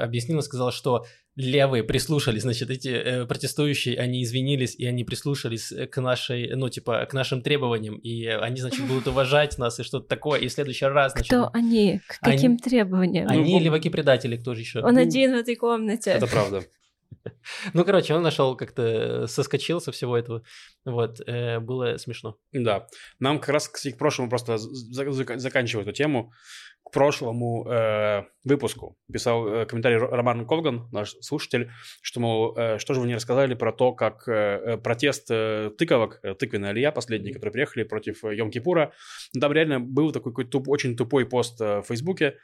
э, 0.00 0.04
объяснил 0.04 0.38
и 0.38 0.42
сказал, 0.42 0.72
что 0.72 1.04
левые 1.36 1.82
прислушались, 1.84 2.42
значит, 2.42 2.70
эти 2.70 2.88
э, 2.88 3.26
протестующие, 3.26 3.98
они 3.98 4.22
извинились, 4.22 4.74
и 4.74 4.86
они 4.86 5.04
прислушались 5.04 5.70
э, 5.72 5.86
к 5.86 6.00
нашей, 6.00 6.54
ну, 6.54 6.68
типа, 6.68 7.04
к 7.06 7.12
нашим 7.14 7.42
требованиям, 7.42 7.96
и 7.96 8.24
они, 8.26 8.60
значит, 8.60 8.86
будут 8.86 9.06
уважать 9.08 9.58
нас 9.58 9.78
и 9.80 9.82
что-то 9.82 10.08
такое, 10.08 10.40
и 10.40 10.48
в 10.48 10.52
следующий 10.52 10.86
раз, 10.86 11.12
значит, 11.12 11.28
Кто 11.28 11.50
они? 11.52 12.00
К 12.06 12.18
Они- 12.22 12.36
каким 12.36 12.58
требованиям? 12.58 13.28
они 13.28 13.52
Ну, 13.54 13.60
леваки-предатели, 13.60 14.36
кто 14.36 14.54
же 14.54 14.60
еще? 14.60 14.80
Он 14.80 14.96
один 14.96 15.32
в 15.32 15.38
этой 15.38 15.56
комнате. 15.56 16.10
Это 16.10 16.26
правда. 16.26 16.62
Ну, 17.72 17.84
короче, 17.84 18.14
он 18.14 18.22
нашел 18.22 18.56
как-то, 18.56 18.82
э, 18.82 19.26
соскочил 19.28 19.80
со 19.80 19.92
всего 19.92 20.16
этого, 20.16 20.42
вот, 20.84 21.20
э, 21.26 21.60
было 21.60 21.96
смешно. 21.98 22.36
Да. 22.52 22.88
Нам 23.20 23.38
как 23.38 23.50
раз, 23.50 23.68
кстати, 23.68 23.94
к 23.94 23.98
прошлому 23.98 24.28
просто 24.28 24.58
за- 24.58 25.10
за- 25.12 25.38
заканчивая 25.38 25.84
эту 25.84 25.92
тему, 25.92 26.32
прошлому 26.92 27.66
э, 27.68 28.24
выпуску. 28.44 28.96
Писал 29.12 29.46
э, 29.48 29.66
комментарий 29.66 29.98
Ро- 29.98 30.10
Роман 30.10 30.46
Колган, 30.46 30.88
наш 30.92 31.10
слушатель, 31.20 31.70
что, 32.02 32.20
мол, 32.20 32.54
э, 32.56 32.78
что 32.78 32.94
же 32.94 33.00
вы 33.00 33.06
не 33.06 33.14
рассказали 33.14 33.54
про 33.54 33.72
то, 33.72 33.92
как 33.92 34.28
э, 34.28 34.32
э, 34.32 34.76
протест 34.76 35.26
э, 35.30 35.70
тыковок, 35.78 36.20
э, 36.22 36.34
тыквенная 36.34 36.70
алия 36.70 36.92
последние, 36.92 37.32
которые 37.34 37.52
приехали 37.52 37.84
против 37.84 38.24
э, 38.24 38.36
Йом-Кипура, 38.36 38.92
там 39.40 39.52
реально 39.52 39.80
был 39.80 40.12
такой 40.12 40.32
какой-то 40.32 40.50
туп- 40.50 40.68
очень 40.68 40.96
тупой 40.96 41.28
пост 41.28 41.60
э, 41.60 41.80
в 41.80 41.86
Фейсбуке 41.86 42.34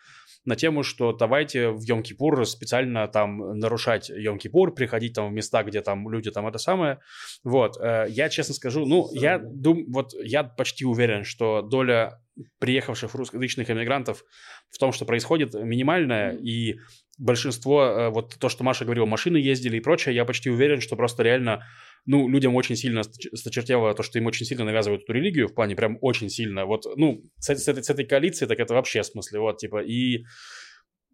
на 0.45 0.57
тему, 0.57 0.83
что 0.83 1.13
давайте 1.13 1.71
в 1.71 1.83
Йом-Кипур 1.83 2.45
специально 2.45 3.07
там 3.09 3.59
нарушать 3.59 4.11
Йом-Кипур, 4.11 4.73
приходить 4.73 5.15
там 5.15 5.29
в 5.29 5.33
места, 5.33 5.63
где 5.63 5.81
там 5.81 6.09
люди 6.11 6.31
там 6.31 6.47
это 6.47 6.59
самое. 6.59 7.01
Вот, 7.45 7.77
э, 7.81 8.07
я 8.09 8.29
честно 8.29 8.55
скажу, 8.55 8.87
ну, 8.87 9.09
я 9.13 9.39
дум, 9.39 9.85
вот 9.89 10.13
я 10.15 10.45
почти 10.45 10.85
уверен, 10.85 11.25
что 11.25 11.63
доля 11.63 12.21
приехавших 12.61 13.15
русскоязычных 13.15 13.71
иммигрантов 13.71 14.25
в 14.71 14.79
том, 14.79 14.93
что 14.93 15.05
происходит, 15.05 15.55
минимальная, 15.55 16.37
и 16.37 16.79
большинство, 17.19 17.85
э, 17.85 18.09
вот 18.11 18.37
то, 18.39 18.49
что 18.49 18.65
Маша 18.65 18.85
говорила, 18.85 19.07
машины 19.07 19.37
ездили 19.37 19.77
и 19.77 19.81
прочее, 19.81 20.15
я 20.15 20.25
почти 20.25 20.51
уверен, 20.51 20.81
что 20.81 20.97
просто 20.97 21.23
реально, 21.23 21.65
ну, 22.07 22.29
людям 22.29 22.55
очень 22.55 22.77
сильно 22.77 23.01
сточ- 23.01 23.35
сточертело 23.35 23.95
то, 23.95 24.03
что 24.03 24.19
им 24.19 24.27
очень 24.27 24.47
сильно 24.47 24.65
навязывают 24.65 25.03
эту 25.03 25.13
религию, 25.13 25.49
в 25.49 25.55
плане 25.55 25.77
прям 25.77 25.99
очень 26.01 26.29
сильно, 26.29 26.65
вот, 26.67 26.85
ну, 26.97 27.23
с, 27.39 27.49
с 27.55 27.69
этой, 27.69 27.83
с 27.83 27.91
этой 27.91 28.05
коалицией, 28.05 28.49
так 28.49 28.59
это 28.61 28.75
вообще 28.75 29.03
в 29.03 29.07
смысле, 29.07 29.41
вот, 29.41 29.59
типа, 29.59 29.83
и 29.83 30.25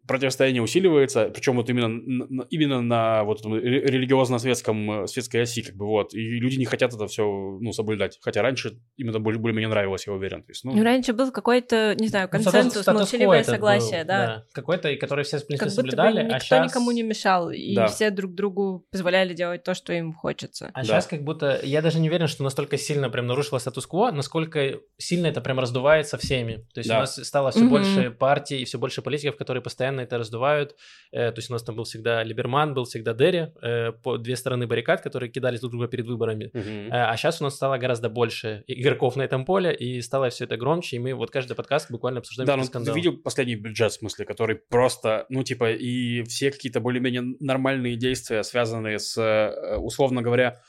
противостояние 0.07 0.63
усиливается, 0.63 1.31
причем 1.35 1.57
вот 1.57 1.69
именно, 1.71 2.45
именно 2.51 2.81
на 2.83 3.25
вот 3.25 3.45
религиозно-светском, 3.45 5.05
э, 5.05 5.07
светской 5.07 5.43
оси, 5.43 5.63
как 5.63 5.77
бы 5.77 5.87
вот, 5.87 6.15
и 6.15 6.19
люди 6.41 6.57
не 6.59 6.65
хотят 6.65 6.93
это 6.95 7.07
все, 7.07 7.25
ну, 7.61 7.73
соблюдать, 7.73 8.19
хотя 8.21 8.43
раньше 8.43 8.79
им 8.97 9.11
это 9.11 9.19
более- 9.19 9.41
более-менее 9.41 9.69
нравилось, 9.69 10.07
я 10.07 10.13
уверен, 10.13 10.43
то 10.43 10.51
есть, 10.51 10.65
ну, 10.65 10.73
Ну, 10.75 10.83
раньше 10.83 11.13
был 11.13 11.31
какой-то, 11.33 11.95
не 11.99 12.09
знаю, 12.09 12.29
Ну, 12.31 12.31
консенсус, 12.33 12.83
статус-кво 12.83 12.93
молчаливое 13.01 13.43
согласие, 13.45 14.01
был, 14.03 14.09
да. 14.09 14.45
Какой-то, 14.53 14.89
и 14.91 14.97
который 14.97 15.25
все, 15.25 15.39
в 15.39 15.47
принципе, 15.47 15.71
Как 15.71 15.75
будто 15.77 15.83
бы 15.83 15.91
соблюдали, 15.91 16.23
никто 16.25 16.37
а 16.37 16.41
сейчас... 16.41 16.67
никому 16.71 16.91
не 16.91 17.03
мешал, 17.03 17.51
и 17.51 17.75
Да. 17.75 17.87
все 17.87 18.11
друг 18.11 18.35
другу 18.35 18.87
позволяли 18.91 19.35
делать 19.35 19.63
то, 19.63 19.75
что 19.75 19.93
им 19.93 20.13
хочется. 20.13 20.71
А 20.75 20.81
Да. 20.81 20.85
сейчас 20.85 21.07
как 21.07 21.23
будто, 21.23 21.61
я 21.63 21.83
даже 21.83 21.99
не 22.01 22.09
уверен, 22.09 22.27
что 22.29 22.43
настолько 22.45 22.77
сильно 22.79 23.11
прям 23.11 23.27
нарушило 23.27 23.59
статус-кво, 23.59 24.11
насколько 24.11 24.81
сильно 24.99 25.27
это 25.29 25.41
прям 25.41 25.59
раздувается 25.59 26.19
всеми. 26.19 26.67
То 26.75 26.81
есть 26.81 26.89
Да. 26.89 26.97
у 26.99 27.01
нас 27.01 27.15
стало 27.27 27.51
все 27.51 27.61
Мгм. 27.61 27.69
больше 27.71 28.11
партий 28.11 28.61
и 28.63 28.65
все 28.65 28.79
больше 28.79 29.03
политиков, 29.03 29.37
которые 29.37 29.63
постоянно 29.63 29.94
это 30.01 30.19
раздувают. 30.19 30.77
Э, 31.13 31.31
то 31.31 31.39
есть 31.39 31.51
у 31.51 31.53
нас 31.53 31.63
там 31.63 31.77
был 31.77 31.85
всегда 31.85 32.23
Либерман, 32.23 32.75
был 32.75 32.85
всегда 32.85 33.15
Дерри, 33.15 33.53
э, 33.63 33.93
по 33.93 34.19
две 34.19 34.37
стороны 34.37 34.67
баррикад, 34.67 35.01
которые 35.01 35.31
кидались 35.31 35.61
друг 35.61 35.73
друга 35.73 35.89
перед 35.89 36.07
выборами. 36.07 36.51
Э, 36.55 36.89
а 36.91 37.17
сейчас 37.17 37.41
у 37.41 37.45
нас 37.45 37.55
стало 37.55 37.79
гораздо 37.79 38.09
больше 38.09 38.65
игроков 38.67 39.17
на 39.17 39.23
этом 39.23 39.45
поле, 39.45 39.75
и 39.75 40.01
стало 40.03 40.31
все 40.31 40.45
это 40.45 40.57
громче, 40.57 40.97
и 40.97 40.99
мы 40.99 41.15
вот 41.15 41.31
каждый 41.31 41.55
подкаст 41.55 41.91
буквально 41.91 42.21
обсуждаем 42.21 42.47
Да, 42.47 42.57
ну 42.57 42.63
ты 42.63 42.69
скандалы. 42.69 42.97
видел 42.97 43.17
последний 43.17 43.57
бюджет, 43.57 43.93
в 43.93 43.97
смысле, 43.97 44.25
который 44.25 44.57
просто, 44.57 45.27
ну, 45.29 45.43
типа, 45.43 45.73
и 45.73 46.23
все 46.25 46.51
какие-то 46.51 46.81
более-менее 46.81 47.37
нормальные 47.41 47.97
действия, 47.97 48.43
связанные 48.43 48.99
с, 48.99 49.77
условно 49.79 50.23
говоря, 50.23 50.61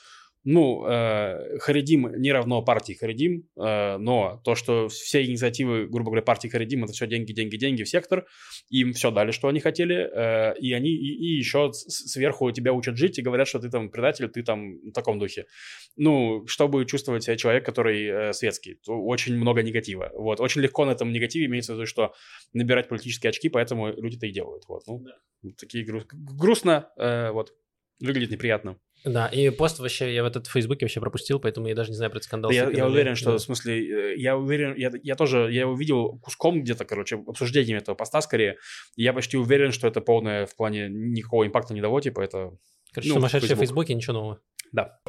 ну, 0.45 0.85
э, 0.87 1.57
Харидим 1.57 2.21
не 2.21 2.31
равно 2.31 2.61
партии 2.61 2.93
Харидим, 2.93 3.49
э, 3.57 3.97
но 3.97 4.39
то, 4.43 4.53
что 4.53 4.87
все 4.89 5.25
инициативы, 5.25 5.87
грубо 5.87 6.11
говоря, 6.11 6.21
партии 6.21 6.47
Харидим, 6.47 6.83
это 6.83 6.93
все 6.93 7.07
деньги, 7.07 7.33
деньги, 7.33 7.57
деньги 7.57 7.81
в 7.81 7.89
сектор, 7.89 8.27
им 8.69 8.93
все 8.93 9.09
дали, 9.09 9.31
что 9.31 9.47
они 9.47 9.59
хотели, 9.59 9.95
э, 9.95 10.55
и 10.59 10.71
они, 10.73 10.91
и, 10.91 11.33
и 11.33 11.37
еще 11.37 11.71
сверху 11.73 12.51
тебя 12.51 12.73
учат 12.73 12.95
жить 12.95 13.17
и 13.17 13.23
говорят, 13.23 13.47
что 13.47 13.59
ты 13.59 13.71
там 13.71 13.89
предатель, 13.89 14.29
ты 14.29 14.43
там 14.43 14.77
в 14.77 14.91
таком 14.91 15.17
духе. 15.17 15.47
Ну, 15.95 16.45
чтобы 16.45 16.85
чувствовать 16.85 17.23
себя 17.23 17.37
человек, 17.37 17.65
который 17.65 18.05
э, 18.05 18.33
светский, 18.33 18.75
то 18.85 18.93
очень 18.93 19.35
много 19.35 19.63
негатива. 19.63 20.11
Вот, 20.13 20.39
очень 20.39 20.61
легко 20.61 20.85
на 20.85 20.91
этом 20.91 21.11
негативе 21.11 21.47
имеется 21.47 21.73
в 21.73 21.77
виду, 21.77 21.87
что 21.87 22.13
набирать 22.53 22.87
политические 22.87 23.31
очки, 23.31 23.49
поэтому 23.49 23.87
люди-то 23.87 24.27
и 24.27 24.31
делают. 24.31 24.63
Вот, 24.67 24.83
ну, 24.85 25.03
такие 25.57 25.83
гру- 25.83 26.05
грустно, 26.13 26.91
э, 26.97 27.31
вот, 27.31 27.51
выглядит 27.99 28.29
неприятно. 28.29 28.77
Да, 29.05 29.27
и 29.27 29.49
пост 29.51 29.79
вообще, 29.79 30.13
я 30.13 30.23
в 30.23 30.25
этот 30.25 30.47
в 30.47 30.51
Фейсбуке 30.51 30.85
вообще 30.85 30.99
пропустил, 30.99 31.39
поэтому 31.39 31.67
я 31.67 31.75
даже 31.75 31.91
не 31.91 31.95
знаю 31.95 32.09
про 32.09 32.17
этот 32.17 32.25
скандал. 32.25 32.49
Да 32.49 32.55
я, 32.55 32.69
я 32.69 32.87
уверен, 32.87 33.15
что, 33.15 33.31
Да. 33.31 33.37
в 33.37 33.41
смысле, 33.41 34.13
э, 34.13 34.15
я 34.17 34.35
уверен, 34.35 34.73
я, 34.75 34.91
я 35.03 35.15
тоже, 35.15 35.49
я 35.51 35.61
его 35.61 35.75
видел 35.75 36.17
куском 36.19 36.61
где-то, 36.61 36.85
короче, 36.85 37.17
обсуждением 37.27 37.77
этого 37.77 37.95
поста 37.95 38.21
скорее, 38.21 38.57
я 38.95 39.13
почти 39.13 39.37
уверен, 39.37 39.71
что 39.71 39.87
это 39.87 40.01
полное 40.01 40.45
в 40.47 40.55
плане 40.55 40.89
никакого 40.89 41.45
импакта 41.45 41.73
не 41.73 41.81
дало, 41.81 42.01
типа, 42.01 42.21
это... 42.21 42.51
Короче, 42.91 43.09
Ну, 43.09 43.15
сумасшедшие 43.15 43.55
в 43.55 43.59
Facebook. 43.59 43.85
Фейсбуке, 43.87 43.93
ничего 43.93 44.13
нового. 44.13 44.39
Да. 44.71 44.99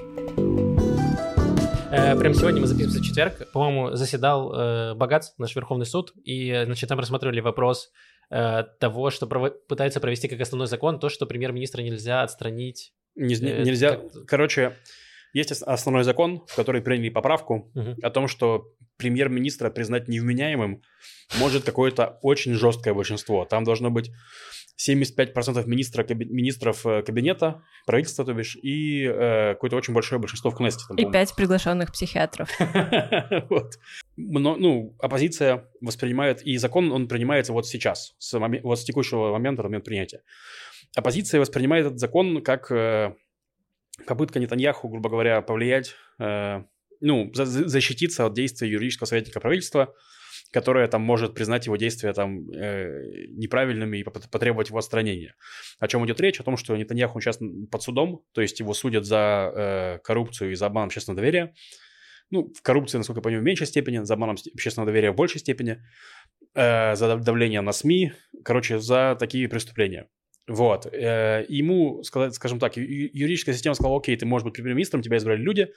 Э, 1.90 2.18
Прям 2.18 2.34
сегодня 2.34 2.60
мы 2.60 2.66
записываемся 2.66 3.00
в 3.00 3.04
четверг. 3.06 3.50
По-моему, 3.52 3.94
заседал 3.94 4.52
э, 4.52 4.94
Богатс, 4.94 5.32
наш 5.38 5.54
Верховный 5.54 5.86
суд, 5.86 6.12
и, 6.24 6.62
значит, 6.64 6.88
там 6.88 6.98
рассматривали 6.98 7.40
вопрос 7.40 7.90
э, 8.30 8.64
того, 8.80 9.10
что 9.10 9.26
прово- 9.26 9.54
пытается 9.68 10.00
провести 10.00 10.28
как 10.28 10.40
основной 10.40 10.66
закон, 10.66 10.98
то, 10.98 11.08
что 11.08 11.26
премьер-министра 11.26 11.82
нельзя 11.82 12.22
отстранить. 12.22 12.92
Не- 13.16 13.34
Э, 13.34 13.62
нельзя... 13.64 13.96
как-то- 13.96 14.24
Короче, 14.26 14.76
есть 15.32 15.52
ос- 15.52 15.62
основной 15.62 16.04
закон, 16.04 16.44
в 16.46 16.54
который 16.56 16.80
приняли 16.82 17.08
поправку 17.10 17.70
о 18.02 18.10
том, 18.10 18.28
что 18.28 18.72
премьер-министра 18.98 19.70
признать 19.70 20.08
невменяемым 20.08 20.82
может 21.38 21.64
какое-то 21.64 22.18
очень 22.22 22.54
жесткое 22.54 22.94
большинство. 22.94 23.44
Там 23.44 23.64
должно 23.64 23.90
быть 23.90 24.10
75% 24.78 25.66
министра, 25.66 26.02
каби- 26.04 26.26
министров 26.26 26.84
э, 26.86 27.02
кабинета, 27.02 27.62
правительства, 27.86 28.24
то 28.24 28.34
бишь, 28.34 28.56
и 28.56 29.04
э, 29.04 29.54
какое-то 29.54 29.76
очень 29.76 29.94
большое 29.94 30.20
большинство 30.20 30.50
в 30.50 30.56
Кнессете. 30.56 30.84
там, 30.88 30.96
И 30.96 31.02
по-моему. 31.02 31.12
пять 31.12 31.34
приглашенных 31.34 31.92
психиатров. 31.92 32.50
Вот. 33.50 33.74
Мно- 34.16 34.56
Ну, 34.56 34.94
оппозиция 34.98 35.68
воспринимает, 35.80 36.42
и 36.42 36.56
закон, 36.58 36.92
он 36.92 37.08
принимается 37.08 37.52
вот 37.52 37.66
сейчас, 37.66 38.14
вот 38.62 38.78
с 38.78 38.84
текущего 38.84 39.32
момента, 39.32 39.62
момент 39.62 39.84
принятия. 39.84 40.20
Оппозиция 40.96 41.40
воспринимает 41.40 41.86
этот 41.86 41.98
закон 41.98 42.42
как 42.42 42.72
э, 42.72 43.14
попытка 44.06 44.40
Нетаньяху, 44.40 44.88
грубо 44.88 45.10
говоря, 45.10 45.42
повлиять, 45.42 45.94
э, 46.18 46.62
ну, 47.00 47.30
за- 47.34 47.44
за- 47.44 47.68
защититься 47.68 48.24
от 48.24 48.32
действия 48.32 48.70
юридического 48.70 49.06
советника 49.06 49.38
правительства, 49.38 49.94
которая 50.52 50.88
там 50.88 51.02
может 51.02 51.34
признать 51.34 51.66
его 51.66 51.76
действия 51.76 52.14
там 52.14 52.50
э, 52.50 53.26
неправильными 53.28 53.98
и 53.98 54.04
потребовать 54.04 54.68
его 54.68 54.78
отстранения. 54.78 55.34
О 55.80 55.86
чем 55.86 56.06
идет 56.06 56.18
речь? 56.18 56.40
О 56.40 56.44
том, 56.44 56.56
что 56.56 56.74
Нетаньяху 56.74 57.20
сейчас 57.20 57.38
под 57.70 57.82
судом, 57.82 58.22
то 58.32 58.40
есть 58.40 58.58
его 58.60 58.72
судят 58.72 59.04
за 59.04 59.52
э, 59.54 59.98
коррупцию 60.02 60.52
и 60.52 60.54
за 60.54 60.64
обман 60.64 60.86
общественного 60.86 61.20
доверия. 61.20 61.52
Ну, 62.30 62.50
в 62.56 62.62
коррупции, 62.62 62.96
насколько 62.96 63.18
я 63.18 63.22
понимаю, 63.22 63.42
в 63.42 63.46
меньшей 63.46 63.66
степени, 63.66 63.98
за 64.02 64.14
обманом 64.14 64.36
общественного 64.54 64.90
доверия 64.90 65.12
в 65.12 65.14
большей 65.14 65.40
степени, 65.40 65.82
э, 66.54 66.96
за 66.96 67.16
давление 67.18 67.60
на 67.60 67.72
СМИ, 67.72 68.12
короче, 68.44 68.78
за 68.78 69.14
такие 69.20 69.46
преступления. 69.48 70.08
Вот. 70.48 70.86
Э, 70.86 71.44
ему, 71.48 72.02
скажем 72.02 72.58
так, 72.58 72.76
юридическая 72.76 73.54
система 73.54 73.74
сказала, 73.74 73.98
окей, 73.98 74.16
ты 74.16 74.26
можешь 74.26 74.44
быть 74.44 74.54
премьер-министром, 74.54 75.02
тебя 75.02 75.16
избрали 75.16 75.40
люди, 75.40 75.72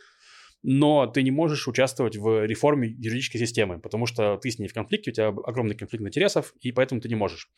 но 0.61 1.07
ты 1.07 1.23
не 1.23 1.31
можешь 1.31 1.67
участвовать 1.67 2.17
в 2.17 2.45
реформе 2.45 2.89
юридической 2.89 3.39
системы, 3.39 3.79
потому 3.79 4.05
что 4.05 4.37
ты 4.37 4.51
с 4.51 4.59
ней 4.59 4.67
в 4.67 4.73
конфликте, 4.73 5.11
у 5.11 5.13
тебя 5.13 5.27
огромный 5.29 5.75
конфликт 5.75 6.05
интересов, 6.05 6.53
и 6.61 6.71
поэтому 6.71 7.01
ты 7.01 7.09
не 7.09 7.15
можешь. 7.15 7.49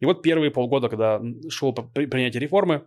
И 0.00 0.04
вот 0.04 0.22
первые 0.22 0.50
полгода, 0.50 0.88
когда 0.88 1.22
шло 1.48 1.72
принятие 1.72 2.40
реформы, 2.40 2.86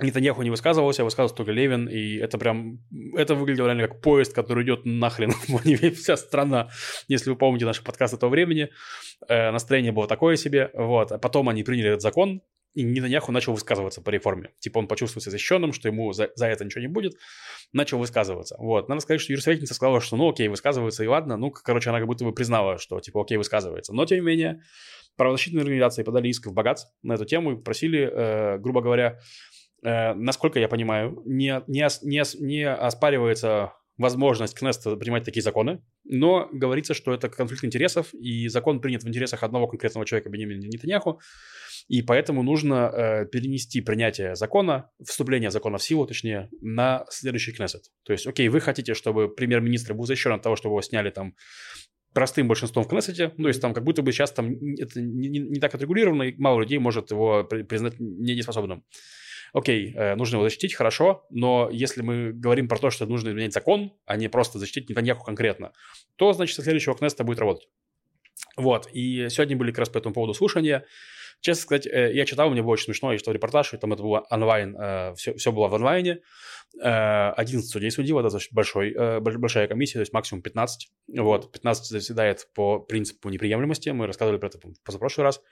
Нетаньяху 0.00 0.42
не 0.42 0.50
высказывался, 0.50 1.04
высказывался 1.04 1.36
только 1.36 1.52
Левин, 1.52 1.86
и 1.86 2.16
это 2.16 2.38
прям, 2.38 2.80
это 3.14 3.34
выглядело 3.34 3.66
реально 3.66 3.86
как 3.88 4.00
поезд, 4.00 4.34
который 4.34 4.64
идет 4.64 4.84
нахрен, 4.84 5.32
вся 5.94 6.16
страна, 6.16 6.70
если 7.08 7.30
вы 7.30 7.36
помните 7.36 7.66
наши 7.66 7.84
подкасты 7.84 8.16
того 8.16 8.30
времени, 8.30 8.70
э, 9.28 9.50
настроение 9.50 9.92
было 9.92 10.08
такое 10.08 10.36
себе, 10.36 10.70
вот, 10.74 11.12
а 11.12 11.18
потом 11.18 11.48
они 11.48 11.62
приняли 11.62 11.90
этот 11.90 12.02
закон, 12.02 12.42
и 12.74 12.82
Нетаньяху 12.82 13.32
начал 13.32 13.52
высказываться 13.52 14.00
по 14.00 14.10
реформе. 14.10 14.50
Типа 14.58 14.78
он 14.78 14.88
почувствовал 14.88 15.22
себя 15.22 15.32
защищенным, 15.32 15.72
что 15.72 15.88
ему 15.88 16.12
за, 16.12 16.30
за 16.34 16.46
это 16.46 16.64
ничего 16.64 16.80
не 16.80 16.88
будет, 16.88 17.14
начал 17.72 17.98
высказываться. 17.98 18.56
Вот. 18.58 18.88
Надо 18.88 19.00
сказать, 19.00 19.20
что 19.20 19.32
юрисоветница 19.32 19.74
сказала, 19.74 20.00
что 20.00 20.16
ну 20.16 20.30
окей, 20.30 20.48
высказывается 20.48 21.04
и 21.04 21.06
ладно. 21.06 21.36
Ну, 21.36 21.50
короче, 21.50 21.90
она 21.90 21.98
как 21.98 22.06
будто 22.06 22.24
бы 22.24 22.32
признала, 22.32 22.78
что 22.78 23.00
типа 23.00 23.22
окей, 23.22 23.36
высказывается. 23.36 23.92
Но, 23.92 24.06
тем 24.06 24.18
не 24.18 24.24
менее, 24.24 24.62
правозащитные 25.16 25.62
организации 25.62 26.02
подали 26.02 26.28
иск 26.28 26.46
в 26.46 26.52
богатств 26.52 26.92
на 27.02 27.14
эту 27.14 27.24
тему 27.24 27.52
и 27.52 27.62
просили, 27.62 28.08
э, 28.10 28.58
грубо 28.58 28.80
говоря, 28.80 29.18
э, 29.84 30.14
насколько 30.14 30.58
я 30.58 30.68
понимаю, 30.68 31.22
не, 31.26 31.62
не, 31.66 31.86
не, 32.02 32.44
не 32.44 32.68
оспаривается 32.68 33.72
возможность 33.98 34.54
Кнеста 34.54 34.96
принимать 34.96 35.24
такие 35.24 35.42
законы, 35.42 35.82
но 36.04 36.48
говорится, 36.50 36.94
что 36.94 37.12
это 37.12 37.28
конфликт 37.28 37.64
интересов, 37.64 38.12
и 38.14 38.48
закон 38.48 38.80
принят 38.80 39.02
в 39.02 39.08
интересах 39.08 39.42
одного 39.42 39.68
конкретного 39.68 40.06
человека, 40.06 40.30
Бенемина 40.30 40.60
Нетаньяху, 40.60 41.20
и 41.88 42.02
поэтому 42.02 42.42
нужно 42.42 42.90
э, 42.92 43.26
перенести 43.26 43.80
принятие 43.80 44.34
закона, 44.34 44.90
вступление 45.04 45.50
закона 45.50 45.78
в 45.78 45.82
силу, 45.82 46.06
точнее, 46.06 46.48
на 46.60 47.04
следующий 47.10 47.52
Кнессет. 47.52 47.84
То 48.04 48.12
есть, 48.12 48.26
окей, 48.26 48.48
вы 48.48 48.60
хотите, 48.60 48.94
чтобы 48.94 49.28
премьер-министр 49.28 49.94
был 49.94 50.04
защищен 50.04 50.32
от 50.32 50.42
того, 50.42 50.56
чтобы 50.56 50.74
его 50.74 50.82
сняли 50.82 51.10
там 51.10 51.34
простым 52.12 52.48
большинством 52.48 52.84
в 52.84 52.88
Кнессете, 52.88 53.32
ну, 53.36 53.44
то 53.44 53.48
есть 53.48 53.60
там 53.60 53.74
как 53.74 53.84
будто 53.84 54.02
бы 54.02 54.12
сейчас 54.12 54.32
там 54.32 54.52
это 54.78 55.00
не, 55.00 55.28
не, 55.28 55.38
не 55.38 55.60
так 55.60 55.74
отрегулировано, 55.74 56.24
и 56.24 56.34
мало 56.38 56.60
людей 56.60 56.78
может 56.78 57.10
его 57.10 57.44
признать 57.44 57.94
недееспособным. 57.98 58.84
Окей, 59.52 59.92
э, 59.94 60.14
нужно 60.14 60.36
его 60.36 60.44
защитить, 60.44 60.74
хорошо, 60.74 61.26
но 61.30 61.68
если 61.70 62.00
мы 62.02 62.32
говорим 62.32 62.68
про 62.68 62.78
то, 62.78 62.90
что 62.90 63.04
нужно 63.06 63.30
изменять 63.30 63.52
закон, 63.52 63.92
а 64.06 64.16
не 64.16 64.28
просто 64.28 64.58
защитить 64.58 64.88
Нетаньяху 64.88 65.24
конкретно, 65.24 65.72
то, 66.16 66.32
значит, 66.32 66.56
со 66.56 66.62
следующего 66.62 66.96
Кнессета 66.96 67.24
будет 67.24 67.38
работать. 67.38 67.68
Вот, 68.56 68.88
и 68.92 69.28
сегодня 69.28 69.56
были 69.56 69.70
как 69.70 69.80
раз 69.80 69.88
по 69.90 69.98
этому 69.98 70.14
поводу 70.14 70.34
слушания. 70.34 70.84
Честно 71.42 71.62
сказать, 71.62 71.86
э, 71.88 72.12
я 72.14 72.24
читал, 72.24 72.50
мне 72.50 72.62
было 72.62 72.70
очень 72.70 72.84
смешно, 72.84 73.10
я 73.10 73.18
читал 73.18 73.34
репортаж, 73.34 73.74
и 73.74 73.76
там 73.76 73.92
это 73.92 74.00
было 74.04 74.24
онлайн, 74.30 74.76
все, 75.16 75.32
э, 75.32 75.36
все 75.36 75.50
было 75.50 75.66
в 75.66 75.74
онлайне. 75.74 76.20
11 76.80 77.68
судей 77.68 77.90
судил, 77.90 78.20
это 78.20 78.30
значит 78.30 78.52
большой, 78.52 78.92
э, 78.92 79.18
большая 79.18 79.66
комиссия, 79.66 79.94
то 79.94 80.00
есть 80.00 80.12
максимум 80.12 80.40
15. 80.40 80.88
Вот, 81.18 81.50
15 81.50 81.86
заседает 81.88 82.48
по 82.54 82.78
принципу 82.78 83.28
неприемлемости, 83.28 83.88
мы 83.88 84.06
рассказывали 84.06 84.38
про 84.38 84.46
это 84.46 84.60
позапрошлый 84.84 85.24
раз. 85.24 85.42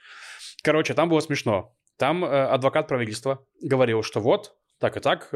Короче, 0.63 0.93
там 0.93 1.09
было 1.09 1.19
смешно. 1.19 1.75
Там 1.97 2.23
адвокат 2.23 2.87
правительства 2.87 3.45
говорил, 3.61 4.01
что 4.01 4.21
вот, 4.21 4.55
так 4.79 4.95
и 4.95 5.01
так, 5.01 5.29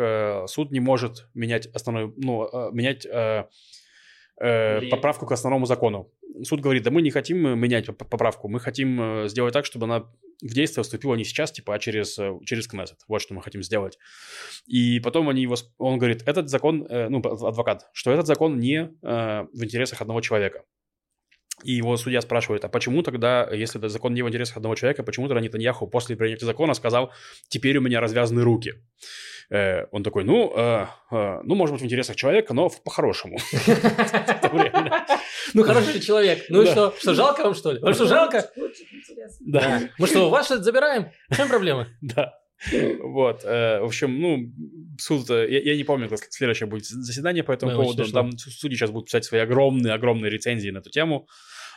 суд 0.49 0.71
не 0.71 0.79
может 0.79 1.27
менять 1.33 1.67
основной, 1.67 2.13
ну, 2.15 2.49
менять 2.71 3.05
поправку 4.37 5.27
к 5.27 5.33
основному 5.33 5.65
закону. 5.65 6.11
Суд 6.43 6.61
говорит, 6.61 6.83
да 6.83 6.91
мы 6.91 7.01
не 7.01 7.11
хотим 7.11 7.59
менять 7.59 7.85
поправку, 7.97 8.47
мы 8.47 8.59
хотим 8.59 9.27
сделать 9.27 9.53
так, 9.53 9.65
чтобы 9.65 9.85
она 9.85 10.05
в 10.41 10.53
действие 10.53 10.83
вступило 10.83 11.15
не 11.15 11.23
сейчас, 11.23 11.51
типа, 11.51 11.75
а 11.75 11.79
через, 11.79 12.17
э, 12.19 12.33
через 12.45 12.67
Кнессет. 12.67 12.99
Вот 13.07 13.21
что 13.21 13.33
мы 13.33 13.41
хотим 13.41 13.63
сделать. 13.63 13.97
И 14.65 14.99
потом 14.99 15.29
они 15.29 15.41
его, 15.41 15.55
он 15.77 15.97
говорит, 15.97 16.23
этот 16.25 16.49
закон, 16.49 16.85
э, 16.89 17.09
ну, 17.09 17.19
адвокат, 17.19 17.89
что 17.93 18.11
этот 18.11 18.27
закон 18.27 18.59
не 18.59 18.91
э, 19.01 19.45
в 19.53 19.63
интересах 19.63 20.01
одного 20.01 20.21
человека. 20.21 20.63
И 21.63 21.71
его 21.73 21.95
судья 21.97 22.21
спрашивает, 22.21 22.65
а 22.65 22.69
почему 22.69 23.01
тогда, 23.01 23.49
если 23.51 23.79
этот 23.79 23.91
закон 23.91 24.13
не 24.13 24.21
в 24.21 24.27
интересах 24.27 24.57
одного 24.57 24.75
человека, 24.75 25.03
почему 25.03 25.27
тогда 25.27 25.41
Нетаньяху 25.41 25.87
после 25.87 26.17
принятия 26.17 26.45
закона 26.45 26.73
сказал, 26.73 27.11
теперь 27.47 27.77
у 27.77 27.81
меня 27.81 28.01
развязаны 28.01 28.43
руки? 28.43 28.73
Э, 29.49 29.85
он 29.91 30.03
такой, 30.03 30.23
ну, 30.25 30.51
э, 30.55 30.85
э, 31.11 31.39
ну, 31.43 31.55
может 31.55 31.73
быть, 31.73 31.81
в 31.81 31.85
интересах 31.85 32.15
человека, 32.15 32.53
но 32.53 32.69
по-хорошему. 32.69 33.37
Ну, 35.53 35.63
хороший 35.63 35.99
человек. 35.99 36.45
Ну 36.49 36.63
и 36.63 36.65
что? 36.65 36.93
Что, 36.99 37.13
жалко 37.13 37.43
вам, 37.43 37.55
что 37.55 37.71
ли? 37.71 37.79
Вам 37.79 37.93
что, 37.93 38.07
жалко? 38.07 38.49
Да. 39.41 39.89
Мы 39.97 40.07
что, 40.07 40.29
ваше 40.29 40.57
забираем? 40.57 41.11
В 41.29 41.35
чем 41.35 41.47
проблема? 41.47 41.87
Да. 42.01 42.33
Вот, 43.01 43.43
в 43.43 43.83
общем, 43.83 44.19
ну, 44.19 44.51
суд, 44.97 45.29
я, 45.29 45.45
я 45.45 45.75
не 45.75 45.83
помню, 45.83 46.07
как 46.07 46.19
следующее 46.29 46.67
будет 46.67 46.85
заседание 46.85 47.43
по 47.43 47.51
этому 47.51 47.73
поводу, 47.75 48.09
там 48.11 48.31
судьи 48.37 48.77
сейчас 48.77 48.91
будут 48.91 49.07
писать 49.07 49.25
свои 49.25 49.41
огромные-огромные 49.41 50.31
рецензии 50.31 50.69
на 50.69 50.77
эту 50.77 50.89
тему, 50.89 51.27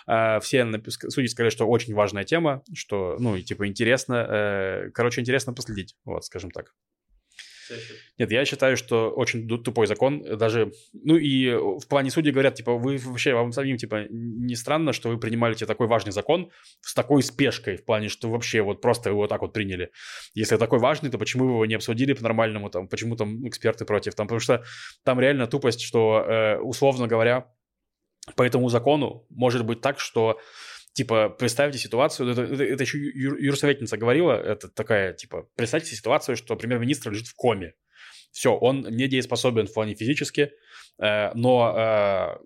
все 0.06 0.82
судьи 1.08 1.28
сказали, 1.28 1.50
что 1.50 1.66
очень 1.66 1.94
важная 1.94 2.24
тема, 2.24 2.62
что, 2.74 3.16
ну, 3.18 3.34
и 3.36 3.42
типа 3.42 3.66
интересно, 3.66 4.90
короче, 4.94 5.20
интересно 5.20 5.52
последить, 5.52 5.96
вот, 6.04 6.24
скажем 6.24 6.52
так. 6.52 6.72
Нет, 8.18 8.30
я 8.30 8.44
считаю, 8.44 8.76
что 8.76 9.10
очень 9.10 9.48
тупой 9.48 9.86
закон. 9.86 10.22
Даже, 10.38 10.72
ну 10.92 11.16
и 11.16 11.50
в 11.50 11.86
плане 11.88 12.10
судей 12.10 12.32
говорят, 12.32 12.54
типа, 12.54 12.74
вы 12.74 12.98
вообще, 12.98 13.34
вам 13.34 13.52
самим, 13.52 13.76
типа, 13.76 14.06
не 14.10 14.54
странно, 14.56 14.92
что 14.92 15.08
вы 15.08 15.18
принимали 15.18 15.54
такой 15.54 15.86
важный 15.86 16.12
закон 16.12 16.50
с 16.80 16.94
такой 16.94 17.22
спешкой, 17.22 17.76
в 17.76 17.84
плане, 17.84 18.08
что 18.08 18.30
вообще 18.30 18.62
вот 18.62 18.80
просто 18.80 19.10
его 19.10 19.26
так 19.26 19.42
вот 19.42 19.52
приняли. 19.52 19.90
Если 20.34 20.56
такой 20.56 20.78
важный, 20.78 21.10
то 21.10 21.18
почему 21.18 21.44
вы 21.44 21.50
его 21.52 21.66
не 21.66 21.74
обсудили 21.74 22.12
по-нормальному, 22.12 22.70
там, 22.70 22.88
почему 22.88 23.16
там 23.16 23.46
эксперты 23.48 23.84
против, 23.84 24.14
там, 24.14 24.26
потому 24.26 24.40
что 24.40 24.64
там 25.04 25.20
реально 25.20 25.46
тупость, 25.46 25.80
что, 25.80 26.24
э, 26.26 26.58
условно 26.58 27.06
говоря, 27.06 27.52
по 28.36 28.42
этому 28.42 28.68
закону 28.68 29.26
может 29.30 29.64
быть 29.64 29.80
так, 29.80 29.98
что 29.98 30.38
типа, 30.92 31.28
представьте 31.28 31.78
ситуацию, 31.78 32.30
это, 32.30 32.42
это, 32.42 32.64
это 32.64 32.82
еще 32.82 32.98
юрсоветница 32.98 33.96
говорила, 33.96 34.32
это 34.32 34.68
такая, 34.68 35.12
типа, 35.12 35.48
представьте 35.56 35.94
ситуацию, 35.94 36.36
что 36.36 36.56
премьер-министр 36.56 37.10
лежит 37.10 37.28
в 37.28 37.34
коме. 37.34 37.74
Все, 38.32 38.54
он 38.54 38.82
недееспособен 38.82 39.66
в 39.66 39.74
плане 39.74 39.94
физически, 39.94 40.52
э, 41.02 41.32
но 41.34 42.38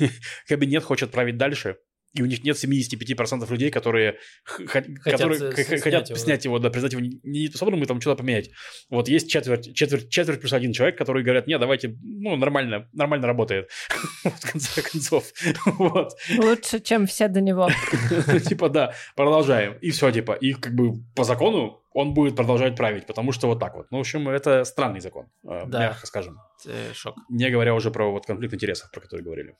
э, 0.00 0.08
кабинет 0.46 0.84
хочет 0.84 1.10
править 1.10 1.36
дальше, 1.36 1.76
и 2.14 2.22
у 2.22 2.26
них 2.26 2.42
нет 2.42 2.56
75% 2.56 3.50
людей, 3.50 3.70
которые, 3.70 4.18
хотят, 4.44 4.86
которые 5.02 5.38
снять, 5.38 5.82
хотят 5.82 6.08
его, 6.08 6.18
снять 6.18 6.44
его, 6.44 6.58
да, 6.58 6.70
признать 6.70 6.92
его 6.92 7.02
недееспособным 7.02 7.82
и 7.82 7.86
там 7.86 8.00
что-то 8.00 8.22
поменять. 8.22 8.50
Вот 8.88 9.08
есть 9.08 9.30
четверть, 9.30 9.74
четверть, 9.74 10.08
четверть 10.08 10.40
плюс 10.40 10.52
один 10.52 10.72
человек, 10.72 10.96
которые 10.96 11.22
говорят, 11.22 11.46
нет, 11.46 11.60
давайте, 11.60 11.96
ну, 12.02 12.36
нормально, 12.36 12.88
нормально 12.92 13.26
работает. 13.26 13.68
В 14.24 14.52
конце 14.52 14.82
концов. 14.82 15.32
Вот. 15.78 16.12
Лучше, 16.38 16.80
чем 16.80 17.06
все 17.06 17.28
до 17.28 17.40
него. 17.40 17.68
Типа, 18.48 18.68
да, 18.68 18.94
продолжаем. 19.14 19.74
И 19.80 19.90
все, 19.90 20.10
типа, 20.10 20.32
и 20.32 20.54
как 20.54 20.74
бы 20.74 21.02
по 21.14 21.24
закону 21.24 21.82
он 21.92 22.14
будет 22.14 22.36
продолжать 22.36 22.76
править, 22.76 23.06
потому 23.06 23.32
что 23.32 23.48
вот 23.48 23.60
так 23.60 23.74
вот. 23.74 23.86
Ну, 23.90 23.98
в 23.98 24.00
общем, 24.00 24.28
это 24.28 24.64
странный 24.64 25.00
закон, 25.00 25.26
э, 25.44 25.66
мягко 25.66 26.06
скажем. 26.06 26.38
Э, 26.66 26.92
шок. 26.94 27.16
Не 27.28 27.50
говоря 27.50 27.74
уже 27.74 27.90
про 27.90 28.10
вот 28.10 28.26
конфликт 28.26 28.54
интересов, 28.54 28.90
про 28.90 29.00
который 29.00 29.22
говорили. 29.22 29.54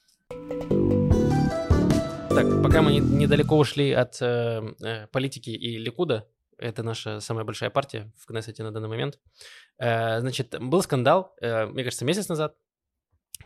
Так, 2.31 2.63
пока 2.63 2.83
мы 2.83 2.97
недалеко 2.99 3.57
ушли 3.57 3.91
от 3.93 4.21
э, 4.21 4.61
э, 4.83 5.07
политики 5.09 5.51
и 5.51 5.79
Ликуда, 5.79 6.29
это 6.59 6.83
наша 6.83 7.21
самая 7.21 7.45
большая 7.45 7.71
партия 7.71 8.13
в 8.17 8.27
Кнессете 8.27 8.63
на 8.63 8.71
данный 8.71 8.89
момент. 8.89 9.19
Э, 9.79 10.21
значит, 10.21 10.55
был 10.61 10.83
скандал, 10.83 11.35
э, 11.41 11.67
мне 11.67 11.85
кажется, 11.85 12.05
месяц 12.05 12.29
назад, 12.29 12.55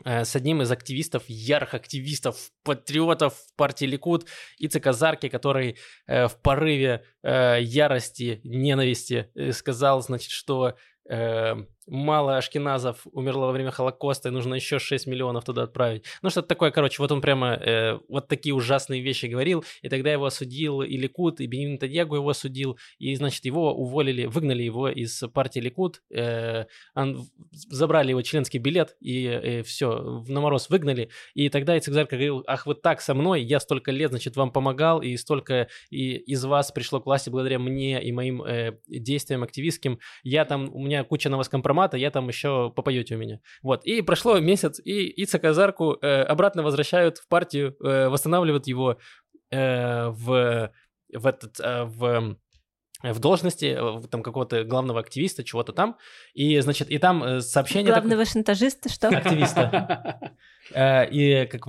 э, 0.04 0.24
с 0.24 0.34
одним 0.34 0.62
из 0.62 0.70
активистов, 0.70 1.22
ярых 1.28 1.74
активистов, 1.74 2.50
патриотов 2.64 3.34
партии 3.56 3.84
Ликуд, 3.84 4.26
Ицека 4.58 4.92
Зарки, 4.92 5.28
который 5.28 5.78
э, 6.06 6.26
в 6.26 6.36
порыве 6.40 7.04
э, 7.22 7.58
ярости, 7.62 8.40
ненависти 8.44 9.30
э, 9.34 9.52
сказал, 9.52 10.02
значит, 10.02 10.32
что 10.32 10.76
э, 11.08 11.54
мало 11.86 12.36
ашкеназов 12.36 13.06
умерло 13.12 13.46
во 13.46 13.52
время 13.52 13.70
Холокоста, 13.70 14.28
и 14.28 14.32
нужно 14.32 14.54
еще 14.54 14.78
6 14.78 15.06
миллионов 15.06 15.44
туда 15.44 15.62
отправить. 15.62 16.04
Ну, 16.22 16.30
что-то 16.30 16.48
такое, 16.48 16.70
короче, 16.70 17.02
вот 17.02 17.12
он 17.12 17.20
прямо 17.20 17.54
э, 17.54 17.98
вот 18.08 18.28
такие 18.28 18.54
ужасные 18.54 19.00
вещи 19.00 19.26
говорил, 19.26 19.64
и 19.82 19.88
тогда 19.88 20.12
его 20.12 20.26
осудил 20.26 20.82
и 20.82 20.96
Ликут, 20.96 21.40
и 21.40 21.46
Бенин 21.46 21.78
Тадьягу 21.78 22.16
его 22.16 22.28
осудил, 22.28 22.78
и, 22.98 23.14
значит, 23.14 23.44
его 23.44 23.74
уволили, 23.74 24.26
выгнали 24.26 24.62
его 24.62 24.88
из 24.88 25.22
партии 25.32 25.60
Ликут, 25.60 26.02
э, 26.10 26.64
он, 26.94 27.26
забрали 27.50 28.10
его 28.10 28.22
членский 28.22 28.58
билет, 28.58 28.96
и 29.00 29.26
э, 29.26 29.62
все, 29.62 30.22
на 30.26 30.40
мороз 30.40 30.70
выгнали, 30.70 31.10
и 31.34 31.48
тогда 31.48 31.78
Ицекзарка 31.78 32.16
говорил, 32.16 32.44
ах, 32.46 32.66
вы 32.66 32.74
так 32.74 33.00
со 33.00 33.14
мной, 33.14 33.42
я 33.42 33.60
столько 33.60 33.90
лет, 33.90 34.10
значит, 34.10 34.36
вам 34.36 34.52
помогал, 34.52 35.02
и 35.02 35.16
столько 35.16 35.68
и 35.90 36.16
из 36.16 36.44
вас 36.44 36.72
пришло 36.72 37.00
к 37.00 37.06
власти 37.06 37.30
благодаря 37.30 37.58
мне 37.58 38.02
и 38.02 38.12
моим 38.12 38.42
э, 38.42 38.78
действиям 38.86 39.42
активистским, 39.42 39.98
я 40.22 40.44
там, 40.44 40.70
у 40.72 40.84
меня 40.84 41.04
куча 41.04 41.28
на 41.28 41.36
вас 41.36 41.48
компромата, 41.72 41.96
я 41.96 42.10
там 42.10 42.28
еще 42.28 42.70
попоете 42.76 43.14
у 43.14 43.18
меня. 43.18 43.38
Вот, 43.62 43.84
и 43.84 44.02
прошло 44.02 44.40
месяц, 44.40 44.80
и 44.84 45.22
Ица 45.22 45.38
Казарку 45.38 45.98
э, 46.02 46.22
обратно 46.22 46.62
возвращают 46.62 47.18
в 47.18 47.28
партию, 47.28 47.74
э, 47.84 48.08
восстанавливают 48.08 48.66
его 48.66 48.98
э, 49.50 50.08
в, 50.08 50.70
в 51.14 51.26
этот, 51.26 51.60
э, 51.60 51.84
в 51.84 52.36
в 53.02 53.18
должности 53.18 53.76
э, 53.76 54.08
там 54.08 54.22
какого-то 54.22 54.62
главного 54.64 55.00
активиста, 55.00 55.42
чего-то 55.42 55.72
там, 55.72 55.96
и, 56.34 56.60
значит, 56.60 56.88
и 56.88 56.98
там 56.98 57.24
э, 57.24 57.40
сообщение... 57.40 57.92
Главного 57.92 58.24
так... 58.24 58.32
шантажиста, 58.32 58.88
что? 58.88 59.08
Активиста. 59.08 60.34
Э, 60.72 61.08
и, 61.10 61.46
как, 61.46 61.62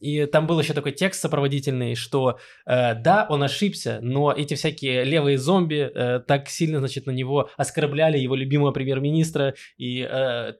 и 0.00 0.26
там 0.26 0.46
был 0.46 0.60
еще 0.60 0.72
такой 0.72 0.92
текст 0.92 1.20
сопроводительный, 1.20 1.94
что 1.94 2.38
да, 2.66 3.26
он 3.28 3.42
ошибся, 3.42 3.98
но 4.02 4.32
эти 4.32 4.54
всякие 4.54 5.04
левые 5.04 5.38
зомби 5.38 5.90
так 6.26 6.48
сильно, 6.48 6.78
значит, 6.78 7.06
на 7.06 7.10
него 7.10 7.50
оскорбляли 7.56 8.18
его 8.18 8.34
любимого 8.34 8.72
премьер-министра 8.72 9.54
и 9.78 10.02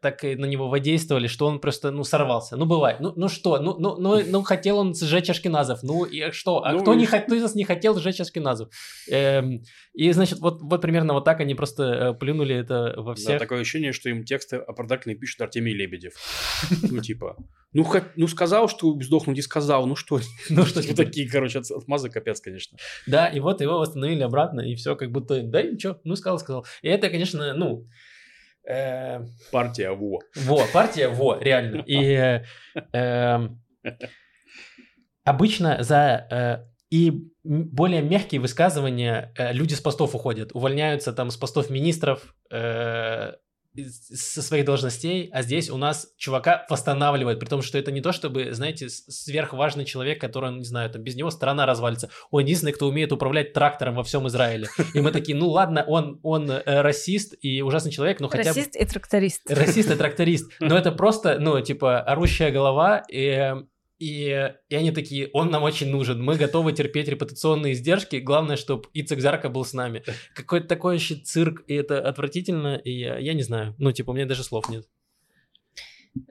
так 0.03 0.23
на 0.23 0.47
него 0.47 0.69
воздействовали, 0.69 1.27
что 1.27 1.47
он 1.47 1.61
просто, 1.61 1.91
ну, 1.91 2.05
сорвался. 2.05 2.57
Ну, 2.57 2.67
бывает. 2.67 3.01
Ну, 3.01 3.13
ну 3.17 3.29
что? 3.29 3.59
Ну, 3.59 3.77
ну, 3.79 3.97
ну, 3.97 4.23
ну 4.27 4.43
хотел 4.43 4.79
он 4.79 4.95
сжечь 4.95 5.31
Ашкеназов. 5.31 5.83
Ну, 5.83 6.05
и 6.05 6.31
что? 6.33 6.65
А 6.65 6.73
ну, 6.73 6.81
кто, 6.81 6.95
не, 6.95 7.07
кто 7.07 7.35
из 7.35 7.43
нас 7.43 7.55
не 7.55 7.65
хотел 7.65 7.99
сжечь 7.99 8.21
Ашкеназов? 8.21 8.69
Эм, 9.11 9.63
и, 9.93 10.11
значит, 10.13 10.39
вот, 10.41 10.61
вот 10.63 10.83
примерно 10.83 11.15
вот 11.15 11.25
так 11.25 11.41
они 11.41 11.55
просто 11.55 11.83
э, 11.83 12.15
плюнули 12.15 12.57
это 12.57 12.95
во 12.97 13.15
всех. 13.15 13.35
Да, 13.35 13.39
такое 13.39 13.61
ощущение, 13.61 13.93
что 13.93 14.09
им 14.09 14.25
тексты 14.25 14.57
оправдательные 14.57 15.17
пишет 15.17 15.41
Артемий 15.41 15.75
Лебедев. 15.75 16.15
Ну, 16.91 17.01
типа, 17.01 17.37
ну, 17.73 17.85
хоть, 17.85 18.05
ну 18.17 18.27
сказал, 18.27 18.69
что 18.69 19.01
сдохнуть, 19.01 19.39
и 19.39 19.43
сказал, 19.43 19.87
ну 19.87 19.97
что, 19.97 20.21
ну 20.49 20.65
что 20.65 20.83
типа 20.83 20.97
такие, 20.97 21.31
короче, 21.31 21.61
отмазы 21.61 22.11
капец, 22.11 22.41
конечно. 22.41 22.79
Да, 23.07 23.29
и 23.29 23.41
вот 23.41 23.61
его 23.61 23.79
восстановили 23.79 24.23
обратно, 24.23 24.61
и 24.61 24.75
все 24.75 24.97
как 24.97 25.11
будто, 25.11 25.43
да, 25.43 25.63
ничего, 25.63 25.99
ну 26.05 26.17
сказал, 26.17 26.39
сказал. 26.39 26.67
И 26.83 26.89
это, 26.89 27.09
конечно, 27.09 27.55
ну... 27.55 27.87
Э... 28.69 29.21
Партия 29.53 29.91
ВО. 29.93 30.21
Во, 30.37 30.65
партия 30.73 31.09
ВО, 31.09 31.39
реально. 31.41 31.83
И 31.87 32.03
э, 32.03 32.45
эм, 32.93 33.63
обычно 35.25 35.83
за 35.83 36.27
э, 36.31 36.71
и 36.91 37.13
более 37.45 38.03
мягкие 38.03 38.41
высказывания 38.41 39.33
э, 39.37 39.53
люди 39.53 39.75
с 39.75 39.81
постов 39.81 40.15
уходят, 40.15 40.51
увольняются 40.55 41.13
там 41.13 41.31
с 41.31 41.37
постов 41.37 41.71
министров, 41.71 42.35
э, 42.51 43.35
со 43.93 44.43
своих 44.43 44.65
должностей, 44.65 45.31
а 45.33 45.43
здесь 45.43 45.71
у 45.71 45.77
нас 45.77 46.13
чувака 46.17 46.67
восстанавливают, 46.69 47.39
при 47.39 47.47
том, 47.47 47.63
что 47.63 47.79
это 47.79 47.93
не 47.93 48.01
то, 48.01 48.13
чтобы, 48.13 48.53
знаете, 48.53 48.89
сверхважный 48.89 49.85
человек, 49.85 50.21
который, 50.21 50.53
не 50.53 50.65
знаю, 50.65 50.91
там 50.91 51.03
без 51.03 51.15
него 51.15 51.31
страна 51.31 51.67
развалится. 51.67 52.11
Он 52.31 52.43
единственный, 52.43 52.73
кто 52.73 52.89
умеет 52.89 53.13
управлять 53.13 53.53
трактором 53.53 53.95
во 53.95 54.03
всем 54.03 54.27
Израиле. 54.29 54.69
И 54.95 55.01
мы 55.01 55.13
такие, 55.13 55.37
ну 55.37 55.49
ладно, 55.49 55.85
он, 55.87 56.19
он 56.23 56.51
э, 56.51 56.63
расист 56.83 57.35
и 57.41 57.63
ужасный 57.63 57.93
человек, 57.93 58.21
но 58.21 58.29
хотя 58.29 58.53
бы... 58.53 58.59
Расист 58.59 58.77
и 58.77 58.85
тракторист. 58.85 59.51
Расист 59.51 59.91
и 59.91 59.95
тракторист. 59.95 60.51
Но 60.61 60.77
это 60.77 60.91
просто, 60.91 61.39
ну, 61.39 61.61
типа, 61.61 62.01
орущая 62.01 62.51
голова, 62.51 63.05
и 63.09 63.55
и, 64.01 64.55
и 64.71 64.75
они 64.75 64.93
такие, 64.93 65.29
он 65.35 65.51
нам 65.51 65.63
очень 65.63 65.91
нужен, 65.91 66.25
мы 66.25 66.37
готовы 66.37 66.73
терпеть 66.73 67.07
репутационные 67.07 67.75
издержки, 67.75 68.17
главное, 68.17 68.57
чтобы 68.57 68.89
Ицек 68.95 69.21
Зарка 69.21 69.51
был 69.51 69.65
с 69.65 69.75
нами. 69.75 70.03
Какой-то 70.35 70.67
такой 70.67 70.97
еще 70.97 71.17
цирк, 71.17 71.63
и 71.69 71.75
это 71.75 72.01
отвратительно, 72.01 72.77
и 72.77 72.91
я, 72.91 73.19
я 73.19 73.35
не 73.35 73.43
знаю, 73.43 73.75
ну, 73.79 73.93
типа, 73.93 74.11
у 74.11 74.15
меня 74.15 74.25
даже 74.25 74.43
слов 74.43 74.71
нет. 74.71 74.89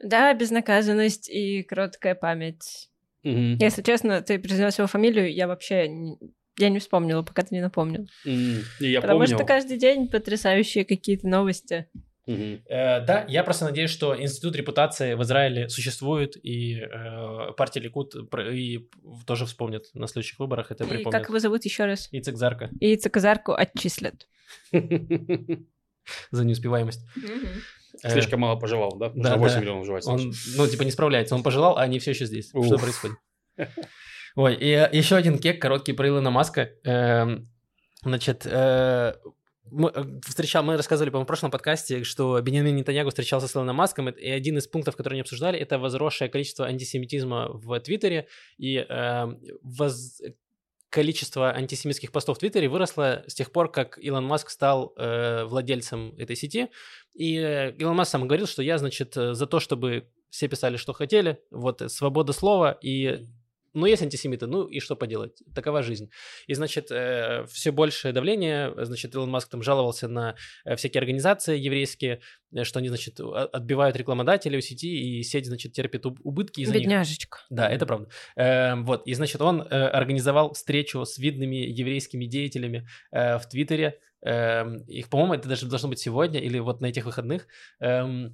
Да, 0.04 0.34
безнаказанность 0.34 1.30
и 1.30 1.62
кроткая 1.62 2.16
память. 2.16 2.90
Угу. 3.24 3.58
Если 3.60 3.84
честно, 3.84 4.22
ты 4.24 4.40
произнес 4.40 4.80
его 4.80 4.88
фамилию, 4.88 5.32
я 5.32 5.48
вообще 5.48 5.88
не, 5.88 6.18
я 6.58 6.70
не 6.70 6.80
вспомнила, 6.80 7.22
пока 7.22 7.44
ты 7.44 7.54
не 7.54 7.62
напомнил. 7.62 8.08
Mm, 8.26 8.64
я 8.80 9.00
Потому 9.00 9.20
помнил. 9.20 9.38
что 9.38 9.46
каждый 9.46 9.78
день 9.78 10.08
потрясающие 10.08 10.86
какие-то 10.86 11.28
новости. 11.28 11.88
Угу. 12.30 12.62
Э, 12.68 13.04
да, 13.06 13.26
я 13.28 13.44
просто 13.44 13.66
надеюсь, 13.66 13.90
что 13.90 14.20
институт 14.20 14.56
репутации 14.56 15.16
в 15.16 15.24
Израиле 15.24 15.68
существует, 15.68 16.38
и 16.44 16.76
э, 16.76 17.54
партия 17.58 17.80
Ликут 17.80 18.14
и 18.16 18.88
тоже 19.26 19.48
вспомнит 19.48 19.90
на 19.96 20.06
следующих 20.08 20.38
выборах, 20.38 20.70
это 20.70 20.84
и 20.84 21.04
как 21.04 21.30
его 21.30 21.40
зовут 21.40 21.66
еще 21.66 21.86
раз? 21.86 22.08
Ицек 22.12 22.38
Зарка. 22.38 22.70
И 22.80 22.94
Ицек 22.94 23.18
Зарку 23.18 23.54
отчислят. 23.54 24.28
За 26.32 26.46
неуспеваемость. 26.46 27.04
Э, 28.04 28.12
Слишком 28.12 28.42
мало 28.42 28.60
пожелал, 28.60 28.96
да? 28.98 29.12
Да, 29.16 29.38
8 29.38 29.56
да. 29.56 29.62
миллионов 29.62 29.86
жевать. 29.88 30.06
Он, 30.06 30.32
ну, 30.56 30.68
типа, 30.68 30.84
не 30.84 30.92
справляется. 30.92 31.34
Он 31.34 31.42
пожелал, 31.42 31.78
а 31.78 31.82
они 31.82 31.98
все 31.98 32.12
еще 32.12 32.26
здесь. 32.26 32.50
Что 32.50 32.78
происходит? 32.78 33.18
Ой, 34.36 34.54
и 34.54 34.68
еще 34.96 35.16
один 35.16 35.40
кек, 35.40 35.60
короткий 35.60 35.94
про 35.94 36.08
Илона 36.08 36.30
Маска. 36.30 36.70
Эм, 36.84 37.50
значит, 38.04 38.46
э, 38.46 39.16
мы, 39.72 39.92
э, 39.94 40.04
встречал, 40.26 40.64
мы 40.64 40.78
рассказывали, 40.78 41.10
по-моему, 41.10 41.26
в 41.26 41.28
прошлом 41.28 41.52
подкасте, 41.52 42.04
что 42.04 42.40
Бенjamin 42.40 42.72
Нетаньягу 42.72 43.10
встречался 43.10 43.48
с 43.48 43.56
Илоном 43.56 43.76
Маском, 43.76 44.10
и 44.10 44.30
один 44.30 44.58
из 44.58 44.68
пунктов, 44.68 44.96
которые 44.96 45.18
они 45.18 45.22
обсуждали, 45.22 45.60
это 45.60 45.78
возросшее 45.78 46.30
количество 46.30 46.66
антисемитизма 46.66 47.50
в 47.52 47.80
Твиттере, 47.80 48.28
и 48.58 48.78
э, 48.78 49.26
воз... 49.62 50.22
количество 50.90 51.52
антисемитских 51.52 52.12
постов 52.12 52.38
в 52.38 52.40
Твиттере 52.40 52.68
выросло 52.68 53.24
с 53.28 53.34
тех 53.34 53.52
пор, 53.52 53.72
как 53.72 53.98
Илон 54.00 54.26
Маск 54.26 54.50
стал 54.50 54.94
э, 54.98 55.44
владельцем 55.46 56.16
этой 56.18 56.36
сети, 56.36 56.70
и 57.14 57.38
э, 57.38 57.72
Илон 57.78 57.96
Маск 57.96 58.12
сам 58.12 58.28
говорил, 58.28 58.48
что 58.48 58.64
я, 58.64 58.78
значит, 58.78 59.16
э, 59.18 59.34
за 59.34 59.46
то, 59.46 59.60
чтобы 59.60 60.10
все 60.30 60.48
писали, 60.48 60.78
что 60.78 60.94
хотели, 60.94 61.40
вот, 61.52 61.82
свобода 61.92 62.34
слова, 62.34 62.78
и 62.82 63.28
ну, 63.74 63.86
есть 63.86 64.02
антисемиты, 64.02 64.48
ну 64.48 64.66
и 64.66 64.80
что 64.80 64.96
поделать, 64.96 65.42
такова 65.54 65.84
жизнь. 65.84 66.10
И, 66.48 66.54
значит, 66.54 66.92
э, 66.92 67.46
все 67.50 67.72
большее 67.72 68.14
давление, 68.14 68.74
значит, 68.86 69.16
Илон 69.16 69.30
Маск 69.30 69.50
там 69.50 69.64
жаловался 69.64 70.08
на 70.08 70.36
э, 70.66 70.76
всякие 70.76 71.00
организации 71.00 71.58
еврейские, 71.58 72.22
э, 72.54 72.64
что 72.64 72.80
они, 72.80 72.90
значит, 72.90 73.20
отбивают 73.20 73.96
рекламодателей 73.96 74.58
у 74.58 74.62
сети, 74.62 75.20
и 75.20 75.24
сеть, 75.24 75.46
значит, 75.46 75.74
терпит 75.74 76.06
убытки 76.06 76.62
из-за 76.62 76.74
Бедняжечка. 76.74 77.40
них. 77.40 77.46
Да, 77.50 77.70
это 77.70 77.86
правда. 77.86 78.10
Э, 78.36 78.76
вот, 78.76 79.06
и, 79.08 79.14
значит, 79.14 79.42
он 79.42 79.62
э, 79.62 79.66
организовал 79.66 80.54
встречу 80.54 81.06
с 81.06 81.18
видными 81.18 81.58
еврейскими 81.58 82.26
деятелями 82.26 82.88
э, 83.12 83.38
в 83.38 83.48
Твиттере. 83.48 84.00
Э, 84.26 84.66
их, 84.88 85.10
по-моему, 85.10 85.34
это 85.36 85.48
даже 85.48 85.66
должно 85.66 85.90
быть 85.90 86.00
сегодня 86.00 86.40
или 86.40 86.60
вот 86.60 86.82
на 86.82 86.88
этих 86.88 87.06
выходных. 87.06 87.48
Э, 87.80 88.30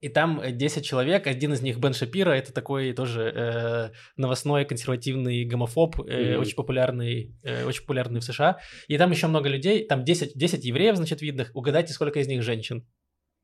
и 0.00 0.08
там 0.08 0.40
10 0.44 0.78
э, 0.78 0.80
человек, 0.82 1.26
один 1.26 1.52
из 1.52 1.62
них 1.62 1.78
Бен 1.78 1.92
Шапира, 1.92 2.30
это 2.30 2.52
такой 2.52 2.92
тоже 2.92 3.32
э, 3.34 3.90
новостной 4.16 4.64
консервативный 4.64 5.44
гомофоб, 5.44 6.00
э, 6.00 6.02
mm-hmm. 6.02 6.36
очень 6.38 6.56
популярный, 6.56 7.34
э, 7.42 7.64
очень 7.64 7.82
популярный 7.82 8.20
в 8.20 8.24
США. 8.24 8.58
И 8.88 8.96
там 8.98 9.10
еще 9.10 9.26
много 9.26 9.48
людей, 9.48 9.86
там 9.86 10.04
10, 10.04 10.32
10 10.34 10.64
евреев, 10.64 10.96
значит, 10.96 11.20
видных. 11.20 11.50
Угадайте, 11.54 11.92
сколько 11.92 12.18
из 12.18 12.28
них 12.28 12.42
женщин? 12.42 12.86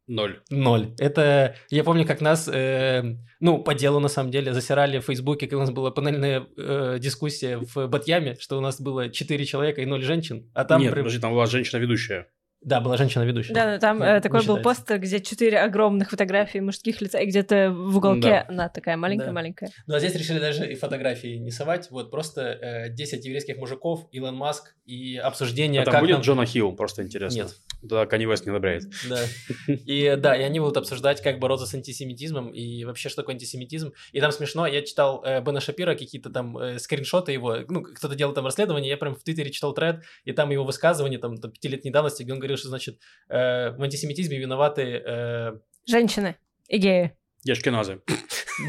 Ноль. 0.08 0.40
Ноль. 0.50 0.94
Это, 0.98 1.56
я 1.68 1.82
помню, 1.82 2.06
как 2.06 2.20
нас, 2.20 2.48
э, 2.48 3.02
ну, 3.40 3.62
по 3.62 3.74
делу, 3.74 3.98
на 3.98 4.08
самом 4.08 4.30
деле, 4.30 4.54
засирали 4.54 5.00
в 5.00 5.04
Фейсбуке, 5.06 5.46
когда 5.46 5.56
у 5.56 5.60
нас 5.60 5.72
была 5.72 5.90
панельная 5.90 6.46
э, 6.56 6.98
дискуссия 7.00 7.58
в 7.58 7.88
Батьяме, 7.88 8.36
что 8.38 8.56
у 8.56 8.60
нас 8.60 8.80
было 8.80 9.10
4 9.10 9.44
человека 9.44 9.82
и 9.82 9.86
0 9.86 10.02
женщин, 10.02 10.48
а 10.54 10.64
там... 10.64 10.80
Нет, 10.80 10.92
при... 10.92 11.00
подожди, 11.00 11.20
там 11.20 11.32
была 11.32 11.46
женщина-ведущая. 11.46 12.28
Да, 12.66 12.80
была 12.80 12.96
женщина-ведущая. 12.96 13.54
Да, 13.54 13.72
но 13.72 13.78
там 13.78 14.02
э, 14.02 14.20
такой 14.20 14.44
был 14.44 14.58
постер, 14.58 14.98
где 14.98 15.20
четыре 15.20 15.60
огромных 15.60 16.10
фотографии 16.10 16.58
мужских 16.58 17.00
лица, 17.00 17.20
и 17.20 17.26
где-то 17.26 17.70
в 17.70 17.96
уголке 17.96 18.28
да. 18.28 18.46
она 18.48 18.68
такая 18.68 18.96
маленькая-маленькая. 18.96 19.68
Да. 19.68 19.74
Ну, 19.86 19.94
а 19.94 20.00
здесь 20.00 20.16
решили 20.16 20.40
даже 20.40 20.68
и 20.70 20.74
фотографии 20.74 21.36
не 21.36 21.52
совать, 21.52 21.88
вот 21.92 22.10
просто 22.10 22.42
э, 22.42 22.88
10 22.90 23.24
еврейских 23.24 23.56
мужиков, 23.56 24.08
Илон 24.10 24.34
Маск 24.34 24.74
и 24.84 25.16
обсуждение... 25.16 25.82
А 25.82 25.84
там 25.84 25.92
как 25.92 26.00
будет 26.00 26.14
нам... 26.14 26.22
Джона 26.22 26.44
Хилл, 26.44 26.72
просто 26.72 27.04
интересно. 27.04 27.36
Нет. 27.36 27.54
Да, 27.82 28.04
Канни 28.06 28.24
Вест 28.24 28.46
не 28.46 28.50
одобряет. 28.50 28.84
Да. 29.08 29.20
И 29.68 30.16
да, 30.18 30.36
и 30.36 30.42
они 30.42 30.58
будут 30.58 30.76
обсуждать, 30.76 31.22
как 31.22 31.38
бороться 31.38 31.66
с 31.66 31.74
антисемитизмом 31.74 32.48
и 32.48 32.84
вообще, 32.84 33.08
что 33.08 33.22
такое 33.22 33.34
антисемитизм. 33.34 33.92
И 34.10 34.20
там 34.20 34.32
смешно, 34.32 34.66
я 34.66 34.82
читал 34.82 35.22
э, 35.24 35.40
Бена 35.40 35.60
Шапира, 35.60 35.94
какие-то 35.94 36.30
там 36.30 36.58
э, 36.58 36.78
скриншоты 36.80 37.30
его, 37.30 37.58
ну, 37.68 37.82
кто-то 37.82 38.16
делал 38.16 38.34
там 38.34 38.44
расследование, 38.44 38.90
я 38.90 38.96
прям 38.96 39.14
в 39.14 39.22
Твиттере 39.22 39.50
читал 39.50 39.72
тред, 39.72 40.02
и 40.24 40.32
там 40.32 40.50
его 40.50 40.64
высказывание, 40.64 41.20
там, 41.20 41.36
там 41.36 41.52
пятилетней 41.52 41.92
давности, 41.92 42.24
где 42.24 42.32
он 42.32 42.38
говорил, 42.38 42.55
что, 42.56 42.68
значит, 42.68 42.98
э, 43.28 43.70
в 43.70 43.82
антисемитизме 43.82 44.38
виноваты... 44.38 45.02
Э... 45.04 45.52
Женщины 45.86 46.36
и 46.68 46.78
геи. 46.78 47.16
Ешкиназы. 47.44 48.00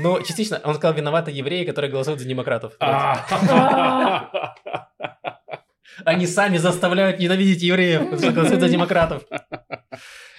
Ну, 0.02 0.22
частично. 0.22 0.62
Он 0.64 0.76
сказал, 0.76 0.96
виноваты 0.96 1.32
евреи, 1.32 1.66
которые 1.66 1.90
голосуют 1.92 2.20
за 2.20 2.28
демократов. 2.28 2.76
Они 6.06 6.28
сами 6.28 6.58
заставляют 6.58 7.20
ненавидеть 7.20 7.64
евреев, 7.64 8.20
что 8.20 8.32
голосуют 8.32 8.62
за 8.62 8.70
демократов. 8.70 9.24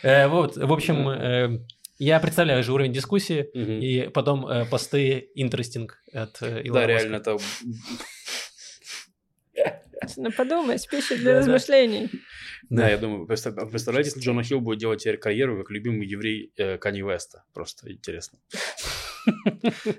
Э, 0.03 0.29
Вот, 0.29 0.57
в 0.57 0.73
общем, 0.73 1.09
э, 1.09 1.59
я 1.99 2.21
представляю 2.21 2.63
же 2.63 2.73
уровень 2.73 2.93
дискуссии, 2.93 3.49
и 3.55 4.09
потом 4.09 4.47
э, 4.47 4.65
посты 4.67 5.31
interesting 5.37 5.89
от 6.13 6.41
Илона 6.41 6.81
Да, 6.81 6.87
реально, 6.87 7.17
это... 7.17 7.37
Ну, 10.17 10.31
подумай, 10.33 10.77
пища 10.91 11.17
для 11.17 11.39
размышлений. 11.39 12.11
Да, 12.71 12.89
я 12.89 12.99
думаю, 12.99 13.27
представ- 13.27 13.69
представляете, 13.71 14.11
если 14.11 14.21
Джона 14.21 14.43
Хилл 14.43 14.61
будет 14.61 14.79
делать 14.79 15.01
теперь 15.01 15.17
карьеру 15.19 15.59
как 15.59 15.71
любимый 15.71 16.07
еврей 16.07 16.53
э, 16.57 16.79
Канье 16.79 17.05
Веста. 17.05 17.45
Просто 17.55 17.91
интересно. 17.93 18.39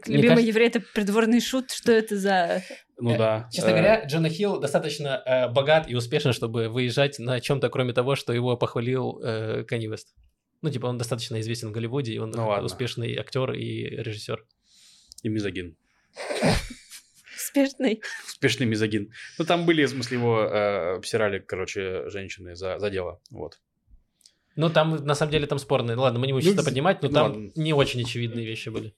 Любимый 0.08 0.44
еврей— 0.44 0.68
это 0.70 0.80
придворный 0.94 1.42
шут. 1.42 1.72
Что 1.72 1.92
это 1.92 2.18
за... 2.18 2.64
Ну 2.98 3.14
Э, 3.14 3.18
да. 3.18 3.50
Честно 3.52 3.70
э, 3.70 3.72
говоря, 3.72 4.04
Джона 4.06 4.30
Хилл 4.30 4.60
достаточно 4.60 5.22
э, 5.26 5.50
богат 5.50 5.90
и 5.90 5.96
успешен, 5.96 6.34
чтобы 6.34 6.70
выезжать 6.70 7.20
на 7.20 7.40
чем-то, 7.40 7.70
кроме 7.70 7.94
того, 7.94 8.16
что 8.16 8.34
его 8.34 8.58
похвалил 8.58 9.20
э, 9.24 9.64
Канни 9.64 9.88
Вест. 9.88 10.14
Ну, 10.62 10.70
типа, 10.70 10.88
он 10.88 10.98
достаточно 10.98 11.40
известен 11.40 11.70
в 11.70 11.72
Голливуде, 11.72 12.14
и 12.14 12.18
он 12.18 12.32
Ну 12.32 12.48
ладно. 12.48 12.66
успешный 12.66 13.16
актер 13.18 13.52
и 13.54 13.84
режиссер. 13.84 14.44
И 15.24 15.30
мизогин. 15.30 15.78
Успешный. 17.50 18.02
Успешный 18.28 18.66
мизогин. 18.68 19.12
Ну, 19.40 19.46
там 19.46 19.66
были, 19.66 19.86
в 19.86 19.90
смысле, 19.90 20.18
его 20.18 20.42
э, 20.42 20.98
обсирали, 20.98 21.40
короче, 21.40 22.08
женщины 22.10 22.56
за, 22.56 22.78
за 22.78 22.90
дело. 22.92 23.20
Вот. 23.32 23.60
Ну, 24.56 24.70
там, 24.70 24.96
на 24.98 25.16
самом 25.16 25.32
деле, 25.32 25.48
там 25.48 25.58
спорные. 25.58 25.98
Ладно, 25.98 26.20
мы 26.20 26.28
не 26.28 26.34
будем 26.34 26.46
Ну, 26.46 26.52
сейчас 26.52 26.62
это 26.62 26.70
поднимать, 26.70 27.02
но 27.02 27.08
ну 27.08 27.14
там 27.14 27.32
ладно. 27.32 27.52
не 27.56 27.74
очень 27.74 28.02
очевидные 28.02 28.46
вещи 28.46 28.70
были. 28.70 28.94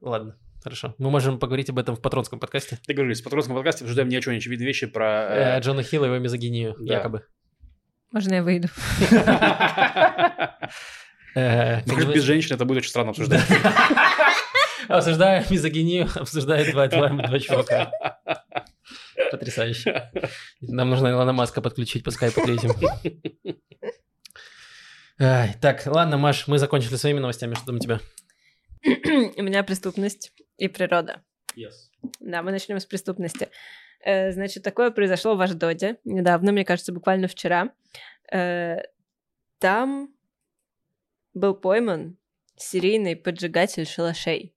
Ладно, 0.00 0.36
хорошо. 0.62 0.94
Мы 0.98 1.10
можем 1.10 1.38
поговорить 1.38 1.70
об 1.70 1.78
этом 1.78 1.94
в 1.94 2.00
патронском 2.00 2.40
подкасте. 2.40 2.78
Ты 2.86 2.94
говоришь, 2.94 3.20
в 3.20 3.24
патронском 3.24 3.54
подкасте 3.54 3.84
обсуждаем 3.84 4.08
не 4.08 4.16
очевидные 4.16 4.66
вещи 4.66 4.86
про... 4.86 5.28
Э, 5.28 5.58
э, 5.58 5.60
Джона 5.60 5.82
Хилла 5.82 6.06
и 6.06 6.08
его 6.08 6.18
мизогинию, 6.18 6.74
Да. 6.80 6.94
якобы. 6.94 7.24
Можно 8.10 8.34
я 8.34 8.42
выйду? 8.42 8.68
Э, 11.38 11.82
без 11.84 12.22
женщин 12.22 12.54
это 12.54 12.64
будет 12.64 12.78
очень 12.78 12.88
странно 12.88 13.10
обсуждать. 13.10 13.42
Обсуждая 14.88 15.44
мизогинию, 15.50 16.08
обсуждают 16.14 16.70
два, 16.70 16.88
два, 16.88 17.08
два 17.08 17.38
чувака. 17.38 17.92
Потрясающе. 19.30 20.10
Нам 20.60 20.90
нужно 20.90 21.08
Илона 21.08 21.32
Маска 21.32 21.60
подключить 21.60 22.04
по 22.04 22.10
скайпу 22.10 22.40
третьим. 22.42 22.72
Так, 25.18 25.86
ладно, 25.86 26.18
Маш, 26.18 26.46
мы 26.46 26.58
закончили 26.58 26.96
своими 26.96 27.18
новостями. 27.20 27.54
Что 27.54 27.66
там 27.66 27.76
у 27.76 27.78
тебя? 27.78 28.00
У 28.84 29.42
меня 29.42 29.64
преступность 29.64 30.32
и 30.58 30.68
природа. 30.68 31.22
Да, 32.20 32.42
мы 32.42 32.50
начнем 32.52 32.78
с 32.78 32.86
преступности. 32.86 33.48
Э, 34.04 34.30
Значит, 34.32 34.62
такое 34.62 34.90
произошло 34.90 35.34
в 35.36 35.40
Аждоде 35.40 35.96
недавно, 36.04 36.52
мне 36.52 36.64
кажется, 36.64 36.92
буквально 36.92 37.28
вчера. 37.28 37.70
Э, 38.30 38.76
Там 39.58 40.14
был 41.32 41.54
пойман 41.54 42.18
серийный 42.56 43.16
поджигатель 43.16 43.86
шалашей. 43.86 44.54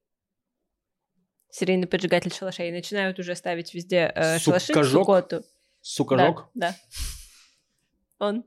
Серийный 1.52 1.88
поджигатель 1.88 2.34
шалашей. 2.34 2.72
Начинают 2.72 3.18
уже 3.20 3.36
ставить 3.36 3.74
везде 3.74 4.12
э, 4.16 4.39
шалаши? 4.39 4.74
Суккоту. 4.84 5.43
Сукажок? 5.82 6.50
Да, 6.54 6.70
да. 6.72 6.76
Он 8.20 8.43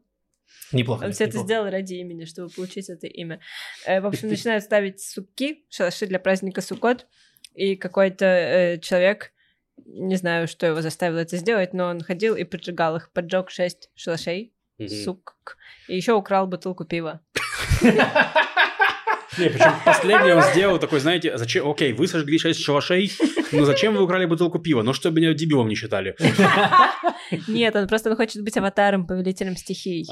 Неплохо. 0.70 1.04
Он 1.06 1.12
все 1.12 1.24
это 1.24 1.32
неплохо. 1.34 1.46
сделал 1.46 1.70
ради 1.70 1.94
имени, 1.94 2.24
чтобы 2.26 2.48
получить 2.50 2.88
это 2.90 3.06
имя. 3.06 3.40
Э, 3.86 4.00
В 4.00 4.06
общем, 4.06 4.28
начинают 4.30 4.64
ставить 4.64 5.00
суки, 5.02 5.64
шалаши 5.70 6.06
для 6.06 6.18
праздника 6.18 6.60
Суккот, 6.60 7.06
и 7.54 7.76
какой-то 7.76 8.24
э, 8.24 8.78
человек, 8.80 9.32
не 9.84 10.16
знаю, 10.16 10.46
что 10.48 10.66
его 10.66 10.80
заставило 10.82 11.18
это 11.18 11.36
сделать, 11.38 11.72
но 11.74 11.86
он 11.86 12.00
ходил 12.02 12.36
и 12.36 12.44
поджигал 12.44 12.96
их, 12.96 13.10
поджег 13.12 13.50
шесть 13.50 13.90
шалашей, 13.94 14.52
Мгм. 14.78 14.88
сук, 14.88 15.56
и 15.88 15.96
еще 15.96 16.12
украл 16.14 16.46
бутылку 16.46 16.84
пива. 16.84 17.20
Не, 19.38 19.48
причем 19.48 19.72
последний 19.84 20.32
он 20.32 20.42
сделал 20.42 20.78
такой, 20.78 21.00
знаете, 21.00 21.36
зачем, 21.38 21.68
окей, 21.68 21.92
вы 21.92 22.06
сожгли 22.06 22.38
6 22.38 22.60
шалашей, 22.60 23.10
но 23.52 23.64
зачем 23.64 23.94
вы 23.94 24.02
украли 24.02 24.26
бутылку 24.26 24.58
пива? 24.58 24.82
Ну, 24.82 24.92
чтобы 24.92 25.20
меня 25.20 25.32
дебилом 25.34 25.68
не 25.68 25.74
считали. 25.74 26.14
Нет, 27.48 27.74
он 27.76 27.86
просто 27.88 28.14
хочет 28.16 28.42
быть 28.42 28.56
аватаром, 28.56 29.06
повелителем 29.06 29.56
стихий. 29.56 30.06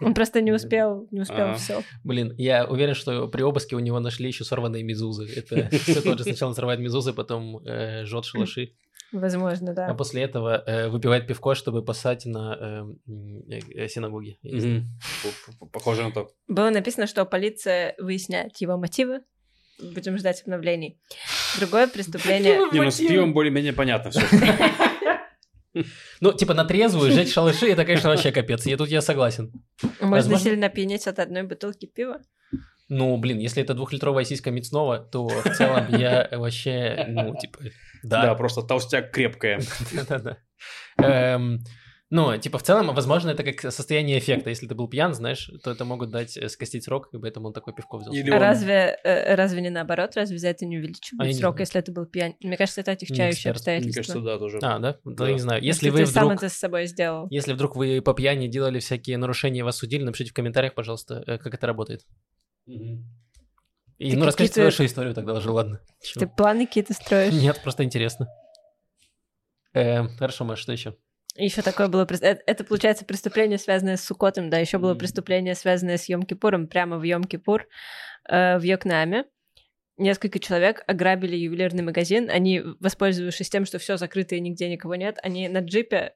Он 0.00 0.14
просто 0.14 0.40
не 0.40 0.52
успел, 0.52 1.06
не 1.10 1.20
успел 1.20 1.46
Ага. 1.50 1.54
все. 1.54 1.82
Блин, 2.04 2.34
я 2.36 2.66
уверен, 2.66 2.94
что 2.94 3.28
при 3.28 3.42
обыске 3.42 3.76
у 3.76 3.80
него 3.80 4.00
нашли 4.00 4.28
еще 4.28 4.44
сорванные 4.44 4.82
мизузы. 4.82 5.26
Это 5.34 5.68
все 5.76 6.00
тот 6.00 6.18
же 6.18 6.24
сначала 6.24 6.52
срывает 6.52 6.80
мизузы, 6.80 7.12
потом 7.12 7.58
э, 7.66 8.04
жжет 8.04 8.24
шалаши, 8.24 8.72
Возможно, 9.12 9.72
а 9.72 9.74
да. 9.74 9.94
после 9.94 10.22
этого 10.22 10.62
э, 10.66 10.88
выпивает 10.88 11.26
пивко, 11.26 11.54
чтобы 11.54 11.84
поссать 11.84 12.26
на 12.26 12.56
э, 12.60 13.10
м, 13.10 13.42
э, 13.48 13.88
синагоге. 13.88 14.38
П- 14.42 15.66
Похоже 15.72 16.04
на 16.04 16.12
то. 16.12 16.30
Было 16.46 16.70
написано, 16.70 17.06
что 17.06 17.24
полиция 17.24 17.94
выясняет 17.98 18.56
его 18.58 18.76
мотивы. 18.76 19.20
Будем 19.80 20.18
ждать 20.18 20.42
обновлений. 20.42 21.00
Другое 21.58 21.88
преступление... 21.88 22.60
Не, 22.72 22.82
ну 22.82 22.90
с 22.90 22.98
пивом 22.98 23.32
более-менее 23.32 23.72
понятно 23.72 24.10
все. 24.10 24.20
Ну, 26.20 26.32
типа 26.32 26.54
на 26.54 26.64
трезвую 26.64 27.12
сжечь 27.12 27.32
шалаши, 27.32 27.70
это, 27.70 27.84
конечно, 27.84 28.10
вообще 28.10 28.32
капец. 28.32 28.66
Я 28.66 28.76
тут 28.76 28.88
я 28.88 29.00
согласен. 29.00 29.52
Можно 30.00 30.38
сильно 30.38 30.66
опьянеть 30.66 31.06
от 31.06 31.18
одной 31.18 31.44
бутылки 31.44 31.86
пива. 31.86 32.20
Ну, 32.90 33.16
блин, 33.18 33.38
если 33.38 33.62
это 33.62 33.72
двухлитровая 33.74 34.24
сиська 34.24 34.50
Мицнова, 34.50 34.98
то 34.98 35.28
в 35.28 35.44
целом 35.56 35.86
я 35.96 36.28
вообще, 36.32 37.06
ну, 37.08 37.34
типа, 37.40 37.58
Да, 38.02 38.22
да. 38.22 38.34
просто 38.34 38.62
толстяк 38.62 39.12
крепкая. 39.12 39.60
Да-да-да. 39.94 40.38
Эм, 41.02 41.60
Ну, 42.12 42.36
типа, 42.36 42.58
в 42.58 42.64
целом, 42.64 42.92
возможно, 42.92 43.30
это 43.30 43.44
как 43.44 43.60
состояние 43.72 44.18
эффекта. 44.18 44.50
Если 44.50 44.66
ты 44.66 44.74
был 44.74 44.88
пьян, 44.88 45.14
знаешь, 45.14 45.48
то 45.62 45.70
это 45.70 45.84
могут 45.84 46.10
дать 46.10 46.36
э, 46.36 46.48
скостить 46.48 46.82
срок, 46.82 47.08
и 47.14 47.18
поэтому 47.18 47.46
он 47.46 47.52
такой 47.52 47.72
пивко 47.72 47.98
взял. 47.98 48.12
Или 48.12 48.30
А 48.32 48.34
он- 48.34 48.40
разве, 48.42 48.98
э, 49.04 49.36
разве 49.36 49.60
не 49.62 49.70
наоборот? 49.70 50.16
Разве 50.16 50.36
за 50.38 50.48
это 50.48 50.66
не 50.66 50.74
А 50.74 50.78
я 50.78 50.84
увеличивают 50.84 51.28
не 51.28 51.34
срок, 51.34 51.54
знаю. 51.54 51.60
если 51.60 51.80
это 51.80 51.92
был 51.92 52.06
пьян? 52.06 52.34
Мне 52.40 52.56
кажется, 52.56 52.80
это 52.80 52.90
отягчающее 52.90 53.30
эксперт. 53.30 53.44
Мне 53.44 53.76
обстоятельство. 53.76 54.00
кажется, 54.02 54.20
да, 54.22 54.38
тоже. 54.40 54.58
А, 54.60 54.78
да? 54.80 54.96
Да, 55.04 55.24
Да. 55.26 55.30
не 55.32 55.38
знаю. 55.38 55.62
Если, 55.62 55.86
Если 55.86 55.90
вы 55.90 55.98
ты 56.00 56.06
сам 56.06 56.24
вдруг... 56.24 56.38
это 56.42 56.48
с 56.48 56.56
собой 56.58 56.86
сделал. 56.86 57.28
Если 57.30 57.52
вдруг 57.52 57.76
вы 57.76 58.02
по 58.02 58.12
пьяни 58.12 58.48
делали 58.48 58.80
всякие 58.80 59.16
нарушения, 59.16 59.62
вас 59.62 59.76
судили, 59.76 60.02
напишите 60.02 60.32
в 60.32 60.34
комментариях, 60.34 60.74
пожалуйста, 60.74 61.22
э, 61.28 61.38
как 61.38 61.54
это 61.54 61.64
работает. 61.68 62.00
И, 63.98 64.12
Ты 64.12 64.16
ну, 64.16 64.24
расскажите 64.26 64.54
какие-то- 64.54 64.64
вашу 64.64 64.86
историю 64.86 65.14
тогда 65.14 65.34
уже, 65.34 65.50
ладно. 65.50 65.80
Чего? 66.02 66.20
Ты 66.20 66.26
планы 66.26 66.66
какие-то 66.66 66.94
строишь? 66.94 67.34
Нет, 67.34 67.60
просто 67.62 67.84
интересно. 67.84 68.28
Э, 69.74 70.04
хорошо, 70.18 70.44
Маш, 70.44 70.60
что 70.60 70.72
еще? 70.72 70.96
Еще 71.36 71.62
такое 71.62 71.88
было... 71.88 72.06
э- 72.10 72.38
Это, 72.46 72.64
получается, 72.64 73.04
преступление, 73.04 73.58
связанное 73.58 73.96
с 73.96 74.04
Сукотом, 74.04 74.50
да, 74.50 74.58
еще 74.58 74.78
было 74.78 74.94
преступление, 74.94 75.54
связанное 75.54 75.96
с 75.96 76.08
Йом-Кипуром, 76.08 76.66
прямо 76.66 76.98
в 76.98 77.02
Йом-Кипур 77.02 77.62
э, 78.28 78.58
в 78.58 78.62
Вьетнаме. 78.62 79.26
Несколько 79.96 80.38
человек 80.38 80.82
ограбили 80.86 81.36
ювелирный 81.36 81.82
магазин. 81.82 82.30
Они, 82.30 82.62
воспользовавшись 82.80 83.50
тем, 83.50 83.66
что 83.66 83.78
все 83.78 83.98
закрыто 83.98 84.34
и 84.34 84.40
нигде 84.40 84.68
никого 84.70 84.94
нет, 84.94 85.18
они 85.22 85.48
на 85.48 85.58
джипе 85.60 86.14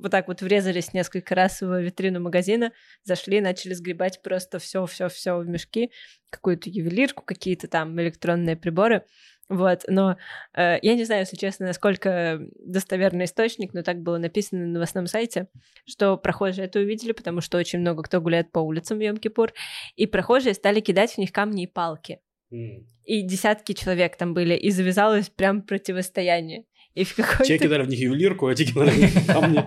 вот 0.00 0.10
так 0.10 0.28
вот 0.28 0.42
врезались 0.42 0.92
несколько 0.92 1.34
раз 1.34 1.60
в 1.60 1.80
витрину 1.80 2.20
магазина, 2.20 2.72
зашли, 3.04 3.40
начали 3.40 3.74
сгребать 3.74 4.22
просто 4.22 4.58
все, 4.58 4.86
все, 4.86 5.08
все 5.08 5.38
в 5.38 5.46
мешки, 5.46 5.90
какую-то 6.30 6.70
ювелирку, 6.70 7.22
какие-то 7.24 7.68
там 7.68 8.00
электронные 8.00 8.56
приборы. 8.56 9.04
Вот, 9.48 9.84
но 9.86 10.16
э, 10.54 10.78
я 10.80 10.94
не 10.94 11.04
знаю, 11.04 11.22
если 11.22 11.36
честно, 11.36 11.66
насколько 11.66 12.40
достоверный 12.58 13.26
источник, 13.26 13.74
но 13.74 13.82
так 13.82 14.00
было 14.00 14.16
написано 14.16 14.62
на 14.62 14.72
новостном 14.72 15.06
сайте, 15.06 15.48
что 15.84 16.16
прохожие 16.16 16.66
это 16.66 16.78
увидели, 16.78 17.12
потому 17.12 17.42
что 17.42 17.58
очень 17.58 17.80
много 17.80 18.02
кто 18.02 18.20
гуляет 18.20 18.50
по 18.50 18.60
улицам 18.60 18.98
в 18.98 19.02
Йом-Кипур, 19.02 19.50
и 19.96 20.06
прохожие 20.06 20.54
стали 20.54 20.80
кидать 20.80 21.14
в 21.14 21.18
них 21.18 21.32
камни 21.32 21.64
и 21.64 21.66
палки. 21.66 22.20
М. 22.50 22.86
И 23.04 23.22
десятки 23.22 23.72
человек 23.72 24.16
там 24.16 24.32
были, 24.32 24.54
и 24.54 24.70
завязалось 24.70 25.28
прям 25.28 25.62
противостояние. 25.62 26.64
И 26.94 27.04
в 27.04 27.14
Те 27.14 27.22
какой-то... 27.22 27.58
кидали 27.58 27.82
в 27.82 27.88
них 27.88 27.98
ювелирку, 27.98 28.46
а 28.46 28.54
те 28.54 28.64
кидали 28.64 28.90
в 28.90 28.98
них 28.98 29.26
камни. 29.26 29.64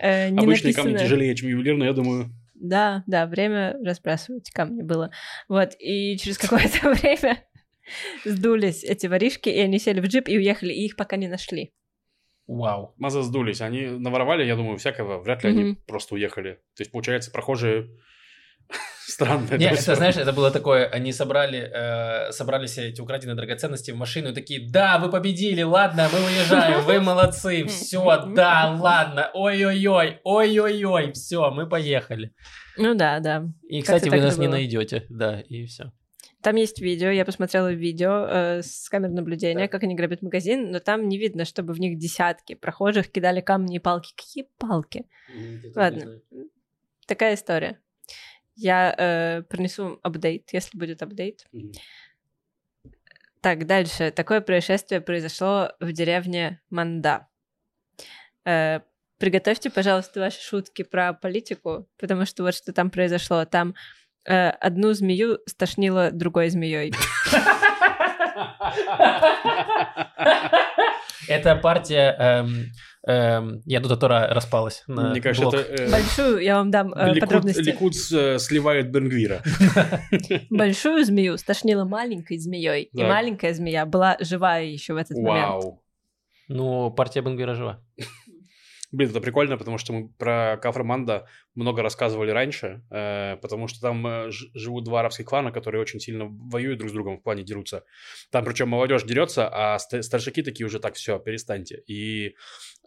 э, 0.00 0.28
Обычные 0.36 0.74
камни 0.74 0.96
тяжелее, 0.96 1.34
чем 1.34 1.50
ювелир, 1.50 1.76
но 1.76 1.84
я 1.84 1.92
думаю... 1.92 2.30
Да, 2.54 3.04
да, 3.06 3.26
время 3.26 3.76
разбрасывать 3.84 4.50
камни 4.50 4.82
было. 4.82 5.10
Вот, 5.48 5.74
и 5.78 6.16
через 6.16 6.38
какое-то 6.38 6.90
время 6.94 7.44
сдулись 8.24 8.82
эти 8.82 9.06
воришки, 9.06 9.48
и 9.48 9.60
они 9.60 9.78
сели 9.78 10.00
в 10.00 10.06
джип 10.06 10.28
и 10.28 10.38
уехали, 10.38 10.72
и 10.72 10.86
их 10.86 10.96
пока 10.96 11.16
не 11.16 11.28
нашли. 11.28 11.72
Вау. 12.48 12.94
Маза 12.96 13.22
сдулись. 13.22 13.60
Они 13.60 13.86
наворовали, 13.86 14.44
я 14.44 14.56
думаю, 14.56 14.78
всякого. 14.78 15.18
Вряд 15.18 15.44
ли 15.44 15.50
они 15.50 15.76
просто 15.86 16.14
уехали. 16.14 16.54
То 16.74 16.80
есть, 16.80 16.90
получается, 16.90 17.30
прохожие... 17.30 17.90
Странно. 19.08 19.56
Не, 19.56 19.70
это 19.70 19.94
знаешь, 19.94 20.16
это 20.18 20.34
было 20.34 20.50
такое, 20.50 20.86
они 20.86 21.12
собрали, 21.12 21.60
э, 21.60 22.30
собрали 22.30 22.66
все 22.66 22.88
эти 22.88 23.00
украденные 23.00 23.36
драгоценности 23.36 23.90
в 23.90 23.96
машину 23.96 24.28
и 24.28 24.34
такие, 24.34 24.70
да, 24.70 24.98
вы 24.98 25.10
победили, 25.10 25.62
ладно, 25.62 26.10
мы 26.12 26.18
уезжаем, 26.18 26.84
вы 26.84 27.00
молодцы, 27.00 27.64
все, 27.64 28.26
да, 28.34 28.76
ладно, 28.78 29.30
ой-ой-ой, 29.32 30.20
ой-ой-ой, 30.24 31.12
все, 31.12 31.50
мы 31.50 31.66
поехали. 31.66 32.34
Ну 32.76 32.94
да, 32.94 33.18
да. 33.20 33.46
И, 33.66 33.80
кстати, 33.80 34.10
вы 34.10 34.20
нас 34.20 34.36
не 34.36 34.46
найдете, 34.46 35.06
да, 35.08 35.40
и 35.40 35.64
все. 35.64 35.90
Там 36.42 36.56
есть 36.56 36.78
видео, 36.78 37.08
я 37.08 37.24
посмотрела 37.24 37.72
видео 37.72 38.26
э, 38.28 38.62
с 38.62 38.90
камер 38.90 39.08
наблюдения, 39.08 39.68
как 39.68 39.84
они 39.84 39.94
грабят 39.94 40.20
магазин, 40.20 40.70
но 40.70 40.80
там 40.80 41.08
не 41.08 41.16
видно, 41.16 41.46
чтобы 41.46 41.72
в 41.72 41.80
них 41.80 41.98
десятки 41.98 42.54
прохожих 42.54 43.10
кидали 43.10 43.40
камни 43.40 43.76
и 43.76 43.80
палки. 43.80 44.12
Какие 44.14 44.46
палки? 44.58 45.06
Ладно. 45.74 46.20
Такая 47.06 47.34
история. 47.34 47.80
Я 48.60 48.92
э, 48.98 49.42
принесу 49.42 50.00
апдейт, 50.02 50.52
если 50.52 50.76
будет 50.76 51.00
апдейт. 51.00 51.46
Мгм. 51.52 51.72
Так, 53.40 53.66
дальше. 53.66 54.10
Такое 54.10 54.40
происшествие 54.40 55.00
произошло 55.00 55.70
в 55.78 55.92
деревне 55.92 56.60
Манда. 56.70 57.28
Э, 58.44 58.80
приготовьте, 59.18 59.70
пожалуйста, 59.70 60.18
ваши 60.18 60.40
шутки 60.42 60.82
про 60.82 61.12
политику, 61.12 61.88
потому 61.98 62.26
что 62.26 62.42
вот 62.42 62.56
что 62.56 62.72
там 62.72 62.90
произошло. 62.90 63.44
Там 63.44 63.76
э, 64.24 64.48
одну 64.48 64.92
змею 64.92 65.38
стошнило 65.46 66.10
другой 66.10 66.48
змеей. 66.48 66.92
Это 71.28 71.54
партия 71.56 72.16
эм, 72.18 72.72
эм, 73.08 73.62
Ядуда 73.64 73.96
Тора 73.96 74.28
распалась 74.32 74.84
на 74.86 75.10
Мне 75.10 75.20
кажется, 75.20 75.50
блок. 75.50 75.54
это... 75.54 75.82
э, 75.82 75.90
Большую, 75.90 76.38
я 76.42 76.56
вам 76.56 76.70
дам 76.70 76.92
э, 76.94 77.14
Ликуд- 77.14 77.20
подробности. 77.20 77.60
Ликуд 77.62 77.94
с- 77.94 78.12
э, 78.12 78.38
сливает 78.38 78.90
Бенгвира. 78.92 79.42
Большую 80.50 81.04
змею 81.04 81.36
стошнило 81.38 81.84
маленькой 81.84 82.38
змеей, 82.38 82.84
и 82.84 83.02
маленькая 83.02 83.54
змея 83.54 83.86
была 83.86 84.16
живая 84.20 84.64
еще 84.64 84.94
в 84.94 84.96
этот 84.96 85.16
момент. 85.18 85.46
Вау. 85.48 85.82
Ну, 86.48 86.90
партия 86.90 87.20
Бенгвира 87.22 87.54
жива. 87.54 87.82
Блин, 88.90 89.10
это 89.10 89.20
прикольно, 89.20 89.58
потому 89.58 89.76
что 89.76 89.92
мы 89.92 90.08
про 90.08 90.56
Кафраманда 90.62 91.26
много 91.54 91.82
рассказывали 91.82 92.30
раньше, 92.30 92.82
э, 92.90 93.36
потому 93.36 93.68
что 93.68 93.80
там 93.82 94.06
э, 94.06 94.30
ж- 94.30 94.46
живут 94.54 94.84
два 94.84 95.00
арабских 95.00 95.26
клана, 95.26 95.52
которые 95.52 95.82
очень 95.82 96.00
сильно 96.00 96.24
воюют 96.26 96.78
друг 96.78 96.88
с 96.90 96.94
другом 96.94 97.18
в 97.18 97.22
плане 97.22 97.42
дерутся. 97.42 97.84
Там 98.30 98.46
причем 98.46 98.68
молодежь 98.70 99.02
дерется, 99.02 99.46
а 99.52 99.78
ст- 99.78 100.02
старшаки 100.02 100.42
такие 100.42 100.64
уже 100.66 100.80
так, 100.80 100.94
все, 100.94 101.18
перестаньте. 101.18 101.82
И 101.86 102.34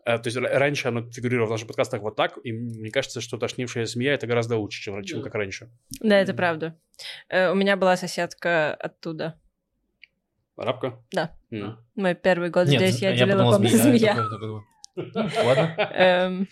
то 0.03 0.21
есть 0.25 0.37
раньше 0.37 0.87
оно 0.87 1.09
фигурировало 1.11 1.47
в 1.47 1.51
наших 1.51 1.67
подкастах 1.67 2.01
вот 2.01 2.15
так, 2.15 2.37
и 2.43 2.51
мне 2.51 2.89
кажется, 2.91 3.21
что 3.21 3.37
тошнившая 3.37 3.85
змея 3.85 4.13
это 4.13 4.27
гораздо 4.27 4.57
лучше, 4.57 4.81
чем, 4.81 5.03
чем 5.03 5.21
как 5.21 5.35
раньше. 5.35 5.69
Да, 5.99 6.19
это 6.19 6.33
правда. 6.33 6.77
Э, 7.29 7.51
У 7.51 7.55
меня 7.55 7.77
была 7.77 7.97
соседка 7.97 8.73
оттуда. 8.73 9.39
Арабка? 10.57 11.03
Да. 11.11 11.35
М. 11.49 11.77
Мой 11.95 12.15
первый 12.15 12.49
год 12.49 12.67
Нет, 12.67 12.81
здесь 12.81 13.01
я 13.01 13.11
я 13.11 13.17
делила 13.25 13.51
комнату 13.51 13.77
змея. 13.77 14.15
Ладно. 14.95 15.75
Эм, 15.93 16.47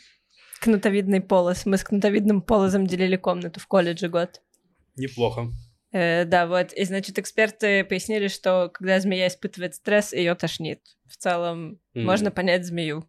Кнутовидный 0.61 1.21
полос. 1.21 1.65
Мы 1.65 1.77
с 1.77 1.83
кнутовидным 1.83 2.41
полозом 2.41 2.85
делили 2.85 3.15
комнату 3.15 3.59
в 3.59 3.67
колледже 3.67 4.09
год. 4.09 4.41
Неплохо. 4.97 5.47
Э, 5.91 6.25
да, 6.25 6.47
вот. 6.47 6.73
И, 6.73 6.83
значит, 6.83 7.17
эксперты 7.17 7.83
пояснили, 7.85 8.27
что 8.27 8.69
когда 8.73 8.99
змея 8.99 9.27
испытывает 9.27 9.75
стресс, 9.75 10.11
ее 10.11 10.35
тошнит. 10.35 10.81
В 11.07 11.15
целом, 11.17 11.79
можно 11.93 12.29
понять 12.29 12.65
змею. 12.65 13.08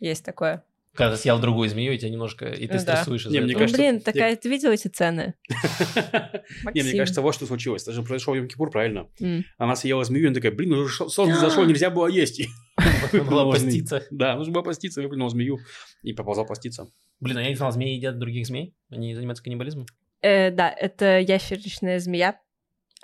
Есть 0.00 0.24
такое. 0.24 0.64
Когда 0.92 1.14
ты 1.14 1.22
съел 1.22 1.38
другую 1.38 1.68
змею, 1.68 1.92
и 1.92 1.98
тебя 1.98 2.10
немножко... 2.10 2.46
И 2.48 2.66
ты 2.66 2.74
Ну 2.78 2.84
да. 2.84 2.96
стрессуешь 2.96 3.24
из-за 3.26 3.36
этого. 3.38 3.52
Ну, 3.52 3.58
кажется, 3.58 3.76
блин, 3.78 3.94
я- 3.94 4.00
такая... 4.00 4.34
Ты 4.36 4.48
видел 4.48 4.72
эти 4.72 4.88
цены? 4.88 5.34
Не, 6.74 6.82
мне 6.82 6.96
кажется, 6.96 7.22
вот 7.22 7.34
что 7.34 7.46
случилось. 7.46 7.82
Это 7.82 7.92
же 7.92 8.02
произошел 8.02 8.34
Йом-Кипур, 8.34 8.70
правильно? 8.70 9.08
М. 9.20 9.44
Она 9.56 9.76
съела 9.76 10.02
змею, 10.04 10.24
и 10.24 10.26
она 10.26 10.34
такая, 10.34 10.50
блин, 10.50 10.72
уже 10.72 10.88
ш- 10.92 11.08
солнце 11.08 11.38
зашло, 11.38 11.64
нельзя 11.64 11.90
было 11.90 12.08
есть. 12.08 12.42
Выплюнула 13.12 13.52
поститься. 13.52 14.04
Да, 14.10 14.34
нужно 14.34 14.52
было 14.52 14.62
поститься, 14.62 15.00
выплюнул 15.00 15.28
змею 15.28 15.58
и 16.02 16.12
поползал 16.12 16.44
поститься. 16.44 16.88
Блин, 17.20 17.36
а 17.36 17.42
я 17.42 17.50
не 17.50 17.54
знал, 17.54 17.70
змеи 17.70 17.94
едят 17.94 18.18
других 18.18 18.46
змей? 18.46 18.74
Они 18.90 19.14
занимаются 19.14 19.44
каннибализмом? 19.44 19.86
Э, 20.22 20.50
да, 20.50 20.70
это 20.70 21.20
ящеричная 21.20 22.00
змея. 22.00 22.40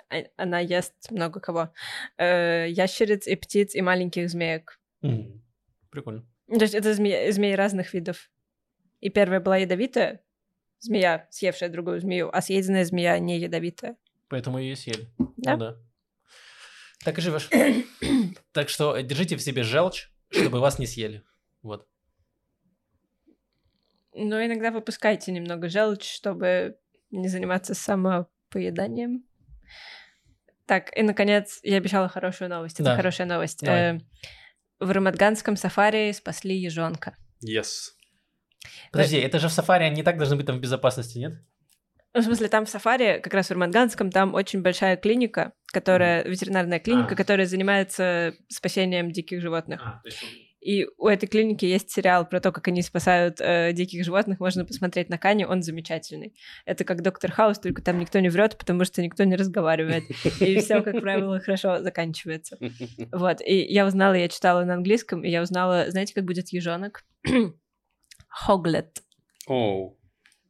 А- 0.09 0.23
Она 0.35 0.59
ест 0.59 0.93
много 1.09 1.39
кого. 1.39 1.69
Э, 2.17 2.65
ящериц 2.69 3.27
и 3.27 3.35
птиц 3.35 3.75
и 3.75 3.81
маленьких 3.81 4.29
змеек. 4.29 4.79
Прикольно. 5.89 6.25
Ну, 6.47 6.57
То 6.57 6.63
есть 6.63 6.75
это 6.75 6.93
змеи, 6.93 7.29
змеи 7.31 7.53
разных 7.53 7.93
видов. 7.93 8.29
И 8.99 9.09
первая 9.09 9.39
была 9.39 9.57
ядовитая, 9.57 10.21
змея, 10.79 11.27
съевшая 11.29 11.69
другую 11.69 11.99
змею, 11.99 12.29
а 12.35 12.41
съеденная 12.41 12.85
змея 12.85 13.19
не 13.19 13.37
ядовитая. 13.39 13.97
Поэтому 14.29 14.59
ее 14.59 14.75
съели. 14.75 15.07
Да. 15.37 15.53
Ну 15.53 15.57
да. 15.57 15.77
Так 17.03 17.17
и 17.17 17.21
живешь. 17.21 17.49
так 18.51 18.69
что 18.69 18.97
держите 19.01 19.35
в 19.35 19.41
себе 19.41 19.63
желчь, 19.63 20.09
чтобы 20.29 20.59
вас 20.59 20.79
не 20.79 20.87
съели. 20.87 21.23
Вот. 21.61 21.87
Но 24.13 24.43
иногда 24.43 24.71
выпускайте 24.71 25.31
немного 25.31 25.69
желчь, 25.69 26.09
чтобы 26.11 26.77
не 27.11 27.27
заниматься 27.27 27.75
самопоеданием. 27.75 29.23
Так, 30.65 30.95
и, 30.97 31.03
наконец, 31.03 31.59
я 31.63 31.77
обещала 31.77 32.09
хорошую 32.09 32.49
новость. 32.49 32.79
Это 32.79 32.91
Да. 32.91 32.95
хорошая 32.95 33.27
новость. 33.27 33.61
Давай. 33.61 33.97
Э, 33.97 33.99
в 34.79 34.91
Рамадганском 34.91 35.55
сафари 35.55 36.11
спасли 36.11 36.55
ежонка. 36.55 37.15
Yes. 37.43 37.91
Подожди, 38.91 39.17
это 39.17 39.39
же 39.39 39.47
в 39.47 39.51
сафари, 39.51 39.83
они 39.83 40.03
так 40.03 40.17
должны 40.17 40.35
быть 40.35 40.45
там 40.45 40.57
в 40.57 40.61
безопасности, 40.61 41.17
нет? 41.17 41.33
Ну, 42.13 42.21
в 42.21 42.25
смысле, 42.25 42.47
там 42.47 42.65
в 42.65 42.69
сафари, 42.69 43.19
как 43.21 43.33
раз 43.33 43.49
в 43.49 43.51
Рамадганском, 43.51 44.09
там 44.09 44.33
очень 44.33 44.61
большая 44.61 44.97
клиника, 44.97 45.53
которая, 45.67 46.23
ветеринарная 46.23 46.79
клиника, 46.79 47.13
А. 47.13 47.15
которая 47.15 47.45
занимается 47.45 48.33
спасением 48.49 49.11
диких 49.11 49.41
животных. 49.41 49.81
А, 49.83 50.01
И 50.59 50.87
у 50.97 51.07
этой 51.07 51.27
клиники 51.27 51.65
есть 51.65 51.91
сериал 51.91 52.27
про 52.27 52.39
то, 52.39 52.51
как 52.51 52.67
они 52.67 52.81
спасают 52.81 53.39
э, 53.39 53.73
диких 53.73 54.03
животных. 54.03 54.39
Можно 54.39 54.65
посмотреть 54.65 55.07
на 55.09 55.17
Кане, 55.17 55.47
он 55.47 55.61
замечательный. 55.61 56.33
Это 56.65 56.83
как 56.83 57.03
Доктор 57.03 57.31
Хаус, 57.31 57.59
только 57.59 57.81
там 57.81 57.99
никто 57.99 58.19
не 58.19 58.29
врет, 58.29 58.57
потому 58.57 58.83
что 58.83 59.01
никто 59.01 59.23
не 59.23 59.35
разговаривает. 59.35 60.03
И 60.41 60.59
все, 60.59 60.81
как 60.81 60.99
правило, 60.99 61.39
хорошо 61.45 61.81
заканчивается. 61.81 62.57
Вот. 63.11 63.41
И 63.41 63.55
я 63.55 63.85
узнала, 63.85 64.13
я 64.13 64.27
читала 64.27 64.63
на 64.63 64.73
английском, 64.73 65.23
и 65.23 65.29
я 65.29 65.41
узнала, 65.41 65.89
знаете, 65.89 66.13
как 66.13 66.25
будет 66.25 66.49
ежонок? 66.49 67.03
Хоглет. 68.27 69.03
Оу, 69.47 69.97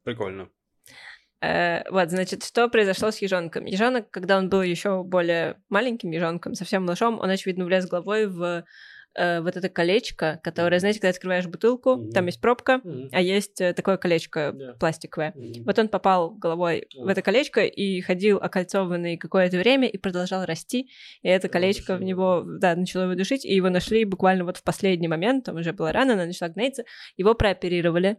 прикольно. 0.04 0.48
Э, 1.40 1.88
вот, 1.90 2.10
значит, 2.10 2.44
что 2.44 2.68
произошло 2.68 3.10
с 3.10 3.18
ежонком? 3.18 3.64
Ежонок, 3.64 4.10
когда 4.10 4.38
он 4.38 4.48
был 4.48 4.62
еще 4.62 5.04
более 5.04 5.56
маленьким 5.68 6.10
ежонком, 6.10 6.54
совсем 6.54 6.84
малышом, 6.84 7.20
он, 7.20 7.30
очевидно, 7.30 7.64
влез 7.64 7.86
головой 7.86 8.26
в 8.26 8.64
э, 9.14 9.40
вот 9.40 9.56
это 9.56 9.68
колечко, 9.68 10.40
которое, 10.42 10.78
знаете, 10.80 11.00
когда 11.00 11.10
открываешь 11.10 11.46
бутылку, 11.46 11.96
Мгм. 11.96 12.10
там 12.12 12.26
есть 12.26 12.40
пробка, 12.40 12.80
а 13.12 13.20
есть 13.20 13.60
э, 13.60 13.72
такое 13.72 13.96
колечко 13.96 14.52
Да. 14.54 14.74
пластиковое. 14.74 15.34
Вот 15.64 15.78
он 15.78 15.88
попал 15.88 16.30
головой 16.30 16.88
в 17.00 17.08
это 17.08 17.22
колечко 17.22 17.60
и 17.64 18.00
ходил 18.00 18.38
окольцованный 18.38 19.16
какое-то 19.16 19.56
время 19.58 19.88
и 19.88 19.98
продолжал 19.98 20.44
расти. 20.44 20.90
И 21.22 21.28
это 21.28 21.48
колечко 21.48 21.94
в 21.96 22.00
душило. 22.00 22.08
него, 22.08 22.44
да, 22.46 22.76
начало 22.76 23.02
его 23.04 23.14
душить, 23.14 23.44
и 23.44 23.54
его 23.54 23.68
нашли 23.70 24.04
буквально 24.04 24.44
вот 24.44 24.56
в 24.58 24.62
последний 24.62 25.08
момент, 25.08 25.44
там 25.44 25.56
уже 25.56 25.72
было 25.72 25.92
рано, 25.92 26.14
она 26.14 26.26
начала 26.26 26.48
гноиться, 26.50 26.84
его 27.16 27.34
прооперировали. 27.34 28.18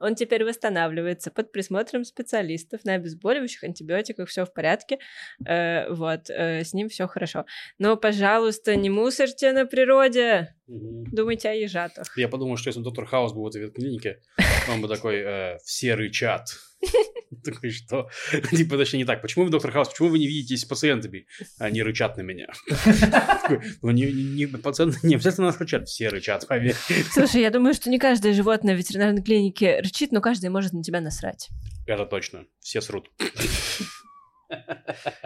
Он 0.00 0.14
теперь 0.14 0.44
восстанавливается 0.44 1.30
под 1.30 1.52
присмотром 1.52 2.04
специалистов 2.04 2.84
на 2.84 2.94
обезболивающих, 2.94 3.64
антибиотиках, 3.64 4.28
все 4.28 4.44
в 4.44 4.52
порядке. 4.52 4.98
Э, 5.46 5.92
вот, 5.92 6.30
э, 6.30 6.64
с 6.64 6.72
ним 6.72 6.88
все 6.88 7.06
хорошо. 7.06 7.46
Но, 7.78 7.96
пожалуйста, 7.96 8.76
не 8.76 8.90
мусорьте 8.90 9.52
на 9.52 9.66
природе. 9.66 10.54
Думайте 10.66 11.48
о 11.48 11.54
ежатах. 11.54 12.16
Я 12.16 12.28
подумал, 12.28 12.56
что 12.56 12.68
если 12.68 12.82
доктор 12.82 13.06
Хаус 13.06 13.32
был 13.32 13.44
в 13.44 13.48
этой 13.48 13.62
ветклинике, 13.62 14.20
он 14.68 14.80
бы 14.80 14.88
такой, 14.88 15.16
э, 15.16 15.58
все 15.64 15.94
рычат. 15.94 16.48
Такой, 17.44 17.70
что? 17.70 18.08
Типа, 18.50 18.76
точнее, 18.76 19.00
не 19.00 19.04
так. 19.04 19.20
Почему 19.20 19.44
вы, 19.44 19.50
доктор 19.50 19.70
Хаус, 19.70 19.88
почему 19.88 20.08
вы 20.08 20.18
не 20.18 20.26
видитесь 20.26 20.62
с 20.62 20.64
пациентами? 20.64 21.26
Они 21.58 21.82
рычат 21.82 22.16
на 22.16 22.22
меня. 22.22 22.48
Ну, 23.82 23.90
не- 23.90 24.46
пациенты 24.46 24.98
не 25.02 25.14
обязательно 25.14 25.46
нас 25.46 25.58
рычат. 25.58 25.88
Все 25.88 26.08
рычат, 26.08 26.46
поверь. 26.46 26.74
Слушай, 27.12 27.40
я 27.42 27.50
думаю, 27.50 27.74
что 27.74 27.88
не 27.90 27.98
каждое 27.98 28.34
животное 28.34 28.74
в 28.74 28.78
ветеринарной 28.78 29.22
клинике 29.22 29.80
рычит, 29.80 30.12
но 30.12 30.20
каждый 30.20 30.50
может 30.50 30.72
на 30.72 30.82
тебя 30.82 31.00
насрать. 31.00 31.48
Это 31.86 32.04
точно. 32.04 32.44
Все 32.60 32.80
срут. 32.80 33.10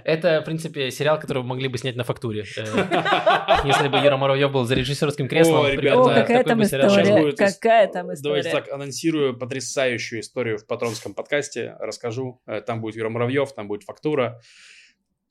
Это, 0.05 0.41
в 0.41 0.45
принципе, 0.45 0.91
сериал, 0.91 1.19
который 1.21 1.43
могли 1.43 1.69
бы 1.69 1.79
снять 1.79 1.97
на 1.97 2.05
фактуре. 2.05 2.45
Э, 2.57 2.65
Если 3.65 3.89
бы 3.89 3.99
Юра 3.99 4.17
Муравьев 4.17 4.51
был 4.51 4.65
за 4.65 4.75
режиссерским 4.75 5.29
креслом, 5.29 5.65
О, 5.65 5.71
ребята, 5.71 6.01
О, 6.01 6.05
какая 6.09 6.39
такой 6.39 6.45
там 6.45 6.59
бы 6.59 6.65
сериал 6.65 6.91
Сейчас 6.91 7.09
история, 7.09 7.33
какая 7.33 7.87
там 7.89 8.09
Давайте 8.23 8.49
история. 8.49 8.65
так, 8.65 8.73
анонсирую 8.73 9.39
потрясающую 9.39 10.21
историю 10.21 10.59
в 10.59 10.67
патронском 10.67 11.15
подкасте. 11.15 11.77
Расскажу. 11.81 12.41
Э, 12.47 12.61
Там 12.61 12.81
будет 12.81 12.97
Юра 12.97 13.09
Муравьев, 13.09 13.53
там 13.55 13.69
будет 13.69 13.85
фактура. 13.85 14.41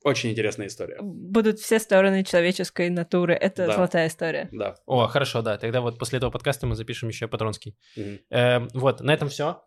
Очень 0.04 0.32
интересная 0.32 0.68
история. 0.68 0.98
Будут 1.02 1.60
все 1.60 1.78
стороны 1.80 2.24
человеческой 2.24 2.90
натуры. 2.90 3.34
Это 3.36 3.68
Да. 3.68 3.76
золотая 3.76 4.08
история. 4.08 4.50
Да. 4.52 4.76
О, 4.86 5.08
хорошо, 5.08 5.42
да. 5.42 5.58
Тогда 5.58 5.82
вот 5.82 6.00
после 6.00 6.18
этого 6.18 6.32
подкаста 6.32 6.66
мы 6.66 6.76
запишем 6.76 7.10
еще 7.10 7.28
патронский. 7.28 7.78
Мгм. 7.96 8.20
Э, 8.32 8.68
вот, 8.74 9.02
на 9.02 9.14
этом 9.14 9.30
все. 9.30 9.62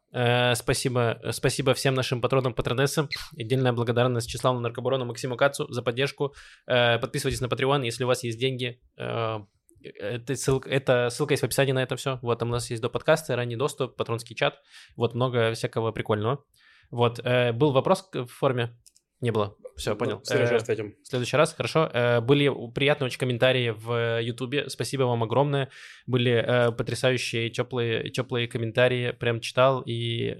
спасибо, 0.54 1.18
э, 1.22 1.32
спасибо 1.32 1.74
всем 1.74 1.94
нашим 1.94 2.20
патронам, 2.20 2.54
патронессам. 2.54 3.08
Отдельная 3.36 3.72
благодарность 3.72 4.28
Числаву 4.28 4.60
Наркобарону, 4.60 5.04
Максиму 5.04 5.36
Кацу 5.36 5.66
за 5.72 5.82
поддержку. 5.82 6.34
Э, 6.66 6.98
подписывайтесь 6.98 7.40
на 7.40 7.46
Patreon, 7.46 7.84
если 7.84 8.04
у 8.04 8.06
вас 8.06 8.24
есть 8.24 8.38
деньги. 8.38 8.80
Э, 8.96 9.38
это 9.82 10.34
ссылка, 10.34 10.70
это 10.70 11.10
ссылка 11.10 11.34
есть 11.34 11.42
в 11.42 11.46
описании 11.46 11.72
на 11.72 11.82
это 11.82 11.96
все. 11.96 12.18
Вот 12.22 12.38
там 12.38 12.48
у 12.48 12.52
нас 12.52 12.70
есть 12.70 12.82
до 12.82 12.88
подкаста, 12.88 13.36
ранний 13.36 13.56
доступ, 13.56 13.96
патронский 13.96 14.34
чат. 14.34 14.60
Вот 14.96 15.14
много 15.14 15.52
всякого 15.52 15.92
прикольного. 15.92 16.44
Вот, 16.90 17.20
э, 17.22 17.52
был 17.52 17.72
вопрос 17.72 18.08
в 18.12 18.26
форме. 18.26 18.76
Не 19.20 19.30
было. 19.32 19.56
Все, 19.76 19.96
понял. 19.96 20.20
В 20.20 20.26
следующий 20.26 20.50
Э, 20.50 20.54
раз 20.54 20.62
ответим. 20.62 20.94
В 21.02 21.06
следующий 21.08 21.36
раз, 21.36 21.52
хорошо. 21.52 21.90
Э, 21.92 22.20
Были 22.20 22.48
приятные 22.74 23.06
очень 23.06 23.18
комментарии 23.18 23.70
в 23.70 24.20
Ютубе. 24.20 24.68
Спасибо 24.70 25.02
вам 25.02 25.22
огромное. 25.24 25.68
Были 26.06 26.32
э, 26.32 26.70
потрясающие 26.72 27.50
теплые, 27.50 28.10
теплые 28.10 28.46
комментарии. 28.46 29.10
Прям 29.12 29.40
читал 29.40 29.82
и 29.84 30.36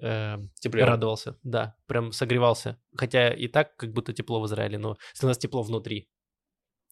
Теплее. 0.60 0.84
радовался. 0.84 1.36
Да, 1.42 1.74
прям 1.86 2.12
согревался. 2.12 2.78
Хотя 2.96 3.32
и 3.32 3.48
так 3.48 3.76
как 3.76 3.92
будто 3.92 4.12
тепло 4.12 4.40
в 4.40 4.46
Израиле, 4.46 4.78
но 4.78 4.96
у 5.22 5.26
нас 5.26 5.36
тепло 5.38 5.62
внутри. 5.62 6.08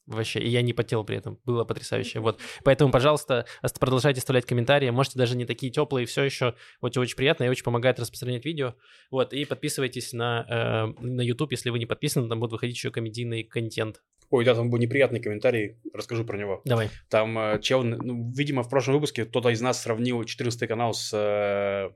Вообще, 0.06 0.40
и 0.40 0.48
я 0.48 0.62
не 0.62 0.72
потел 0.72 1.04
при 1.04 1.16
этом. 1.16 1.38
Было 1.44 1.64
потрясающе. 1.64 2.20
Вот. 2.20 2.40
Поэтому, 2.64 2.90
пожалуйста, 2.90 3.46
продолжайте 3.78 4.18
оставлять 4.18 4.46
комментарии. 4.46 4.90
Можете 4.90 5.18
даже 5.18 5.36
не 5.36 5.44
такие 5.44 5.70
теплые, 5.70 6.06
все 6.06 6.24
еще 6.24 6.54
очень, 6.80 7.00
очень 7.00 7.16
приятно 7.16 7.44
и 7.44 7.48
очень 7.48 7.64
помогает 7.64 8.00
распространять 8.00 8.44
видео. 8.44 8.74
Вот, 9.10 9.32
и 9.32 9.44
подписывайтесь 9.44 10.12
на, 10.12 10.46
э, 10.48 11.02
на 11.02 11.20
YouTube, 11.20 11.52
если 11.52 11.70
вы 11.70 11.78
не 11.78 11.86
подписаны, 11.86 12.28
там 12.28 12.40
будет 12.40 12.52
выходить 12.52 12.76
еще 12.76 12.90
комедийный 12.90 13.44
контент. 13.44 14.02
Ой, 14.30 14.46
да, 14.46 14.54
там 14.54 14.70
был 14.70 14.78
неприятный 14.78 15.20
комментарий, 15.20 15.76
расскажу 15.92 16.24
про 16.24 16.38
него. 16.38 16.62
Давай. 16.64 16.88
Там 17.10 17.38
э, 17.38 17.60
чел, 17.60 17.84
ну, 17.84 18.32
видимо, 18.32 18.62
в 18.62 18.70
прошлом 18.70 18.94
выпуске 18.94 19.26
кто-то 19.26 19.50
из 19.50 19.60
нас 19.60 19.82
сравнил 19.82 20.24
14 20.24 20.66
канал 20.66 20.94
с... 20.94 21.12
э, 21.12 21.90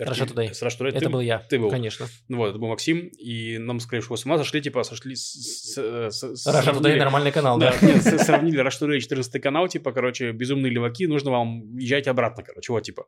RT 0.00 0.26
Today. 0.34 0.52
С 0.52 0.62
Russia 0.62 0.80
Today. 0.80 0.88
Это 0.88 1.00
Ты- 1.00 1.08
был 1.08 1.20
я. 1.20 1.38
Ты 1.38 1.58
был. 1.58 1.70
Конечно. 1.70 2.08
Ну 2.28 2.38
вот, 2.38 2.50
это 2.50 2.58
был 2.58 2.68
Максим, 2.68 3.06
и 3.16 3.58
нам 3.58 3.78
сказали, 3.78 4.02
что 4.04 4.16
с 4.16 4.26
ума 4.26 4.38
сошли, 4.38 4.60
типа, 4.60 4.82
сошли 4.82 5.14
с... 5.14 5.76
э, 5.78 6.08
Today 6.08 6.34
сравнили- 6.34 6.98
нормальный 6.98 7.30
канал, 7.30 7.58
да. 7.58 7.72
Да, 7.80 7.86
нет, 7.86 8.02
сравнили 8.22 8.60
Rush 8.60 8.80
Today 8.80 8.98
14 8.98 9.40
канал, 9.40 9.68
типа, 9.68 9.92
короче, 9.92 10.32
безумные 10.32 10.72
леваки, 10.72 11.06
нужно 11.06 11.30
вам 11.30 11.76
езжать 11.76 12.08
обратно, 12.08 12.42
короче, 12.42 12.72
вот, 12.72 12.82
типа. 12.82 13.06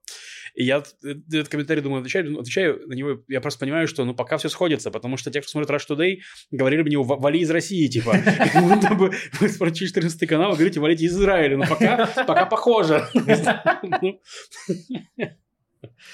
И 0.55 0.65
я 0.65 0.85
э, 1.05 1.15
этот 1.33 1.49
комментарий, 1.49 1.83
думаю, 1.83 2.01
отвечаю, 2.01 2.31
ну, 2.31 2.41
отвечаю 2.41 2.87
на 2.87 2.95
него, 2.95 3.21
я 3.27 3.41
просто 3.41 3.59
понимаю, 3.61 3.89
что, 3.89 4.05
ну, 4.05 4.15
пока 4.15 4.39
все 4.39 4.49
сходится, 4.49 4.93
потому 4.93 5.17
что 5.17 5.33
те, 5.33 5.41
кто 5.41 5.51
смотрит 5.51 5.71
Rush 5.71 5.89
Today, 5.91 6.19
говорили 6.53 6.83
мне, 6.83 6.99
«Ва- 6.99 7.17
вали 7.17 7.41
из 7.41 7.51
России, 7.51 7.89
типа. 7.89 8.15
Ну, 8.55 9.11
Вы 9.41 9.49
смотрите 9.49 9.87
14 9.87 10.29
канал, 10.29 10.53
говорите, 10.55 10.79
валите 10.79 11.07
из 11.07 11.15
Израиля, 11.17 11.57
ну, 11.57 11.65
пока, 11.69 12.07
пока 12.27 12.47
похоже. 12.47 13.09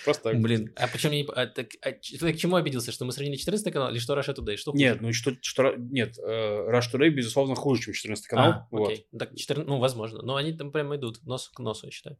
Просто 0.04 0.24
так. 0.24 0.40
Блин, 0.40 0.72
а 0.76 0.88
почему 0.88 1.12
не... 1.12 1.26
А, 1.34 1.46
так, 1.46 1.68
а 1.82 1.92
ты 1.92 2.32
к 2.32 2.36
чему 2.36 2.56
обиделся? 2.56 2.92
Что 2.92 3.04
мы 3.04 3.12
сравнили 3.12 3.36
14 3.36 3.72
канал 3.72 3.90
или 3.90 3.98
что 3.98 4.14
Russia 4.14 4.34
Today? 4.34 4.56
Что 4.56 4.72
хуже? 4.72 4.82
Нет, 4.82 5.00
ну 5.00 5.12
что, 5.12 5.32
что, 5.40 5.74
нет, 5.76 6.18
э, 6.18 6.68
Rush 6.70 6.92
Today, 6.92 7.10
безусловно, 7.10 7.54
хуже, 7.54 7.82
чем 7.82 7.94
14 7.94 8.26
канал. 8.26 8.50
А, 8.50 8.66
вот. 8.70 8.88
окей. 8.88 9.06
Так, 9.18 9.34
14, 9.36 9.68
ну, 9.68 9.78
возможно. 9.78 10.22
Но 10.22 10.36
они 10.36 10.52
там 10.52 10.72
прямо 10.72 10.96
идут 10.96 11.22
нос 11.24 11.48
к 11.48 11.58
носу, 11.60 11.86
я 11.86 11.92
считаю. 11.92 12.18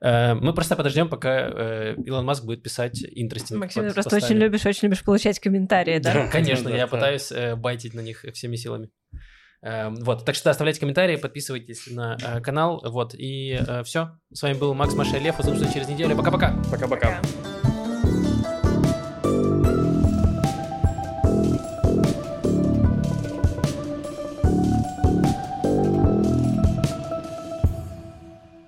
Э, 0.00 0.34
Мы 0.34 0.52
просто 0.54 0.76
подождем, 0.76 1.08
пока 1.08 1.48
э, 1.48 1.96
Илон 2.04 2.24
Маск 2.24 2.44
будет 2.44 2.62
писать 2.62 3.02
интересting. 3.02 3.56
Максим, 3.56 3.86
ты 3.86 3.94
просто 3.94 4.16
очень 4.16 4.36
любишь, 4.36 4.64
очень 4.66 4.88
любишь 4.88 5.04
получать 5.04 5.38
комментарии, 5.40 5.98
да? 5.98 6.14
Да. 6.14 6.28
Конечно, 6.28 6.70
Да, 6.70 6.76
я 6.76 6.86
да. 6.86 6.90
пытаюсь 6.90 7.32
байтить 7.56 7.94
на 7.94 8.00
них 8.00 8.24
всеми 8.32 8.56
силами. 8.56 8.90
Эм, 9.62 9.96
Вот, 9.96 10.24
так 10.24 10.34
что 10.34 10.44
да, 10.44 10.50
оставляйте 10.52 10.80
комментарии, 10.80 11.16
подписывайтесь 11.16 11.86
на 11.88 12.16
э, 12.22 12.40
канал, 12.40 12.82
вот, 12.84 13.14
и 13.14 13.58
все. 13.84 14.18
С 14.32 14.42
вами 14.42 14.54
был 14.54 14.74
Макс, 14.74 14.94
Маша 14.94 15.16
и 15.16 15.20
Лев, 15.20 15.38
услышимся 15.38 15.72
через 15.72 15.88
неделю, 15.88 16.16
пока-пока! 16.16 16.54
Пока-пока. 16.70 17.20
Пока. 17.22 17.59